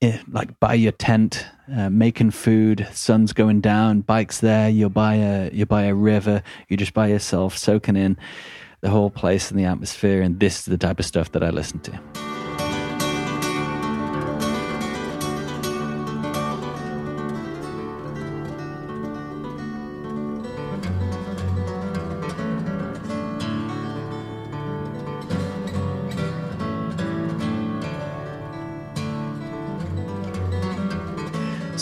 eh, 0.00 0.20
like 0.30 0.58
by 0.58 0.72
your 0.72 0.92
tent, 0.92 1.44
uh, 1.70 1.90
making 1.90 2.30
food, 2.30 2.88
sun's 2.92 3.34
going 3.34 3.60
down, 3.60 4.00
bikes 4.00 4.40
there. 4.40 4.70
You're 4.70 4.88
by 4.88 5.16
a 5.16 5.50
you're 5.52 5.66
by 5.66 5.82
a 5.82 5.94
river. 5.94 6.42
You're 6.70 6.78
just 6.78 6.94
by 6.94 7.08
yourself, 7.08 7.58
soaking 7.58 7.96
in 7.96 8.16
the 8.82 8.90
whole 8.90 9.10
place 9.10 9.50
and 9.50 9.58
the 9.58 9.64
atmosphere. 9.64 10.20
And 10.20 10.38
this 10.38 10.58
is 10.58 10.64
the 10.66 10.78
type 10.78 10.98
of 10.98 11.06
stuff 11.06 11.32
that 11.32 11.42
I 11.42 11.50
listen 11.50 11.80
to. 11.80 12.31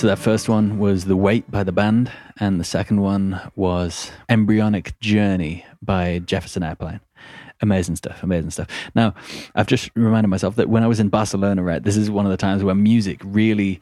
So 0.00 0.06
that 0.06 0.18
first 0.18 0.48
one 0.48 0.78
was 0.78 1.04
The 1.04 1.14
Weight 1.14 1.50
by 1.50 1.62
the 1.62 1.72
band, 1.72 2.10
and 2.38 2.58
the 2.58 2.64
second 2.64 3.02
one 3.02 3.38
was 3.54 4.10
Embryonic 4.30 4.98
Journey 4.98 5.66
by 5.82 6.20
Jefferson 6.20 6.62
Airplane. 6.62 7.00
Amazing 7.60 7.96
stuff, 7.96 8.22
amazing 8.22 8.48
stuff. 8.48 8.66
Now, 8.94 9.12
I've 9.54 9.66
just 9.66 9.90
reminded 9.94 10.28
myself 10.28 10.56
that 10.56 10.70
when 10.70 10.82
I 10.82 10.86
was 10.86 11.00
in 11.00 11.10
Barcelona, 11.10 11.62
right, 11.62 11.82
this 11.82 11.98
is 11.98 12.10
one 12.10 12.24
of 12.24 12.30
the 12.30 12.38
times 12.38 12.64
where 12.64 12.74
music 12.74 13.20
really 13.22 13.78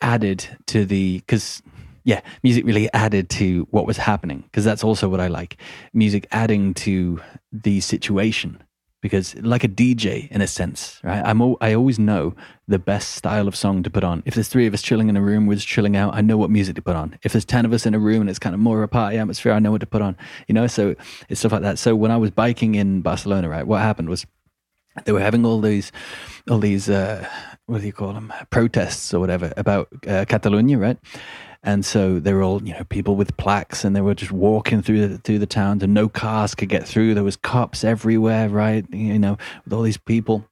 added 0.00 0.44
to 0.66 0.84
the, 0.84 1.18
because 1.18 1.62
yeah, 2.02 2.20
music 2.42 2.64
really 2.64 2.92
added 2.92 3.30
to 3.30 3.68
what 3.70 3.86
was 3.86 3.96
happening 3.96 4.40
because 4.40 4.64
that's 4.64 4.82
also 4.82 5.08
what 5.08 5.20
I 5.20 5.28
like. 5.28 5.56
Music 5.94 6.26
adding 6.32 6.74
to 6.74 7.20
the 7.52 7.78
situation 7.78 8.60
because 9.00 9.34
like 9.36 9.64
a 9.64 9.68
DJ 9.68 10.30
in 10.30 10.40
a 10.40 10.46
sense, 10.46 11.00
right? 11.02 11.22
I'm 11.24 11.40
I 11.60 11.74
always 11.74 11.98
know 11.98 12.34
the 12.68 12.78
best 12.78 13.12
style 13.14 13.48
of 13.48 13.56
song 13.56 13.82
to 13.82 13.90
put 13.90 14.04
on. 14.04 14.22
If 14.26 14.34
there's 14.34 14.48
three 14.48 14.66
of 14.66 14.74
us 14.74 14.82
chilling 14.82 15.08
in 15.08 15.16
a 15.16 15.22
room, 15.22 15.46
we're 15.46 15.54
just 15.54 15.68
chilling 15.68 15.96
out. 15.96 16.14
I 16.14 16.20
know 16.20 16.36
what 16.36 16.50
music 16.50 16.76
to 16.76 16.82
put 16.82 16.96
on. 16.96 17.18
If 17.22 17.32
there's 17.32 17.44
ten 17.44 17.64
of 17.64 17.72
us 17.72 17.86
in 17.86 17.94
a 17.94 17.98
room 17.98 18.20
and 18.20 18.30
it's 18.30 18.38
kind 18.38 18.54
of 18.54 18.60
more 18.60 18.78
of 18.78 18.84
a 18.84 18.88
party 18.88 19.18
atmosphere, 19.18 19.52
I 19.52 19.58
know 19.58 19.70
what 19.70 19.80
to 19.80 19.86
put 19.86 20.02
on. 20.02 20.16
You 20.48 20.54
know, 20.54 20.66
so 20.66 20.94
it's 21.28 21.40
stuff 21.40 21.52
like 21.52 21.62
that. 21.62 21.78
So 21.78 21.96
when 21.96 22.10
I 22.10 22.16
was 22.16 22.30
biking 22.30 22.74
in 22.74 23.00
Barcelona, 23.00 23.48
right, 23.48 23.66
what 23.66 23.80
happened 23.80 24.08
was 24.08 24.26
they 25.04 25.12
were 25.12 25.20
having 25.20 25.46
all 25.46 25.60
these, 25.60 25.92
all 26.50 26.58
these, 26.58 26.90
uh, 26.90 27.26
what 27.66 27.80
do 27.80 27.86
you 27.86 27.92
call 27.92 28.12
them, 28.12 28.32
protests 28.50 29.14
or 29.14 29.20
whatever 29.20 29.52
about 29.56 29.88
uh, 30.06 30.24
Catalonia, 30.28 30.78
right? 30.78 30.98
And 31.62 31.84
so 31.84 32.18
they 32.18 32.32
were 32.32 32.42
all, 32.42 32.62
you 32.62 32.72
know, 32.72 32.84
people 32.84 33.16
with 33.16 33.36
plaques 33.36 33.84
and 33.84 33.94
they 33.94 34.00
were 34.00 34.14
just 34.14 34.32
walking 34.32 34.80
through 34.80 35.06
the, 35.06 35.18
through 35.18 35.40
the 35.40 35.46
town, 35.46 35.80
and 35.82 35.92
no 35.92 36.08
cars 36.08 36.54
could 36.54 36.70
get 36.70 36.88
through. 36.88 37.14
There 37.14 37.24
was 37.24 37.36
cops 37.36 37.84
everywhere, 37.84 38.48
right? 38.48 38.84
You 38.90 39.18
know, 39.18 39.36
with 39.64 39.72
all 39.72 39.82
these 39.82 39.98
people. 39.98 40.46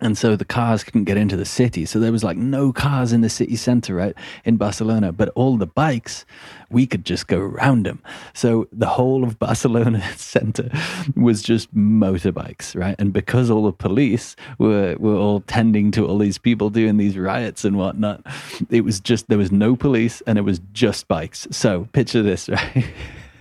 And 0.00 0.16
so 0.16 0.36
the 0.36 0.44
cars 0.44 0.84
couldn't 0.84 1.04
get 1.04 1.16
into 1.16 1.36
the 1.36 1.44
city. 1.44 1.84
So 1.84 1.98
there 1.98 2.12
was 2.12 2.24
like 2.24 2.36
no 2.36 2.72
cars 2.72 3.12
in 3.12 3.20
the 3.20 3.28
city 3.28 3.56
center, 3.56 3.94
right? 3.94 4.14
In 4.44 4.56
Barcelona. 4.56 5.12
But 5.12 5.30
all 5.30 5.56
the 5.56 5.66
bikes, 5.66 6.24
we 6.70 6.86
could 6.86 7.04
just 7.04 7.26
go 7.26 7.38
around 7.38 7.86
them. 7.86 8.00
So 8.34 8.68
the 8.72 8.86
whole 8.86 9.24
of 9.24 9.38
Barcelona 9.48 10.02
center 10.16 10.70
was 11.16 11.42
just 11.42 11.74
motorbikes, 11.74 12.76
right? 12.76 12.96
And 12.98 13.12
because 13.12 13.50
all 13.50 13.64
the 13.64 13.72
police 13.72 14.36
were, 14.58 14.96
were 14.98 15.16
all 15.16 15.40
tending 15.40 15.90
to 15.92 16.06
all 16.06 16.18
these 16.18 16.38
people 16.38 16.70
doing 16.70 16.96
these 16.96 17.18
riots 17.18 17.64
and 17.64 17.76
whatnot, 17.76 18.24
it 18.70 18.82
was 18.82 19.00
just, 19.00 19.28
there 19.28 19.38
was 19.38 19.52
no 19.52 19.76
police 19.76 20.20
and 20.26 20.38
it 20.38 20.42
was 20.42 20.60
just 20.72 21.08
bikes. 21.08 21.48
So 21.50 21.88
picture 21.92 22.22
this, 22.22 22.48
right? 22.48 22.86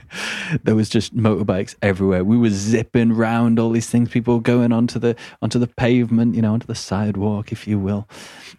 there 0.63 0.75
was 0.75 0.89
just 0.89 1.15
motorbikes 1.15 1.75
everywhere. 1.81 2.23
We 2.23 2.37
were 2.37 2.49
zipping 2.49 3.13
round 3.13 3.59
all 3.59 3.69
these 3.69 3.89
things. 3.89 4.09
People 4.09 4.39
going 4.39 4.71
onto 4.71 4.99
the 4.99 5.15
onto 5.41 5.59
the 5.59 5.67
pavement, 5.67 6.35
you 6.35 6.41
know, 6.41 6.53
onto 6.53 6.67
the 6.67 6.75
sidewalk, 6.75 7.51
if 7.51 7.67
you 7.67 7.79
will, 7.79 8.07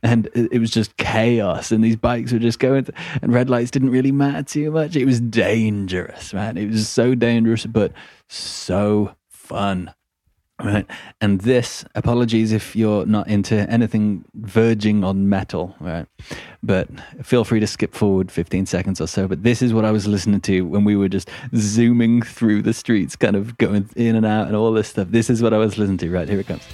and 0.03 0.29
it, 0.35 0.59
was 0.59 0.71
just 0.71 0.97
chaos. 0.97 1.73
And 1.73 1.83
these 1.83 1.97
bikes 1.97 2.33
were 2.33 2.39
just 2.39 2.59
going, 2.59 2.87
and 3.23 3.33
red 3.33 3.51
lights 3.51 3.71
didn't 3.71 3.91
really 3.91 4.13
matter 4.13 4.43
too 4.43 4.71
much. 4.71 4.97
It 4.97 5.05
was 5.05 5.21
dangerous, 5.21 6.33
man. 6.33 6.57
It 6.57 6.71
was 6.71 6.89
so 6.89 7.15
dangerous, 7.15 7.67
but 7.67 7.93
so 8.29 9.15
fun. 9.29 9.95
Right. 10.61 10.87
And 11.21 11.43
this, 11.43 11.85
apologies 11.95 12.51
if 12.51 12.75
you're 12.75 13.07
not 13.07 13.29
into 13.29 13.59
anything 13.71 14.25
verging 14.35 15.05
on 15.05 15.29
metal, 15.29 15.77
right? 15.79 16.07
But 16.65 16.89
feel 17.23 17.45
free 17.45 17.61
to 17.61 17.67
skip 17.67 17.95
forward 17.95 18.33
15 18.33 18.67
seconds 18.67 19.01
or 19.01 19.07
so. 19.07 19.29
But 19.29 19.45
this 19.45 19.63
is 19.63 19.73
what 19.73 19.85
I 19.85 19.93
was 19.93 20.09
listening 20.09 20.41
to 20.43 20.63
when 20.63 20.83
we 20.83 20.97
were 20.97 21.09
just 21.09 21.31
zooming 21.55 22.23
through 22.23 22.63
the 22.63 22.73
streets, 22.75 23.15
kind 23.15 23.37
of 23.37 23.57
going 23.59 23.89
in 23.95 24.17
and 24.17 24.27
out 24.27 24.49
and 24.49 24.57
all 24.57 24.73
this 24.73 24.89
stuff. 24.89 25.09
This 25.11 25.31
is 25.31 25.43
what 25.43 25.55
I 25.55 25.59
was 25.59 25.79
listening 25.79 25.99
to. 25.99 26.11
Right, 26.11 26.29
here 26.29 26.41
it 26.41 26.49
comes. 26.49 26.65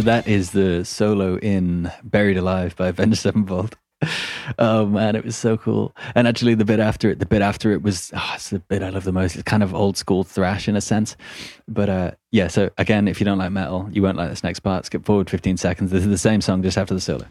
So 0.00 0.04
that 0.04 0.26
is 0.26 0.52
the 0.52 0.82
solo 0.86 1.36
in 1.36 1.92
Buried 2.02 2.38
Alive 2.38 2.74
by 2.74 2.88
Avenged 2.88 3.18
Sevenfold. 3.18 3.76
Oh 4.58 4.86
man, 4.86 5.14
it 5.14 5.26
was 5.26 5.36
so 5.36 5.58
cool. 5.58 5.94
And 6.14 6.26
actually 6.26 6.54
the 6.54 6.64
bit 6.64 6.80
after 6.80 7.10
it, 7.10 7.18
the 7.18 7.26
bit 7.26 7.42
after 7.42 7.70
it 7.70 7.82
was 7.82 8.10
oh, 8.16 8.32
it's 8.34 8.48
the 8.48 8.58
bit 8.58 8.82
I 8.82 8.88
love 8.88 9.04
the 9.04 9.12
most. 9.12 9.34
It's 9.34 9.42
kind 9.42 9.62
of 9.62 9.74
old 9.74 9.98
school 9.98 10.24
thrash 10.24 10.68
in 10.68 10.74
a 10.74 10.80
sense. 10.80 11.16
But 11.68 11.90
uh 11.90 12.10
yeah, 12.32 12.48
so 12.48 12.70
again, 12.78 13.08
if 13.08 13.20
you 13.20 13.26
don't 13.26 13.36
like 13.36 13.52
metal, 13.52 13.88
you 13.92 14.02
won't 14.02 14.16
like 14.16 14.30
this 14.30 14.42
next 14.42 14.60
part. 14.60 14.86
Skip 14.86 15.04
forward 15.04 15.28
15 15.28 15.58
seconds. 15.58 15.90
This 15.90 16.02
is 16.02 16.08
the 16.08 16.18
same 16.18 16.40
song 16.40 16.62
just 16.62 16.78
after 16.78 16.94
the 16.94 17.00
solo. 17.00 17.26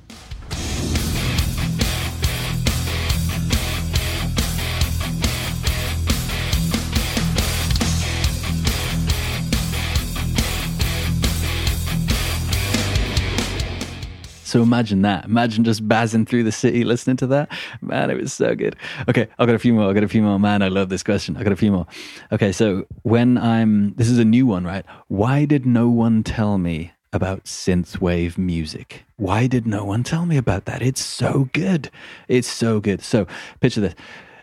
So 14.50 14.64
imagine 14.64 15.04
that. 15.04 15.26
Imagine 15.26 15.64
just 15.64 15.88
bazzing 15.88 16.28
through 16.28 16.43
the 16.43 16.52
city 16.52 16.84
listening 16.84 17.18
to 17.18 17.28
that. 17.28 17.52
Man, 17.82 18.10
it 18.10 18.20
was 18.20 18.34
so 18.34 18.56
good. 18.56 18.76
Okay, 19.08 19.28
I've 19.38 19.45
got 19.45 19.56
a 19.56 19.60
few 19.60 19.74
more. 19.74 19.88
I've 19.88 19.93
got 19.93 20.04
a 20.04 20.08
few 20.08 20.24
more. 20.24 20.39
Man, 20.39 20.64
I 20.64 20.70
love 20.70 20.89
this 20.89 21.04
question. 21.04 21.38
I've 21.38 21.43
got 21.43 21.54
a 21.54 21.56
few 21.56 21.72
more. 21.72 21.86
Okay, 22.32 22.52
so 22.52 22.88
when 23.04 23.38
I'm, 23.38 23.93
this 23.93 24.10
is 24.10 24.18
a 24.18 24.26
new 24.26 24.47
one, 24.47 24.66
right? 24.66 24.84
Why 25.08 25.45
did 25.45 25.68
no 25.68 25.88
one 25.88 26.24
tell 26.24 26.58
me 26.58 26.93
about 27.14 27.43
synthwave 27.43 28.39
music? 28.39 29.06
Why 29.18 29.45
did 29.45 29.68
no 29.68 29.86
one 29.86 30.04
tell 30.04 30.26
me 30.26 30.36
about 30.36 30.66
that? 30.66 30.82
It's 30.82 31.06
so 31.06 31.50
good. 31.54 31.91
It's 32.28 32.47
so 32.47 32.80
good. 32.80 33.04
So 33.04 33.28
picture 33.60 33.82
this 33.82 33.95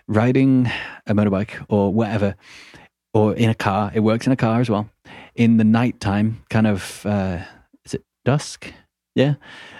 riding 0.06 0.70
a 1.08 1.14
motorbike 1.14 1.66
or 1.68 1.92
whatever, 1.92 2.36
or 3.12 3.34
in 3.34 3.50
a 3.50 3.54
car. 3.56 3.90
It 3.92 4.00
works 4.00 4.24
in 4.24 4.32
a 4.32 4.36
car 4.36 4.60
as 4.60 4.70
well. 4.70 4.88
In 5.34 5.56
the 5.56 5.64
nighttime, 5.64 6.44
kind 6.48 6.68
of, 6.68 7.04
uh, 7.04 7.40
is 7.84 7.94
it 7.94 8.04
dusk? 8.24 8.72
Yeah. 9.16 9.36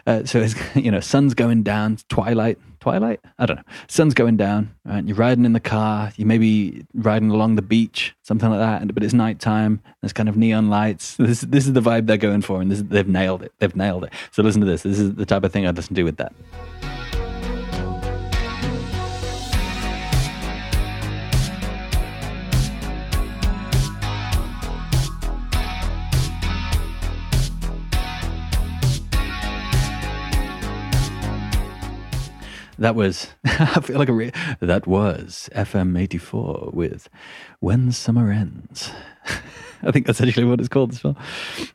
Uh, 0.07 0.25
so 0.25 0.41
it's, 0.41 0.55
you 0.75 0.91
know, 0.91 0.99
sun's 1.01 1.35
going 1.35 1.63
down, 1.63 1.99
twilight, 2.09 2.59
twilight? 2.81 3.21
I 3.39 3.45
don't 3.45 3.57
know. 3.57 3.63
Sun's 3.87 4.15
going 4.15 4.39
down, 4.39 4.75
right? 4.85 5.05
You're 5.05 5.17
riding 5.17 5.45
in 5.45 5.53
the 5.53 5.61
car. 5.61 6.11
You 6.17 6.25
may 6.25 6.39
be 6.39 6.85
riding 6.95 7.31
along 7.31 7.57
the 7.57 7.63
beach, 7.63 8.17
something 8.23 8.49
like 8.49 8.59
that. 8.59 8.95
But 8.95 9.05
it's 9.05 9.13
nighttime. 9.13 9.83
There's 10.01 10.15
kind 10.15 10.31
of 10.31 10.37
neon 10.37 10.71
lights. 10.71 11.17
This, 11.17 11.43
this 11.43 11.67
is 11.67 11.75
the 11.75 11.83
vibe 11.83 12.07
they're 12.07 12.17
going 12.17 12.43
for. 12.43 12.63
And 12.63 12.73
this, 12.73 12.83
they've 12.83 13.07
nailed 13.07 13.43
it. 13.43 13.53
They've 13.59 13.77
nailed 13.77 14.05
it. 14.05 14.13
So 14.33 14.43
listen 14.43 14.63
to 14.63 14.67
this. 14.67 14.83
This 14.83 14.99
is 14.99 15.15
the 15.15 15.27
type 15.27 15.45
of 15.45 15.53
thing 15.53 15.67
I'd 15.67 15.77
listen 15.77 15.95
to 15.95 16.03
with 16.03 16.17
that. 16.17 16.33
That 32.79 32.95
was, 32.95 33.29
I 33.45 33.81
feel 33.81 33.99
like 33.99 34.09
a 34.09 34.13
re- 34.13 34.33
that 34.61 34.87
was 34.87 35.49
FM 35.55 35.99
84 35.99 36.71
with 36.73 37.09
When 37.61 37.91
Summer 37.91 38.31
Ends. 38.31 38.91
I 39.83 39.91
think 39.93 40.07
that's 40.07 40.21
actually 40.21 40.45
what 40.45 40.61
it's 40.61 40.69
called 40.69 40.93
as 40.93 41.03
well. 41.03 41.17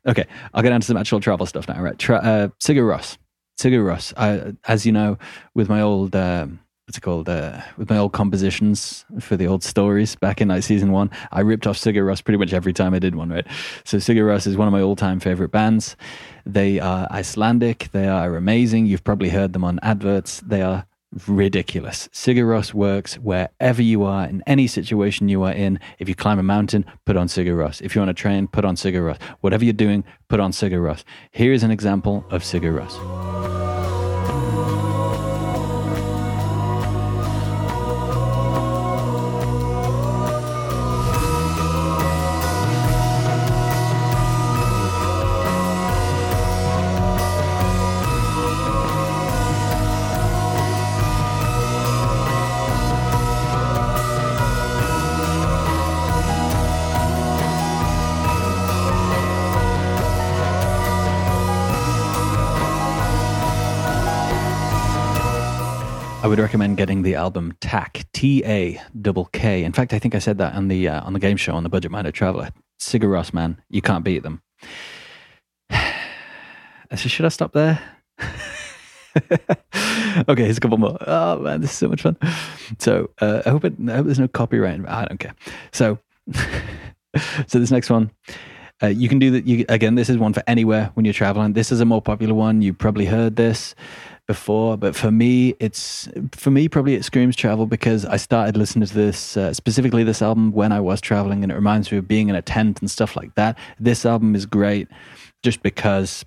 Okay, 0.08 0.26
I'll 0.54 0.64
get 0.64 0.70
down 0.70 0.82
to 0.82 0.88
some 0.88 0.98
actual 0.98 1.20
travel 1.20 1.46
stuff 1.46 1.68
now. 1.68 1.82
Right, 1.82 1.98
Tra- 1.98 2.18
uh, 2.18 2.48
Sigur 2.60 2.84
Rós. 2.84 3.18
Sigur 3.60 3.84
Rós. 3.84 4.14
I, 4.18 4.54
as 4.68 4.86
you 4.86 4.92
know, 4.92 5.18
with 5.56 5.70
my 5.70 5.82
old, 5.82 6.16
um, 6.16 6.60
what's 6.86 6.98
it 6.98 7.02
called? 7.02 7.30
Uh, 7.30 7.62
with 7.78 7.90
my 7.90 7.98
old 7.98 8.14
compositions 8.14 9.06
for 9.20 9.38
the 9.38 9.48
old 9.48 9.64
stories 9.64 10.16
back 10.16 10.42
in 10.42 10.50
like 10.50 10.64
season 10.64 10.92
one, 10.92 11.10
I 11.32 11.42
ripped 11.42 11.68
off 11.68 11.78
Sigur 11.78 12.04
Rós 12.04 12.24
pretty 12.24 12.38
much 12.38 12.54
every 12.54 12.74
time 12.74 12.94
I 12.94 13.00
did 13.00 13.16
one, 13.16 13.30
right? 13.30 13.48
So 13.86 13.98
Sigur 13.98 14.26
Rós 14.26 14.46
is 14.46 14.58
one 14.58 14.68
of 14.68 14.72
my 14.72 14.82
all 14.82 14.96
time 14.96 15.20
favorite 15.20 15.52
bands. 15.52 15.96
They 16.46 16.80
are 16.80 17.08
Icelandic. 17.12 17.90
They 17.92 18.08
are 18.08 18.36
amazing. 18.36 18.88
You've 18.88 19.04
probably 19.04 19.30
heard 19.30 19.54
them 19.54 19.64
on 19.64 19.80
adverts. 19.84 20.42
They 20.42 20.62
are 20.62 20.86
ridiculous. 21.28 22.08
Sigur 22.14 22.46
Rós 22.46 22.74
works 22.74 23.16
wherever 23.16 23.82
you 23.82 24.04
are, 24.04 24.26
in 24.26 24.44
any 24.48 24.68
situation 24.68 25.30
you 25.30 25.44
are 25.44 25.52
in. 25.52 25.80
If 26.00 26.08
you 26.08 26.16
climb 26.16 26.40
a 26.40 26.44
mountain, 26.44 26.86
put 27.06 27.18
on 27.18 27.28
Sigur 27.28 27.56
Rós. 27.56 27.82
If 27.82 27.96
you're 27.96 28.02
on 28.02 28.10
a 28.10 28.14
train, 28.14 28.48
put 28.48 28.66
on 28.66 28.76
Sigur 28.76 29.02
Rós. 29.02 29.22
Whatever 29.42 29.66
you're 29.66 29.74
doing, 29.74 30.04
put 30.30 30.40
on 30.40 30.52
Sigur 30.52 30.82
Rós. 30.82 31.04
Here 31.32 31.54
is 31.54 31.64
an 31.64 31.72
example 31.72 32.26
of 32.30 32.44
Sigur 32.44 33.71
Rós. 66.22 66.30
would 66.30 66.40
recommend 66.40 66.78
getting 66.78 67.02
the 67.02 67.16
album 67.16 67.54
Takk 67.62 68.06
T 68.14 68.44
A 68.46 68.82
double 69.00 69.26
K. 69.26 69.64
In 69.64 69.72
fact, 69.72 69.94
I 69.94 70.00
think 70.00 70.16
I 70.16 70.20
said 70.20 70.38
that 70.38 70.54
on 70.54 70.68
the 70.68 70.88
uh, 70.88 71.04
on 71.04 71.14
the 71.14 71.20
game 71.20 71.38
show 71.38 71.54
on 71.54 71.64
the 71.64 71.70
Budget 71.70 71.92
Minded 71.92 72.14
Traveler. 72.14 72.50
Sigur 72.80 73.10
Rós, 73.10 73.34
man, 73.34 73.62
you 73.70 73.82
can't 73.82 74.04
beat 74.04 74.24
them. 74.24 74.42
So 76.94 77.08
should 77.08 77.26
I 77.26 77.30
stop 77.30 77.54
there? 77.54 77.80
okay, 78.20 80.44
here's 80.44 80.58
a 80.58 80.60
couple 80.60 80.78
more. 80.78 80.98
Oh 81.08 81.40
man, 81.40 81.62
this 81.62 81.72
is 81.72 81.78
so 81.78 81.88
much 81.88 82.02
fun. 82.02 82.18
So 82.80 83.10
uh, 83.22 83.44
I 83.46 83.50
hope 83.50 83.64
it. 83.64 83.76
I 83.88 83.96
hope 83.96 84.08
there's 84.08 84.20
no 84.20 84.28
copyright. 84.28 84.86
I 84.86 85.06
don't 85.06 85.18
care. 85.18 85.34
So, 85.72 86.00
so 87.48 87.60
this 87.60 87.72
next 87.72 87.90
one. 87.90 88.12
Uh, 88.84 88.88
you 88.88 89.08
can 89.08 89.20
do 89.20 89.32
that. 89.32 89.48
You, 89.48 89.64
again, 89.70 89.96
this 89.96 90.10
is 90.10 90.18
one 90.18 90.34
for 90.34 90.44
anywhere 90.48 90.92
when 90.96 91.06
you're 91.06 91.14
traveling. 91.14 91.54
This 91.54 91.72
is 91.72 91.80
a 91.80 91.86
more 91.86 92.02
popular 92.02 92.34
one. 92.34 92.62
You 92.62 92.74
probably 92.74 93.06
heard 93.06 93.38
this 93.38 93.74
before, 94.32 94.78
but 94.78 94.96
for 94.96 95.12
me, 95.12 95.56
it's 95.60 96.08
for 96.32 96.52
me 96.52 96.70
probably 96.70 96.96
it 96.96 97.04
screams 97.04 97.36
travel 97.36 97.66
because 97.66 98.06
I 98.06 98.16
started 98.16 98.56
listening 98.56 98.88
to 98.88 98.94
this 98.94 99.36
uh, 99.36 99.54
specifically 99.54 100.06
this 100.06 100.22
album 100.22 100.54
when 100.54 100.72
I 100.72 100.80
was 100.80 101.02
traveling, 101.02 101.44
and 101.44 101.52
it 101.52 101.56
reminds 101.56 101.92
me 101.92 101.98
of 101.98 102.08
being 102.08 102.30
in 102.30 102.36
a 102.36 102.42
tent 102.42 102.80
and 102.80 102.90
stuff 102.90 103.18
like 103.18 103.36
that. 103.36 103.58
This 103.78 104.06
album 104.06 104.34
is 104.34 104.46
great 104.46 104.88
just 105.44 105.62
because, 105.62 106.24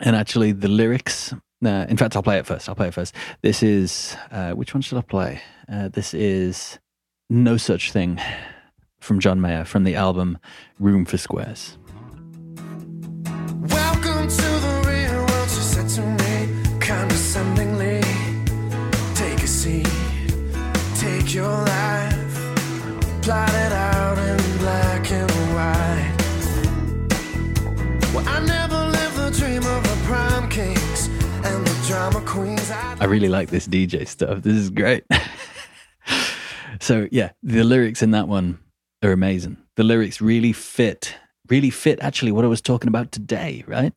and 0.00 0.14
actually 0.14 0.52
the 0.52 0.68
lyrics 0.68 1.32
uh, 1.64 1.86
in 1.88 1.96
fact, 1.96 2.16
I'll 2.16 2.22
play 2.22 2.38
it 2.38 2.46
first. 2.46 2.68
I'll 2.68 2.74
play 2.74 2.88
it 2.88 2.94
first. 2.94 3.14
This 3.40 3.62
is 3.62 4.16
uh, 4.30 4.52
which 4.52 4.74
one 4.74 4.82
should 4.82 4.98
I 4.98 5.02
play? 5.02 5.40
Uh, 5.72 5.88
this 5.88 6.12
is 6.12 6.78
"No 7.30 7.56
Such 7.56 7.92
Thing" 7.92 8.20
from 9.00 9.20
John 9.20 9.40
Mayer 9.40 9.64
from 9.64 9.84
the 9.84 9.94
album 9.94 10.38
Room 10.78 11.06
for 11.06 11.16
Squares. 11.16 11.78
Welcome 13.62 14.01
I 33.02 33.06
really 33.06 33.28
like 33.28 33.50
this 33.50 33.66
DJ 33.66 34.06
stuff. 34.06 34.42
This 34.42 34.54
is 34.54 34.70
great. 34.70 35.02
so 36.80 37.08
yeah, 37.10 37.32
the 37.42 37.64
lyrics 37.64 38.00
in 38.00 38.12
that 38.12 38.28
one 38.28 38.60
are 39.02 39.10
amazing. 39.10 39.56
The 39.74 39.82
lyrics 39.82 40.20
really 40.20 40.52
fit, 40.52 41.16
really 41.48 41.70
fit 41.70 41.98
actually 42.00 42.30
what 42.30 42.44
I 42.44 42.48
was 42.48 42.60
talking 42.60 42.86
about 42.86 43.10
today, 43.10 43.64
right? 43.66 43.92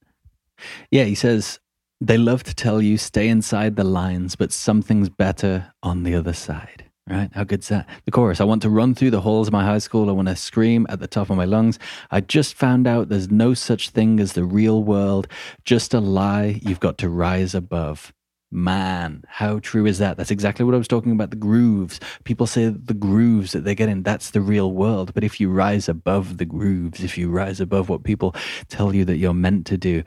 Yeah, 0.89 1.03
he 1.03 1.13
says, 1.13 1.59
they 2.01 2.17
love 2.17 2.41
to 2.45 2.55
tell 2.55 2.81
you 2.81 2.97
stay 2.97 3.27
inside 3.27 3.75
the 3.75 3.83
lines, 3.83 4.35
but 4.35 4.51
something's 4.51 5.09
better 5.09 5.71
on 5.83 6.01
the 6.01 6.15
other 6.15 6.33
side. 6.33 6.85
Right? 7.07 7.29
How 7.31 7.43
good's 7.43 7.67
that? 7.67 7.87
The 8.05 8.11
chorus 8.11 8.41
I 8.41 8.45
want 8.45 8.63
to 8.63 8.71
run 8.71 8.95
through 8.95 9.11
the 9.11 9.21
halls 9.21 9.49
of 9.49 9.53
my 9.53 9.63
high 9.63 9.77
school. 9.77 10.09
I 10.09 10.13
want 10.13 10.29
to 10.29 10.35
scream 10.35 10.87
at 10.89 10.99
the 10.99 11.05
top 11.05 11.29
of 11.29 11.37
my 11.37 11.45
lungs. 11.45 11.77
I 12.09 12.21
just 12.21 12.55
found 12.55 12.87
out 12.87 13.09
there's 13.09 13.29
no 13.29 13.53
such 13.53 13.91
thing 13.91 14.19
as 14.19 14.33
the 14.33 14.45
real 14.45 14.83
world, 14.83 15.27
just 15.63 15.93
a 15.93 15.99
lie 15.99 16.59
you've 16.63 16.79
got 16.79 16.97
to 16.97 17.09
rise 17.09 17.53
above. 17.53 18.11
Man, 18.55 19.25
how 19.27 19.59
true 19.59 19.85
is 19.85 19.97
that? 19.97 20.15
That's 20.15 20.31
exactly 20.31 20.63
what 20.63 20.73
I 20.73 20.77
was 20.77 20.87
talking 20.87 21.11
about 21.11 21.29
the 21.29 21.35
grooves. 21.35 21.99
People 22.23 22.47
say 22.47 22.69
the 22.69 22.93
grooves 22.93 23.51
that 23.51 23.65
they 23.65 23.75
get 23.75 23.89
in, 23.89 24.01
that's 24.01 24.31
the 24.31 24.39
real 24.39 24.71
world. 24.71 25.13
But 25.13 25.25
if 25.25 25.41
you 25.41 25.51
rise 25.51 25.89
above 25.89 26.37
the 26.37 26.45
grooves, 26.45 27.03
if 27.03 27.17
you 27.17 27.29
rise 27.29 27.59
above 27.59 27.89
what 27.89 28.05
people 28.05 28.33
tell 28.69 28.95
you 28.95 29.03
that 29.03 29.17
you're 29.17 29.33
meant 29.33 29.65
to 29.65 29.77
do, 29.77 30.03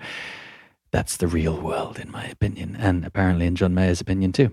that's 0.93 1.19
the 1.19 1.27
real 1.27 1.61
world, 1.61 1.99
in 1.99 2.11
my 2.11 2.25
opinion, 2.25 2.75
and 2.81 3.05
apparently 3.05 3.45
in 3.45 3.55
John 3.55 3.75
Mayer's 3.75 4.01
opinion 4.01 4.33
too. 4.33 4.51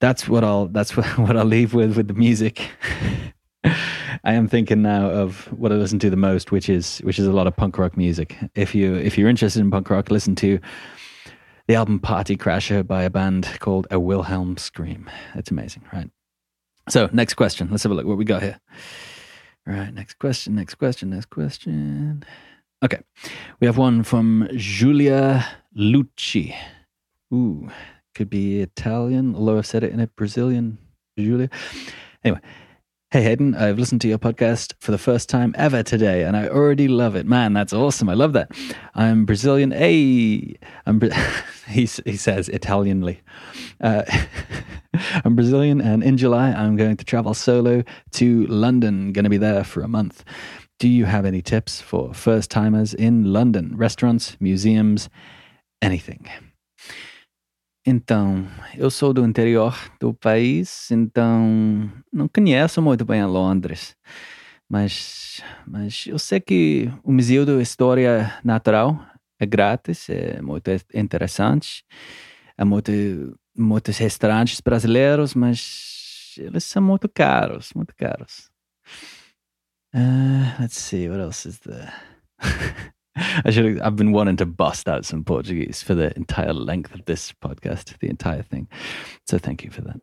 That's 0.00 0.26
what 0.26 0.42
I'll. 0.42 0.68
That's 0.68 0.96
what, 0.96 1.04
what 1.18 1.36
I'll 1.36 1.44
leave 1.44 1.74
with 1.74 1.94
with 1.94 2.08
the 2.08 2.14
music. 2.14 2.70
I 3.64 4.32
am 4.32 4.48
thinking 4.48 4.80
now 4.80 5.10
of 5.10 5.52
what 5.52 5.72
I 5.72 5.74
listen 5.74 5.98
to 5.98 6.08
the 6.08 6.16
most, 6.16 6.52
which 6.52 6.70
is 6.70 7.00
which 7.00 7.18
is 7.18 7.26
a 7.26 7.32
lot 7.32 7.46
of 7.46 7.54
punk 7.54 7.76
rock 7.76 7.98
music. 7.98 8.34
If 8.54 8.74
you 8.74 8.94
if 8.94 9.18
you're 9.18 9.28
interested 9.28 9.60
in 9.60 9.70
punk 9.70 9.90
rock, 9.90 10.10
listen 10.10 10.34
to 10.36 10.58
the 11.66 11.74
album 11.74 11.98
Party 11.98 12.36
Crasher 12.36 12.86
by 12.86 13.02
a 13.02 13.10
band 13.10 13.48
called 13.58 13.86
A 13.90 13.98
Wilhelm 13.98 14.56
Scream. 14.56 15.10
It's 15.34 15.50
amazing, 15.50 15.82
right? 15.92 16.10
So, 16.88 17.08
next 17.12 17.34
question. 17.34 17.68
Let's 17.70 17.82
have 17.82 17.92
a 17.92 17.94
look 17.94 18.06
what 18.06 18.18
we 18.18 18.24
got 18.24 18.42
here. 18.42 18.60
Right, 19.66 19.92
next 19.92 20.20
question, 20.20 20.54
next 20.54 20.76
question, 20.76 21.10
next 21.10 21.28
question. 21.30 22.24
Okay. 22.84 23.00
We 23.58 23.66
have 23.66 23.78
one 23.78 24.04
from 24.04 24.48
Giulia 24.54 25.44
Lucci. 25.76 26.54
Ooh, 27.34 27.68
could 28.14 28.30
be 28.30 28.60
Italian, 28.60 29.34
although 29.34 29.58
I've 29.58 29.66
said 29.66 29.82
it 29.82 29.92
in 29.92 29.98
a 29.98 30.06
Brazilian 30.06 30.78
Julia. 31.18 31.50
Anyway, 32.22 32.40
hey 33.10 33.22
Hayden, 33.22 33.54
I've 33.54 33.78
listened 33.78 34.00
to 34.00 34.08
your 34.08 34.18
podcast 34.18 34.74
for 34.80 34.90
the 34.90 34.98
first 34.98 35.28
time 35.28 35.54
ever 35.56 35.82
today, 35.82 36.24
and 36.24 36.36
I 36.36 36.48
already 36.48 36.88
love 36.88 37.14
it. 37.14 37.24
Man, 37.24 37.52
that's 37.52 37.72
awesome! 37.72 38.08
I 38.08 38.14
love 38.14 38.32
that. 38.32 38.50
I'm 38.94 39.24
Brazilian. 39.24 39.70
Hey, 39.70 40.56
I'm. 40.86 41.00
he 41.68 41.88
he 42.04 42.16
says 42.16 42.48
Italianly. 42.48 43.20
Uh, 43.80 44.02
I'm 45.24 45.36
Brazilian, 45.36 45.80
and 45.80 46.02
in 46.02 46.16
July 46.16 46.50
I'm 46.50 46.76
going 46.76 46.96
to 46.96 47.04
travel 47.04 47.34
solo 47.34 47.84
to 48.12 48.46
London. 48.46 49.12
Going 49.12 49.24
to 49.24 49.30
be 49.30 49.38
there 49.38 49.62
for 49.62 49.82
a 49.82 49.88
month. 49.88 50.24
Do 50.78 50.88
you 50.88 51.04
have 51.04 51.24
any 51.24 51.42
tips 51.42 51.80
for 51.80 52.12
first 52.12 52.50
timers 52.50 52.92
in 52.92 53.32
London? 53.32 53.76
Restaurants, 53.76 54.36
museums, 54.40 55.08
anything? 55.80 56.28
Então, 57.88 58.44
eu 58.76 58.90
sou 58.90 59.12
do 59.12 59.24
interior 59.24 59.72
do 60.00 60.12
país, 60.12 60.90
então 60.90 61.88
não 62.12 62.26
conheço 62.26 62.82
muito 62.82 63.04
bem 63.04 63.20
a 63.20 63.28
Londres. 63.28 63.96
Mas, 64.68 65.40
mas 65.64 66.04
eu 66.08 66.18
sei 66.18 66.40
que 66.40 66.90
o 67.04 67.12
Museu 67.12 67.46
da 67.46 67.62
História 67.62 68.36
Natural 68.42 68.98
é 69.38 69.46
grátis, 69.46 70.10
é 70.10 70.42
muito 70.42 70.68
interessante. 70.92 71.84
Há 72.58 72.64
muito, 72.64 72.90
muitos 73.56 73.98
restaurantes 73.98 74.60
brasileiros, 74.60 75.34
mas 75.34 76.34
eles 76.38 76.64
são 76.64 76.82
muito 76.82 77.08
caros, 77.08 77.72
muito 77.72 77.94
caros. 77.96 78.50
Uh, 79.94 80.60
let's 80.60 80.76
see, 80.76 81.08
what 81.08 81.20
else 81.20 81.48
is 81.48 81.60
there? 81.60 81.92
I 83.16 83.50
should. 83.50 83.80
I've 83.80 83.96
been 83.96 84.12
wanting 84.12 84.36
to 84.38 84.46
bust 84.46 84.88
out 84.88 85.04
some 85.04 85.24
Portuguese 85.24 85.82
for 85.82 85.94
the 85.94 86.14
entire 86.16 86.52
length 86.52 86.94
of 86.94 87.04
this 87.06 87.32
podcast, 87.32 87.98
the 87.98 88.08
entire 88.08 88.42
thing. 88.42 88.68
So 89.26 89.38
thank 89.38 89.64
you 89.64 89.70
for 89.70 89.82
that. 89.82 90.00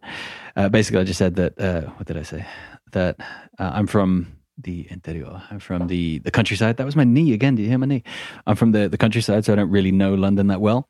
Uh, 0.55 0.69
basically, 0.69 1.01
I 1.01 1.03
just 1.03 1.19
said 1.19 1.35
that. 1.35 1.59
Uh, 1.59 1.81
what 1.91 2.07
did 2.07 2.17
I 2.17 2.23
say? 2.23 2.45
That 2.91 3.19
uh, 3.59 3.71
I'm 3.73 3.87
from 3.87 4.27
the 4.57 4.87
interior. 4.89 5.41
I'm 5.49 5.59
from 5.59 5.87
the 5.87 6.19
the 6.19 6.31
countryside. 6.31 6.77
That 6.77 6.85
was 6.85 6.95
my 6.95 7.03
knee 7.03 7.33
again. 7.33 7.55
Do 7.55 7.63
you 7.63 7.69
hear 7.69 7.77
my 7.77 7.87
knee? 7.87 8.03
I'm 8.45 8.55
from 8.55 8.71
the 8.71 8.87
the 8.87 8.97
countryside, 8.97 9.45
so 9.45 9.53
I 9.53 9.55
don't 9.55 9.69
really 9.69 9.91
know 9.91 10.13
London 10.13 10.47
that 10.47 10.61
well 10.61 10.89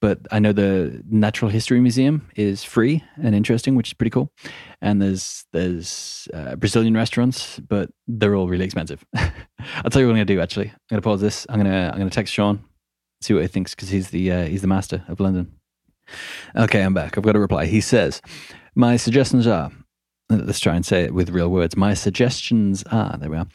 but 0.00 0.18
I 0.30 0.38
know 0.38 0.52
the 0.52 1.02
Natural 1.08 1.50
History 1.50 1.80
Museum 1.80 2.28
is 2.34 2.64
free 2.64 3.04
and 3.22 3.34
interesting, 3.34 3.74
which 3.74 3.90
is 3.90 3.94
pretty 3.94 4.10
cool. 4.10 4.32
And 4.80 5.00
there's 5.00 5.44
there's 5.52 6.26
uh, 6.32 6.56
Brazilian 6.56 6.94
restaurants, 6.94 7.60
but 7.60 7.90
they're 8.08 8.34
all 8.34 8.48
really 8.48 8.64
expensive. 8.64 9.04
I'll 9.14 9.90
tell 9.90 10.00
you 10.00 10.08
what 10.08 10.12
I'm 10.12 10.16
gonna 10.16 10.24
do. 10.24 10.40
Actually, 10.40 10.68
I'm 10.68 10.78
gonna 10.90 11.02
pause 11.02 11.20
this. 11.20 11.46
I'm 11.48 11.58
gonna 11.58 11.90
I'm 11.92 11.98
gonna 11.98 12.10
text 12.10 12.32
Sean, 12.32 12.64
see 13.20 13.34
what 13.34 13.42
he 13.42 13.48
thinks 13.48 13.74
because 13.74 13.90
he's 13.90 14.10
the 14.10 14.32
uh, 14.32 14.44
he's 14.46 14.62
the 14.62 14.68
master 14.68 15.04
of 15.08 15.20
London. 15.20 15.52
Okay, 16.56 16.82
I'm 16.82 16.94
back. 16.94 17.16
I've 17.16 17.24
got 17.24 17.36
a 17.36 17.40
reply. 17.40 17.66
He 17.66 17.80
says, 17.80 18.22
"My 18.74 18.96
suggestions 18.96 19.46
are." 19.46 19.70
Let's 20.30 20.60
try 20.60 20.76
and 20.76 20.86
say 20.86 21.02
it 21.02 21.12
with 21.12 21.30
real 21.30 21.48
words. 21.48 21.76
My 21.76 21.92
suggestions 21.92 22.84
are 22.92 23.18
there 23.18 23.30
we 23.30 23.36
are. 23.36 23.48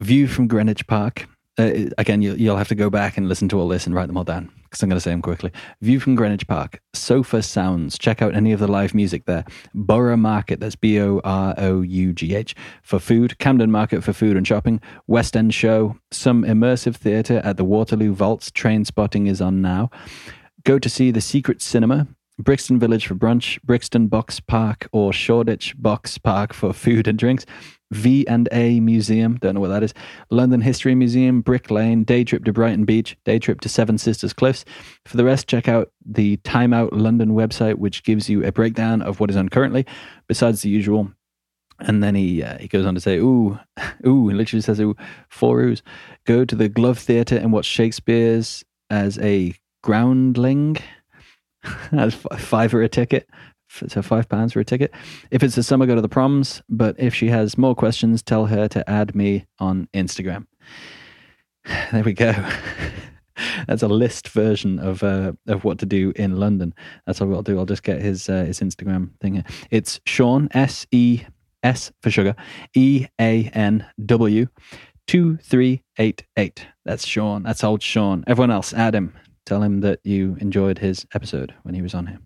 View 0.00 0.28
from 0.28 0.46
Greenwich 0.46 0.86
Park 0.86 1.26
uh, 1.58 1.90
again, 1.98 2.22
you, 2.22 2.34
will 2.50 2.56
have 2.56 2.68
to 2.68 2.74
go 2.74 2.90
back 2.90 3.16
and 3.16 3.28
listen 3.28 3.48
to 3.48 3.58
all 3.58 3.68
this 3.68 3.86
and 3.86 3.94
write 3.94 4.06
them 4.06 4.16
all 4.16 4.24
down 4.24 4.50
because 4.72 4.82
I'm 4.82 4.88
going 4.88 4.96
to 4.96 5.00
say 5.00 5.10
them 5.10 5.20
quickly. 5.20 5.52
View 5.82 6.00
from 6.00 6.14
Greenwich 6.14 6.46
Park, 6.46 6.80
Sofar 6.94 7.42
Sounds. 7.42 7.98
Check 7.98 8.22
out 8.22 8.34
any 8.34 8.52
of 8.52 8.58
the 8.58 8.66
live 8.66 8.94
music 8.94 9.26
there. 9.26 9.44
Borough 9.74 10.16
Market, 10.16 10.60
that's 10.60 10.76
B 10.76 10.98
O 10.98 11.20
R 11.24 11.54
O 11.58 11.82
U 11.82 12.12
G 12.14 12.34
H, 12.34 12.56
for 12.82 12.98
food. 12.98 13.38
Camden 13.38 13.70
Market 13.70 14.02
for 14.02 14.14
food 14.14 14.34
and 14.34 14.46
shopping. 14.46 14.80
West 15.06 15.36
End 15.36 15.52
Show. 15.52 15.96
Some 16.10 16.42
immersive 16.44 16.96
theatre 16.96 17.42
at 17.44 17.58
the 17.58 17.64
Waterloo 17.64 18.14
Vaults. 18.14 18.50
Train 18.50 18.86
spotting 18.86 19.26
is 19.26 19.42
on 19.42 19.60
now. 19.60 19.90
Go 20.64 20.78
to 20.78 20.88
see 20.88 21.10
the 21.10 21.20
Secret 21.20 21.60
Cinema. 21.60 22.08
Brixton 22.38 22.78
Village 22.78 23.06
for 23.06 23.14
brunch, 23.14 23.60
Brixton 23.62 24.08
Box 24.08 24.40
Park 24.40 24.88
or 24.90 25.12
Shoreditch 25.12 25.74
Box 25.76 26.16
Park 26.16 26.54
for 26.54 26.72
food 26.72 27.06
and 27.06 27.18
drinks, 27.18 27.44
V 27.92 28.26
and 28.26 28.48
A 28.52 28.80
Museum, 28.80 29.36
don't 29.36 29.54
know 29.54 29.60
what 29.60 29.68
that 29.68 29.82
is. 29.82 29.94
London 30.30 30.60
History 30.60 30.94
Museum, 30.94 31.40
Brick 31.40 31.70
Lane, 31.70 32.04
day 32.04 32.24
trip 32.24 32.44
to 32.44 32.52
Brighton 32.52 32.84
Beach, 32.84 33.16
day 33.24 33.38
trip 33.38 33.60
to 33.60 33.68
Seven 33.68 33.98
Sisters 33.98 34.32
Cliffs. 34.32 34.64
For 35.06 35.16
the 35.16 35.24
rest, 35.24 35.46
check 35.46 35.68
out 35.68 35.92
the 36.04 36.38
Time 36.38 36.72
Out 36.72 36.92
London 36.92 37.30
website, 37.30 37.76
which 37.76 38.02
gives 38.02 38.28
you 38.28 38.44
a 38.44 38.52
breakdown 38.52 39.02
of 39.02 39.20
what 39.20 39.30
is 39.30 39.36
on 39.36 39.48
currently, 39.48 39.86
besides 40.26 40.62
the 40.62 40.70
usual. 40.70 41.12
And 41.80 42.02
then 42.02 42.14
he 42.14 42.42
uh, 42.42 42.58
he 42.58 42.68
goes 42.68 42.86
on 42.86 42.94
to 42.94 43.00
say, 43.00 43.18
"Ooh, 43.18 43.58
ooh," 44.06 44.28
he 44.28 44.34
literally 44.34 44.62
says, 44.62 44.80
"Ooh, 44.80 44.96
four 45.28 45.62
oohs." 45.62 45.82
Go 46.26 46.44
to 46.44 46.54
the 46.54 46.68
Globe 46.68 46.96
Theatre 46.96 47.36
and 47.36 47.52
watch 47.52 47.66
Shakespeare's 47.66 48.64
as 48.90 49.18
a 49.18 49.54
groundling. 49.82 50.76
That's 51.92 52.14
five 52.14 52.70
for 52.70 52.82
a 52.82 52.88
ticket 52.88 53.28
so 53.88 54.02
five 54.02 54.28
pounds 54.28 54.52
for 54.52 54.60
a 54.60 54.64
ticket. 54.64 54.92
If 55.30 55.42
it's 55.42 55.56
a 55.56 55.62
summer, 55.62 55.86
go 55.86 55.94
to 55.94 56.00
the 56.00 56.08
proms. 56.08 56.62
But 56.68 56.96
if 56.98 57.14
she 57.14 57.28
has 57.28 57.56
more 57.58 57.74
questions, 57.74 58.22
tell 58.22 58.46
her 58.46 58.68
to 58.68 58.88
add 58.88 59.14
me 59.14 59.46
on 59.58 59.88
Instagram. 59.94 60.46
There 61.92 62.02
we 62.02 62.12
go. 62.12 62.32
That's 63.68 63.82
a 63.82 63.88
list 63.88 64.28
version 64.28 64.78
of 64.78 65.02
uh, 65.02 65.32
of 65.46 65.64
what 65.64 65.78
to 65.78 65.86
do 65.86 66.12
in 66.16 66.36
London. 66.36 66.74
That's 67.06 67.20
what 67.20 67.32
I'll 67.32 67.42
do. 67.42 67.58
I'll 67.58 67.66
just 67.66 67.82
get 67.82 68.00
his 68.00 68.28
uh, 68.28 68.44
his 68.44 68.60
Instagram 68.60 69.10
thing. 69.20 69.34
Here. 69.34 69.44
It's 69.70 70.00
Sean 70.04 70.48
S 70.52 70.86
E 70.90 71.22
S 71.62 71.92
for 72.02 72.10
sugar 72.10 72.34
E 72.74 73.06
A 73.20 73.50
N 73.54 73.86
W 74.04 74.46
two 75.06 75.36
three 75.38 75.82
eight 75.98 76.24
eight. 76.36 76.66
That's 76.84 77.06
Sean. 77.06 77.42
That's 77.42 77.64
old 77.64 77.82
Sean. 77.82 78.24
Everyone 78.26 78.50
else, 78.50 78.74
add 78.74 78.94
him. 78.94 79.14
Tell 79.46 79.62
him 79.62 79.80
that 79.80 80.00
you 80.04 80.36
enjoyed 80.40 80.78
his 80.78 81.06
episode 81.14 81.54
when 81.62 81.74
he 81.74 81.82
was 81.82 81.94
on 81.94 82.06
here. 82.06 82.18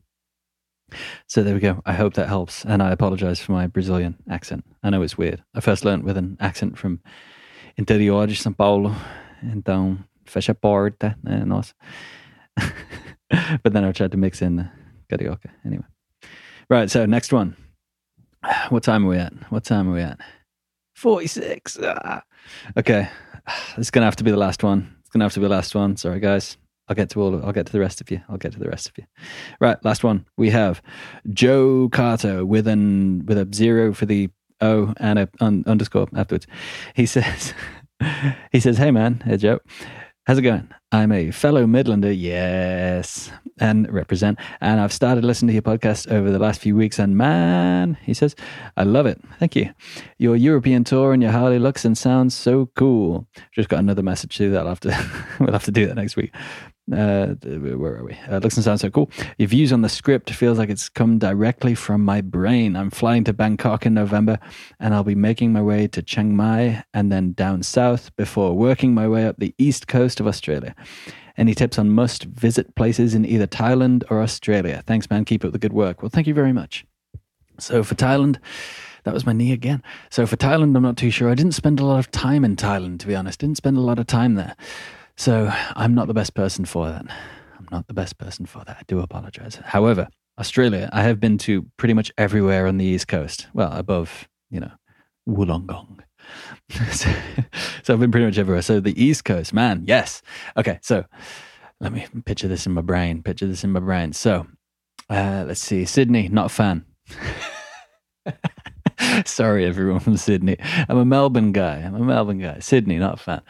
So 1.27 1.43
there 1.43 1.55
we 1.55 1.61
go. 1.61 1.83
I 1.85 1.93
hope 1.93 2.15
that 2.15 2.29
helps. 2.29 2.65
And 2.65 2.83
I 2.83 2.91
apologize 2.91 3.41
for 3.41 3.53
my 3.53 3.67
Brazilian 3.67 4.17
accent. 4.31 4.65
I 4.83 4.91
know 4.91 5.03
it's 5.03 5.19
weird. 5.19 5.43
I 5.55 5.61
first 5.61 5.85
learned 5.85 6.05
with 6.05 6.17
an 6.17 6.37
accent 6.41 6.79
from 6.79 7.01
interior 7.77 8.27
de 8.27 8.35
São 8.35 8.57
Paulo. 8.57 8.95
Então, 9.43 9.99
fecha 10.25 10.53
a 10.53 10.55
porta. 10.55 11.17
É, 11.27 11.45
nossa. 11.45 11.75
but 13.63 13.73
then 13.73 13.85
I 13.85 13.93
tried 13.93 14.13
to 14.13 14.17
mix 14.17 14.41
in 14.43 14.57
the 14.57 14.71
carioca. 15.11 15.51
Anyway. 15.65 15.85
Right. 16.71 16.91
So 16.91 17.07
next 17.07 17.33
one. 17.33 17.57
What 18.69 18.83
time 18.83 19.05
are 19.05 19.09
we 19.09 19.19
at? 19.19 19.33
What 19.51 19.65
time 19.65 19.89
are 19.89 19.95
we 19.95 20.03
at? 20.03 20.19
46. 20.95 21.79
Ah. 21.83 22.23
Okay. 22.77 23.09
It's 23.77 23.91
going 23.91 24.03
to 24.03 24.07
have 24.07 24.17
to 24.17 24.25
be 24.25 24.31
the 24.31 24.37
last 24.37 24.63
one. 24.63 24.95
It's 25.01 25.11
going 25.11 25.21
to 25.21 25.25
have 25.25 25.35
to 25.35 25.41
be 25.41 25.47
the 25.47 25.55
last 25.55 25.75
one. 25.75 25.97
Sorry, 25.97 26.21
guys. 26.21 26.57
I'll 26.89 26.97
get 26.97 27.11
to 27.11 27.21
all. 27.21 27.35
Of, 27.35 27.45
I'll 27.45 27.53
get 27.53 27.67
to 27.67 27.73
the 27.73 27.81
rest 27.81 28.01
of 28.01 28.11
you. 28.11 28.21
I'll 28.29 28.37
get 28.37 28.53
to 28.53 28.59
the 28.59 28.69
rest 28.69 28.89
of 28.89 28.99
you. 28.99 29.05
Right, 29.61 29.83
last 29.85 30.05
one. 30.05 30.27
We 30.37 30.51
have 30.51 30.83
Joe 31.33 31.89
Carter 31.91 32.45
with 32.45 32.67
an 32.67 33.27
with 33.27 33.39
a 33.39 33.49
zero 33.53 33.93
for 33.93 34.07
the 34.07 34.31
O 34.61 34.95
and 34.99 35.19
a 35.19 35.29
un, 35.41 35.65
underscore 35.67 36.09
afterwards. 36.15 36.47
He 36.95 37.07
says, 37.07 37.55
he 38.53 38.61
says, 38.61 38.79
"Hey 38.79 38.91
man, 38.91 39.23
hey 39.25 39.37
Joe, 39.37 39.61
how's 40.27 40.39
it 40.39 40.43
going? 40.43 40.69
I'm 40.93 41.11
a 41.11 41.31
fellow 41.33 41.67
Midlander, 41.67 42.15
yes, 42.17 43.31
and 43.59 43.93
represent. 43.93 44.39
And 44.61 44.81
I've 44.81 44.93
started 44.93 45.25
listening 45.25 45.49
to 45.49 45.53
your 45.55 45.63
podcast 45.63 46.11
over 46.11 46.31
the 46.31 46.39
last 46.39 46.61
few 46.61 46.77
weeks, 46.77 46.99
and 46.99 47.17
man, 47.17 47.99
he 48.03 48.15
says, 48.15 48.37
I 48.77 48.85
love 48.85 49.07
it. 49.07 49.21
Thank 49.39 49.57
you. 49.57 49.75
Your 50.19 50.37
European 50.37 50.85
tour 50.85 51.13
and 51.13 51.23
your 51.23 51.33
Harley 51.33 51.59
looks 51.59 51.85
and 51.85 51.99
sounds 51.99 52.35
so 52.35 52.71
cool. 52.77 53.27
Just 53.53 53.69
got 53.69 53.81
another 53.81 54.03
message 54.03 54.37
to 54.37 54.51
that. 54.53 54.61
I'll 54.61 54.69
have 54.69 54.81
to, 54.81 55.11
we'll 55.41 55.53
have 55.53 55.65
to 55.65 55.73
do 55.73 55.87
that 55.87 55.97
next 55.97 56.17
week. 56.17 56.33
Uh, 56.93 57.35
where 57.43 57.97
are 57.97 58.05
we? 58.05 58.17
Uh, 58.31 58.39
looks 58.39 58.57
and 58.57 58.63
sounds 58.63 58.81
so 58.81 58.91
cool. 58.91 59.11
Your 59.39 59.49
views 59.49 59.73
on 59.73 59.83
the 59.83 59.89
script 59.89 60.31
feels 60.31 60.57
like 60.57 60.71
it's 60.71 60.89
come 60.89 61.19
directly 61.19 61.75
from 61.75 62.05
my 62.05 62.21
brain. 62.21 62.77
I'm 62.77 62.91
flying 62.91 63.25
to 63.25 63.33
Bangkok 63.33 63.85
in 63.87 63.95
November, 63.95 64.39
and 64.79 64.95
I'll 64.95 65.03
be 65.03 65.17
making 65.17 65.53
my 65.53 65.63
way 65.63 65.89
to 65.89 66.01
Chiang 66.03 66.37
Mai 66.37 66.85
and 66.95 67.11
then 67.11 67.33
down 67.33 67.65
south 67.65 68.15
before 68.17 68.57
working 68.57 68.95
my 68.95 69.09
way 69.09 69.27
up 69.27 69.39
the 69.39 69.55
east 69.59 69.89
coast 69.89 70.21
of 70.21 70.29
Australia. 70.29 70.77
Any 71.37 71.55
tips 71.55 71.79
on 71.79 71.91
must 71.91 72.25
visit 72.25 72.75
places 72.77 73.15
in 73.15 73.27
either 73.27 73.47
Thailand 73.47 74.05
or 74.09 74.23
Australia? 74.23 74.83
Thanks, 74.87 75.11
man. 75.11 75.25
Keep 75.25 75.45
up 75.45 75.53
the 75.53 75.59
good 75.59 75.73
work. 75.73 76.03
Well, 76.03 76.09
thank 76.09 76.27
you 76.27 76.35
very 76.35 76.53
much. 76.53 76.87
So 77.59 77.83
for 77.83 77.95
Thailand, 77.95 78.39
that 79.05 79.13
was 79.13 79.27
my 79.27 79.33
knee 79.33 79.53
again. 79.53 79.83
So 80.11 80.27
for 80.27 80.37
Thailand, 80.37 80.77
I'm 80.77 80.83
not 80.83 80.97
too 80.97 81.11
sure. 81.11 81.31
I 81.31 81.35
didn't 81.35 81.53
spend 81.53 81.81
a 81.81 81.85
lot 81.85 81.99
of 81.99 82.11
time 82.11 82.45
in 82.45 82.57
Thailand, 82.57 83.01
to 83.01 83.07
be 83.07 83.15
honest. 83.15 83.41
Didn't 83.41 83.57
spend 83.57 83.77
a 83.77 83.81
lot 83.81 83.99
of 83.99 84.07
time 84.07 84.35
there. 84.35 84.57
So 85.17 85.51
I'm 85.75 85.95
not 85.95 86.09
the 86.09 86.15
best 86.15 86.35
person 86.35 86.65
for 86.65 86.89
that. 86.89 87.07
I'm 87.59 87.67
not 87.71 87.87
the 87.87 87.95
best 87.95 88.19
person 88.19 88.47
for 88.47 88.63
that. 88.67 88.77
I 88.79 88.83
do 88.87 89.01
apologize. 89.01 89.57
However, 89.65 90.09
Australia, 90.39 90.91
I 90.93 91.03
have 91.03 91.19
been 91.19 91.39
to 91.39 91.67
pretty 91.79 91.95
much 91.95 92.13
everywhere 92.19 92.67
on 92.67 92.77
the 92.77 92.85
East 92.85 93.09
Coast. 93.09 93.49
Well, 93.55 93.73
above, 93.73 94.29
you 94.51 94.61
know, 94.61 94.73
Wollongong. 95.29 96.01
so, 96.91 97.11
so 97.83 97.95
I've 97.95 98.01
been 98.01 98.11
pretty 98.11 98.27
much 98.27 98.39
everywhere. 98.39 98.63
So 98.63 98.81
the 98.81 99.03
East 99.03 99.25
Coast, 99.25 99.55
man, 99.55 99.85
yes. 99.87 100.21
Okay, 100.57 100.79
so 100.83 101.05
let 101.81 101.93
me 101.93 102.07
picture 102.25 102.49
this 102.49 102.67
in 102.67 102.73
my 102.73 102.83
brain. 102.83 103.23
Picture 103.23 103.47
this 103.47 103.65
in 103.65 103.73
my 103.73 103.81
brain. 103.81 104.13
So 104.13 104.47
uh, 105.09 105.45
let's 105.47 105.61
see. 105.61 105.85
Sydney, 105.85 106.29
not 106.29 106.47
a 106.47 106.51
fan. 106.51 106.85
Sorry, 109.27 109.65
everyone 109.65 110.01
from 110.01 110.17
Sydney. 110.17 110.57
I'm 110.89 110.99
a 110.99 111.05
Melbourne 111.05 111.53
guy. 111.53 111.77
I'm 111.77 111.95
a 111.95 112.05
Melbourne 112.05 112.39
guy. 112.39 112.59
Sydney, 112.61 112.99
not 112.99 113.15
a 113.15 113.17
fan. 113.17 113.43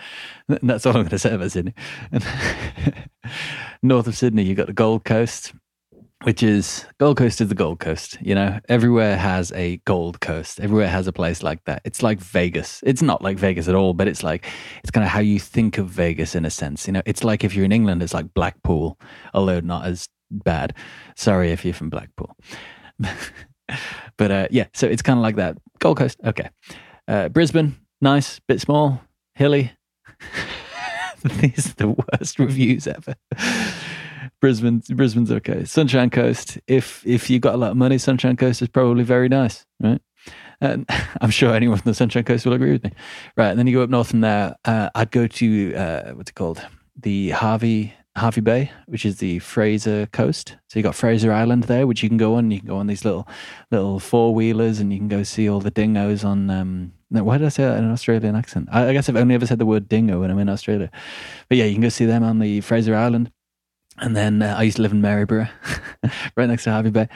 That's 0.49 0.86
all 0.86 0.92
I'm 0.92 1.03
going 1.03 1.11
to 1.11 1.18
say 1.18 1.34
about 1.34 1.53
Sydney. 1.53 1.74
North 3.82 4.07
of 4.07 4.16
Sydney, 4.16 4.42
you've 4.42 4.57
got 4.57 4.66
the 4.66 4.72
Gold 4.72 5.05
Coast, 5.05 5.55
which 6.22 6.42
is 6.42 6.84
Gold 6.99 7.16
Coast 7.16 7.40
is 7.40 7.49
the 7.49 7.55
Gold 7.55 7.78
Coast. 7.78 8.18
You 8.20 8.34
know, 8.34 8.59
everywhere 8.68 9.16
has 9.16 9.53
a 9.53 9.78
Gold 9.84 10.20
Coast. 10.20 10.61
Everywhere 10.61 10.88
has 10.88 11.07
a 11.07 11.12
place 11.12 11.42
like 11.42 11.64
that. 11.64 11.82
It's 11.84 12.03
like 12.03 12.18
Vegas. 12.18 12.82
It's 12.84 13.03
not 13.03 13.22
like 13.22 13.38
Vegas 13.38 13.68
at 13.68 13.74
all, 13.74 13.94
but 13.94 14.09
it's 14.09 14.22
like 14.22 14.47
it's 14.82 14.90
kind 14.90 15.05
of 15.05 15.11
how 15.11 15.20
you 15.20 15.38
think 15.38 15.78
of 15.78 15.88
Vegas 15.88 16.34
in 16.34 16.44
a 16.44 16.51
sense. 16.51 16.86
You 16.86 16.94
know, 16.94 17.03
it's 17.07 17.22
like 17.22 17.44
if 17.44 17.55
you're 17.55 17.64
in 17.64 17.72
England, 17.72 18.03
it's 18.03 18.14
like 18.14 18.34
Blackpool, 18.34 18.99
although 19.34 19.61
not 19.61 19.86
as 19.86 20.09
bad. 20.30 20.74
Sorry 21.16 21.53
if 21.53 21.64
you're 21.64 21.74
from 21.74 21.90
Blackpool. 21.90 22.36
but 24.17 24.31
uh, 24.31 24.49
yeah, 24.51 24.67
so 24.75 24.87
it's 24.87 25.03
kind 25.03 25.19
of 25.19 25.23
like 25.23 25.37
that. 25.37 25.59
Gold 25.79 25.99
Coast, 25.99 26.19
okay. 26.25 26.51
Uh, 27.09 27.29
Brisbane, 27.29 27.77
nice, 28.01 28.41
bit 28.41 28.61
small, 28.61 29.01
hilly. 29.35 29.73
These 31.41 31.71
are 31.71 31.75
the 31.75 31.89
worst 31.89 32.39
reviews 32.39 32.87
ever. 32.87 33.14
Brisbane, 34.41 34.83
Brisbane's 34.91 35.33
okay. 35.33 35.64
Sunshine 35.64 36.11
Coast, 36.11 36.59
if 36.67 37.07
if 37.07 37.31
you 37.31 37.39
got 37.39 37.55
a 37.55 37.59
lot 37.59 37.71
of 37.71 37.77
money, 37.77 37.99
Sunshine 37.99 38.37
Coast 38.37 38.62
is 38.62 38.69
probably 38.69 39.05
very 39.05 39.29
nice, 39.29 39.64
right? 39.81 40.01
And 40.61 40.87
I'm 41.21 41.31
sure 41.31 41.55
anyone 41.55 41.79
from 41.79 41.91
the 41.91 41.95
Sunshine 41.95 42.25
Coast 42.25 42.47
will 42.47 42.53
agree 42.53 42.73
with 42.73 42.85
me. 42.85 42.93
Right, 43.37 43.49
and 43.49 43.59
then 43.59 43.67
you 43.67 43.77
go 43.77 43.83
up 43.83 43.91
north 43.91 44.11
from 44.11 44.21
there. 44.21 44.57
Uh, 44.64 44.91
I'd 44.95 45.11
go 45.11 45.27
to 45.27 45.75
uh, 45.75 46.12
what's 46.12 46.31
it 46.31 46.35
called? 46.35 46.61
The 47.01 47.31
Hervey 47.31 47.95
Hervey 48.17 48.41
Bay, 48.41 48.71
which 48.87 49.05
is 49.05 49.19
the 49.19 49.39
Fraser 49.41 50.07
coast. 50.07 50.57
So 50.69 50.79
you 50.79 50.83
got 50.83 50.95
Fraser 50.95 51.33
Island 51.33 51.64
there, 51.64 51.87
which 51.87 52.03
you 52.03 52.09
can 52.09 52.17
go 52.17 52.35
on. 52.37 52.51
You 52.51 52.59
can 52.61 52.69
go 52.69 52.77
on 52.77 52.87
these 52.87 53.05
little 53.05 53.29
little 53.71 54.01
four 54.01 54.35
wheelers, 54.35 54.81
and 54.81 54.93
you 54.93 54.99
can 54.99 55.09
go 55.09 55.23
see 55.23 55.49
all 55.49 55.61
the 55.61 55.71
dingoes 55.71 56.25
on. 56.25 56.49
Um, 56.49 56.93
why 57.11 57.39
did 57.39 57.47
I 57.47 57.51
say 57.51 57.64
that 57.64 57.79
in 57.79 57.85
an 57.85 57.93
Australian 57.93 58.35
accent? 58.35 58.69
I, 58.73 58.89
I, 58.89 58.93
guess 58.93 59.09
I've 59.09 59.17
only 59.17 59.35
ever 59.35 59.47
said 59.47 59.59
the 59.59 59.67
word 59.67 59.89
dingo 59.89 60.21
when 60.21 60.31
I'm 60.31 60.39
in 60.39 60.49
Australia. 60.49 60.91
But 61.49 61.59
yeah, 61.59 61.64
you 61.64 61.75
can 61.75 61.83
go 61.83 61.89
see 61.89 62.07
them 62.07 62.25
on 62.25 62.39
the 62.39 62.61
Fraser 62.62 62.95
Island. 62.95 63.31
And 63.99 64.17
then 64.17 64.43
uh, 64.43 64.57
I 64.59 64.62
used 64.64 64.77
to 64.77 64.83
live 64.83 64.93
in 64.93 65.01
Maryborough, 65.01 65.49
right 66.37 66.49
next 66.49 66.64
to 66.64 66.71
Hervey 66.71 66.91
Bay. 66.91 67.09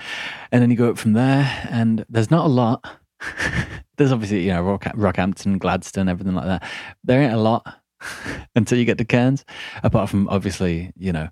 And 0.52 0.62
then 0.62 0.70
you 0.70 0.76
go 0.76 0.90
up 0.90 0.98
from 0.98 1.12
there, 1.12 1.68
and 1.70 2.04
there's 2.08 2.30
not 2.30 2.46
a 2.46 2.48
lot. 2.48 2.84
there's 3.96 4.12
obviously, 4.12 4.42
you 4.42 4.52
know, 4.52 4.62
Rock, 4.62 4.84
Rockhampton, 4.84 5.58
Gladstone, 5.58 6.08
everything 6.08 6.34
like 6.34 6.46
that. 6.46 6.70
There 7.04 7.20
ain't 7.20 7.34
a 7.34 7.38
lot 7.38 7.79
until 8.54 8.78
you 8.78 8.84
get 8.84 8.98
to 8.98 9.04
Cairns, 9.04 9.44
apart 9.82 10.08
from 10.08 10.28
obviously, 10.28 10.92
you 10.96 11.12
know, 11.12 11.28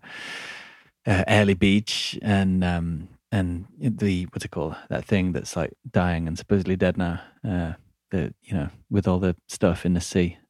uh, 1.06 1.54
Beach 1.54 2.18
and 2.22 2.62
um, 2.64 3.08
and 3.32 3.66
the 3.80 4.24
what's 4.32 4.44
it 4.44 4.50
called 4.50 4.76
that 4.88 5.04
thing 5.04 5.32
that's 5.32 5.56
like 5.56 5.72
dying 5.90 6.26
and 6.26 6.38
supposedly 6.38 6.76
dead 6.76 6.96
now. 6.96 7.20
Uh, 7.46 7.72
the 8.10 8.32
you 8.42 8.54
know 8.54 8.70
with 8.90 9.06
all 9.06 9.18
the 9.18 9.36
stuff 9.48 9.84
in 9.84 9.94
the 9.94 10.00
sea. 10.00 10.38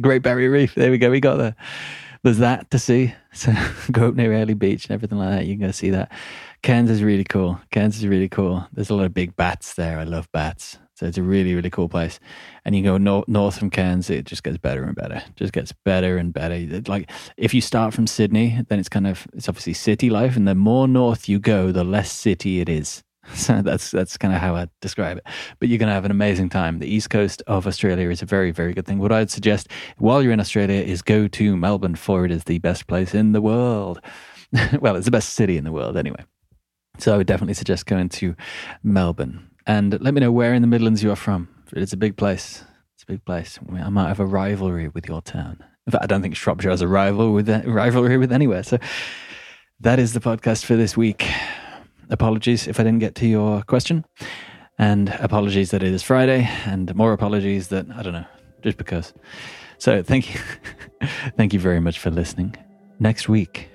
Great 0.00 0.22
Barrier 0.22 0.50
Reef. 0.50 0.74
There 0.74 0.90
we 0.90 0.98
go. 0.98 1.10
We 1.10 1.20
got 1.20 1.36
there. 1.36 1.54
There's 2.22 2.38
that 2.38 2.70
to 2.70 2.78
see. 2.78 3.14
So 3.36 3.52
go 3.92 4.08
up 4.08 4.14
near 4.14 4.32
Airlie 4.32 4.54
Beach 4.54 4.86
and 4.86 4.94
everything 4.94 5.18
like 5.18 5.28
that. 5.28 5.44
You 5.44 5.58
can 5.58 5.66
go 5.66 5.70
see 5.70 5.90
that. 5.90 6.10
Cairns 6.62 6.88
is 6.88 7.02
really 7.02 7.22
cool. 7.22 7.60
Cairns 7.70 7.98
is 7.98 8.06
really 8.06 8.30
cool. 8.30 8.66
There's 8.72 8.88
a 8.88 8.94
lot 8.94 9.04
of 9.04 9.12
big 9.12 9.36
bats 9.36 9.74
there. 9.74 9.98
I 9.98 10.04
love 10.04 10.26
bats. 10.32 10.78
So 10.96 11.04
it's 11.04 11.18
a 11.18 11.22
really, 11.22 11.54
really 11.54 11.68
cool 11.68 11.90
place. 11.90 12.18
And 12.64 12.74
you 12.74 12.82
go 12.82 12.96
north, 12.96 13.28
north 13.28 13.58
from 13.58 13.68
Cairns, 13.68 14.08
it 14.08 14.24
just 14.24 14.42
gets 14.42 14.56
better 14.56 14.82
and 14.82 14.96
better. 14.96 15.22
Just 15.36 15.52
gets 15.52 15.70
better 15.84 16.16
and 16.16 16.32
better. 16.32 16.80
Like 16.88 17.10
if 17.36 17.52
you 17.52 17.60
start 17.60 17.92
from 17.92 18.06
Sydney, 18.06 18.62
then 18.68 18.78
it's 18.78 18.88
kind 18.88 19.06
of 19.06 19.26
it's 19.34 19.46
obviously 19.46 19.74
city 19.74 20.08
life, 20.08 20.36
and 20.36 20.48
the 20.48 20.54
more 20.54 20.88
north 20.88 21.28
you 21.28 21.38
go, 21.38 21.70
the 21.70 21.84
less 21.84 22.10
city 22.10 22.60
it 22.60 22.68
is. 22.68 23.02
So 23.34 23.60
that's 23.60 23.90
that's 23.90 24.16
kind 24.16 24.32
of 24.32 24.40
how 24.40 24.54
I 24.54 24.68
describe 24.80 25.18
it. 25.18 25.26
But 25.58 25.68
you're 25.68 25.78
going 25.78 25.88
to 25.88 25.94
have 25.94 26.04
an 26.04 26.12
amazing 26.12 26.48
time. 26.48 26.78
The 26.78 26.86
east 26.86 27.10
coast 27.10 27.42
of 27.48 27.66
Australia 27.66 28.08
is 28.08 28.22
a 28.22 28.26
very 28.26 28.52
very 28.52 28.72
good 28.72 28.86
thing. 28.86 29.00
What 29.00 29.10
I'd 29.10 29.32
suggest 29.32 29.68
while 29.98 30.22
you're 30.22 30.32
in 30.32 30.38
Australia 30.38 30.80
is 30.80 31.02
go 31.02 31.26
to 31.26 31.56
Melbourne, 31.56 31.96
for 31.96 32.24
it 32.24 32.30
is 32.30 32.44
the 32.44 32.58
best 32.60 32.86
place 32.86 33.14
in 33.14 33.32
the 33.32 33.42
world. 33.42 34.00
well, 34.80 34.94
it's 34.94 35.06
the 35.06 35.10
best 35.10 35.30
city 35.30 35.56
in 35.56 35.64
the 35.64 35.72
world 35.72 35.96
anyway. 35.96 36.24
So 36.98 37.12
I 37.12 37.16
would 37.16 37.26
definitely 37.26 37.54
suggest 37.54 37.86
going 37.86 38.08
to 38.10 38.36
Melbourne. 38.84 39.50
And 39.66 40.00
let 40.00 40.14
me 40.14 40.20
know 40.20 40.32
where 40.32 40.54
in 40.54 40.62
the 40.62 40.68
Midlands 40.68 41.02
you 41.02 41.10
are 41.10 41.16
from. 41.16 41.48
It's 41.72 41.92
a 41.92 41.96
big 41.96 42.16
place. 42.16 42.64
It's 42.94 43.02
a 43.02 43.06
big 43.06 43.24
place. 43.24 43.58
I 43.72 43.88
might 43.88 44.08
have 44.08 44.20
a 44.20 44.26
rivalry 44.26 44.88
with 44.88 45.08
your 45.08 45.20
town. 45.20 45.62
In 45.86 45.92
fact, 45.92 46.04
I 46.04 46.06
don't 46.06 46.22
think 46.22 46.36
Shropshire 46.36 46.70
has 46.70 46.82
a 46.82 46.88
rival 46.88 47.32
with 47.32 47.48
a 47.48 47.62
rivalry 47.66 48.16
with 48.16 48.32
anywhere. 48.32 48.62
So 48.62 48.78
that 49.80 49.98
is 49.98 50.12
the 50.12 50.20
podcast 50.20 50.64
for 50.64 50.76
this 50.76 50.96
week. 50.96 51.28
Apologies 52.10 52.66
if 52.68 52.78
I 52.78 52.84
didn't 52.84 53.00
get 53.00 53.14
to 53.16 53.26
your 53.26 53.62
question, 53.62 54.04
and 54.78 55.08
apologies 55.20 55.72
that 55.72 55.82
it 55.82 55.92
is 55.92 56.02
Friday, 56.02 56.48
and 56.64 56.94
more 56.94 57.12
apologies 57.12 57.68
that 57.68 57.86
I 57.94 58.02
don't 58.02 58.12
know, 58.12 58.26
just 58.62 58.78
because. 58.78 59.12
So 59.78 60.02
thank 60.02 60.32
you, 60.32 60.40
thank 61.36 61.52
you 61.52 61.60
very 61.60 61.80
much 61.80 61.98
for 61.98 62.10
listening. 62.10 62.54
Next 63.00 63.28
week, 63.28 63.68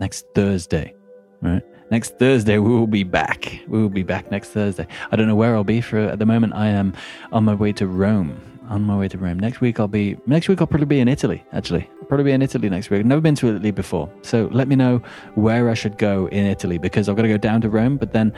next 0.00 0.26
Thursday, 0.34 0.94
right? 1.40 1.62
Next 1.90 2.18
Thursday 2.18 2.58
we 2.58 2.70
will 2.70 2.86
be 2.86 3.04
back. 3.04 3.60
We 3.68 3.80
will 3.80 3.88
be 3.88 4.02
back 4.02 4.30
next 4.30 4.50
Thursday. 4.50 4.86
I 5.10 5.16
don't 5.16 5.26
know 5.26 5.36
where 5.36 5.54
I'll 5.54 5.64
be 5.64 5.80
for 5.80 5.98
at 5.98 6.18
the 6.18 6.26
moment. 6.26 6.54
I 6.54 6.68
am 6.68 6.94
on 7.32 7.44
my 7.44 7.54
way 7.54 7.72
to 7.74 7.86
Rome. 7.86 8.40
on 8.68 8.82
my 8.82 8.96
way 8.96 9.08
to 9.08 9.18
Rome. 9.18 9.38
Next 9.38 9.60
week 9.60 9.80
I'll 9.80 9.88
be 9.88 10.16
next 10.26 10.48
week 10.48 10.60
I'll 10.60 10.66
probably 10.66 10.86
be 10.86 11.00
in 11.00 11.08
Italy. 11.08 11.44
Actually, 11.52 11.88
I'll 12.00 12.06
probably 12.06 12.24
be 12.24 12.32
in 12.32 12.42
Italy 12.42 12.68
next 12.68 12.90
week. 12.90 13.00
I've 13.00 13.06
never 13.06 13.20
been 13.20 13.34
to 13.36 13.48
Italy 13.48 13.70
before, 13.70 14.10
so 14.22 14.48
let 14.52 14.68
me 14.68 14.76
know 14.76 15.00
where 15.34 15.70
I 15.70 15.74
should 15.74 15.98
go 15.98 16.26
in 16.28 16.44
Italy 16.46 16.78
because 16.78 17.08
I've 17.08 17.16
got 17.16 17.22
to 17.22 17.28
go 17.28 17.38
down 17.38 17.60
to 17.62 17.70
Rome. 17.70 17.96
But 17.96 18.12
then 18.12 18.32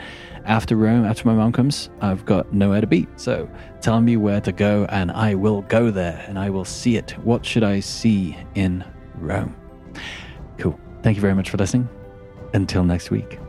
after 0.45 0.75
Rome, 0.75 1.05
after 1.05 1.27
my 1.27 1.33
mom 1.33 1.51
comes, 1.51 1.89
I've 2.01 2.25
got 2.25 2.53
nowhere 2.53 2.81
to 2.81 2.87
be. 2.87 3.07
So 3.17 3.49
tell 3.81 4.01
me 4.01 4.17
where 4.17 4.41
to 4.41 4.51
go, 4.51 4.85
and 4.89 5.11
I 5.11 5.35
will 5.35 5.61
go 5.63 5.91
there 5.91 6.23
and 6.27 6.39
I 6.39 6.49
will 6.49 6.65
see 6.65 6.95
it. 6.95 7.11
What 7.23 7.45
should 7.45 7.63
I 7.63 7.79
see 7.79 8.37
in 8.55 8.83
Rome? 9.15 9.55
Cool. 10.57 10.79
Thank 11.03 11.17
you 11.17 11.21
very 11.21 11.35
much 11.35 11.49
for 11.49 11.57
listening. 11.57 11.89
Until 12.53 12.83
next 12.83 13.11
week. 13.11 13.39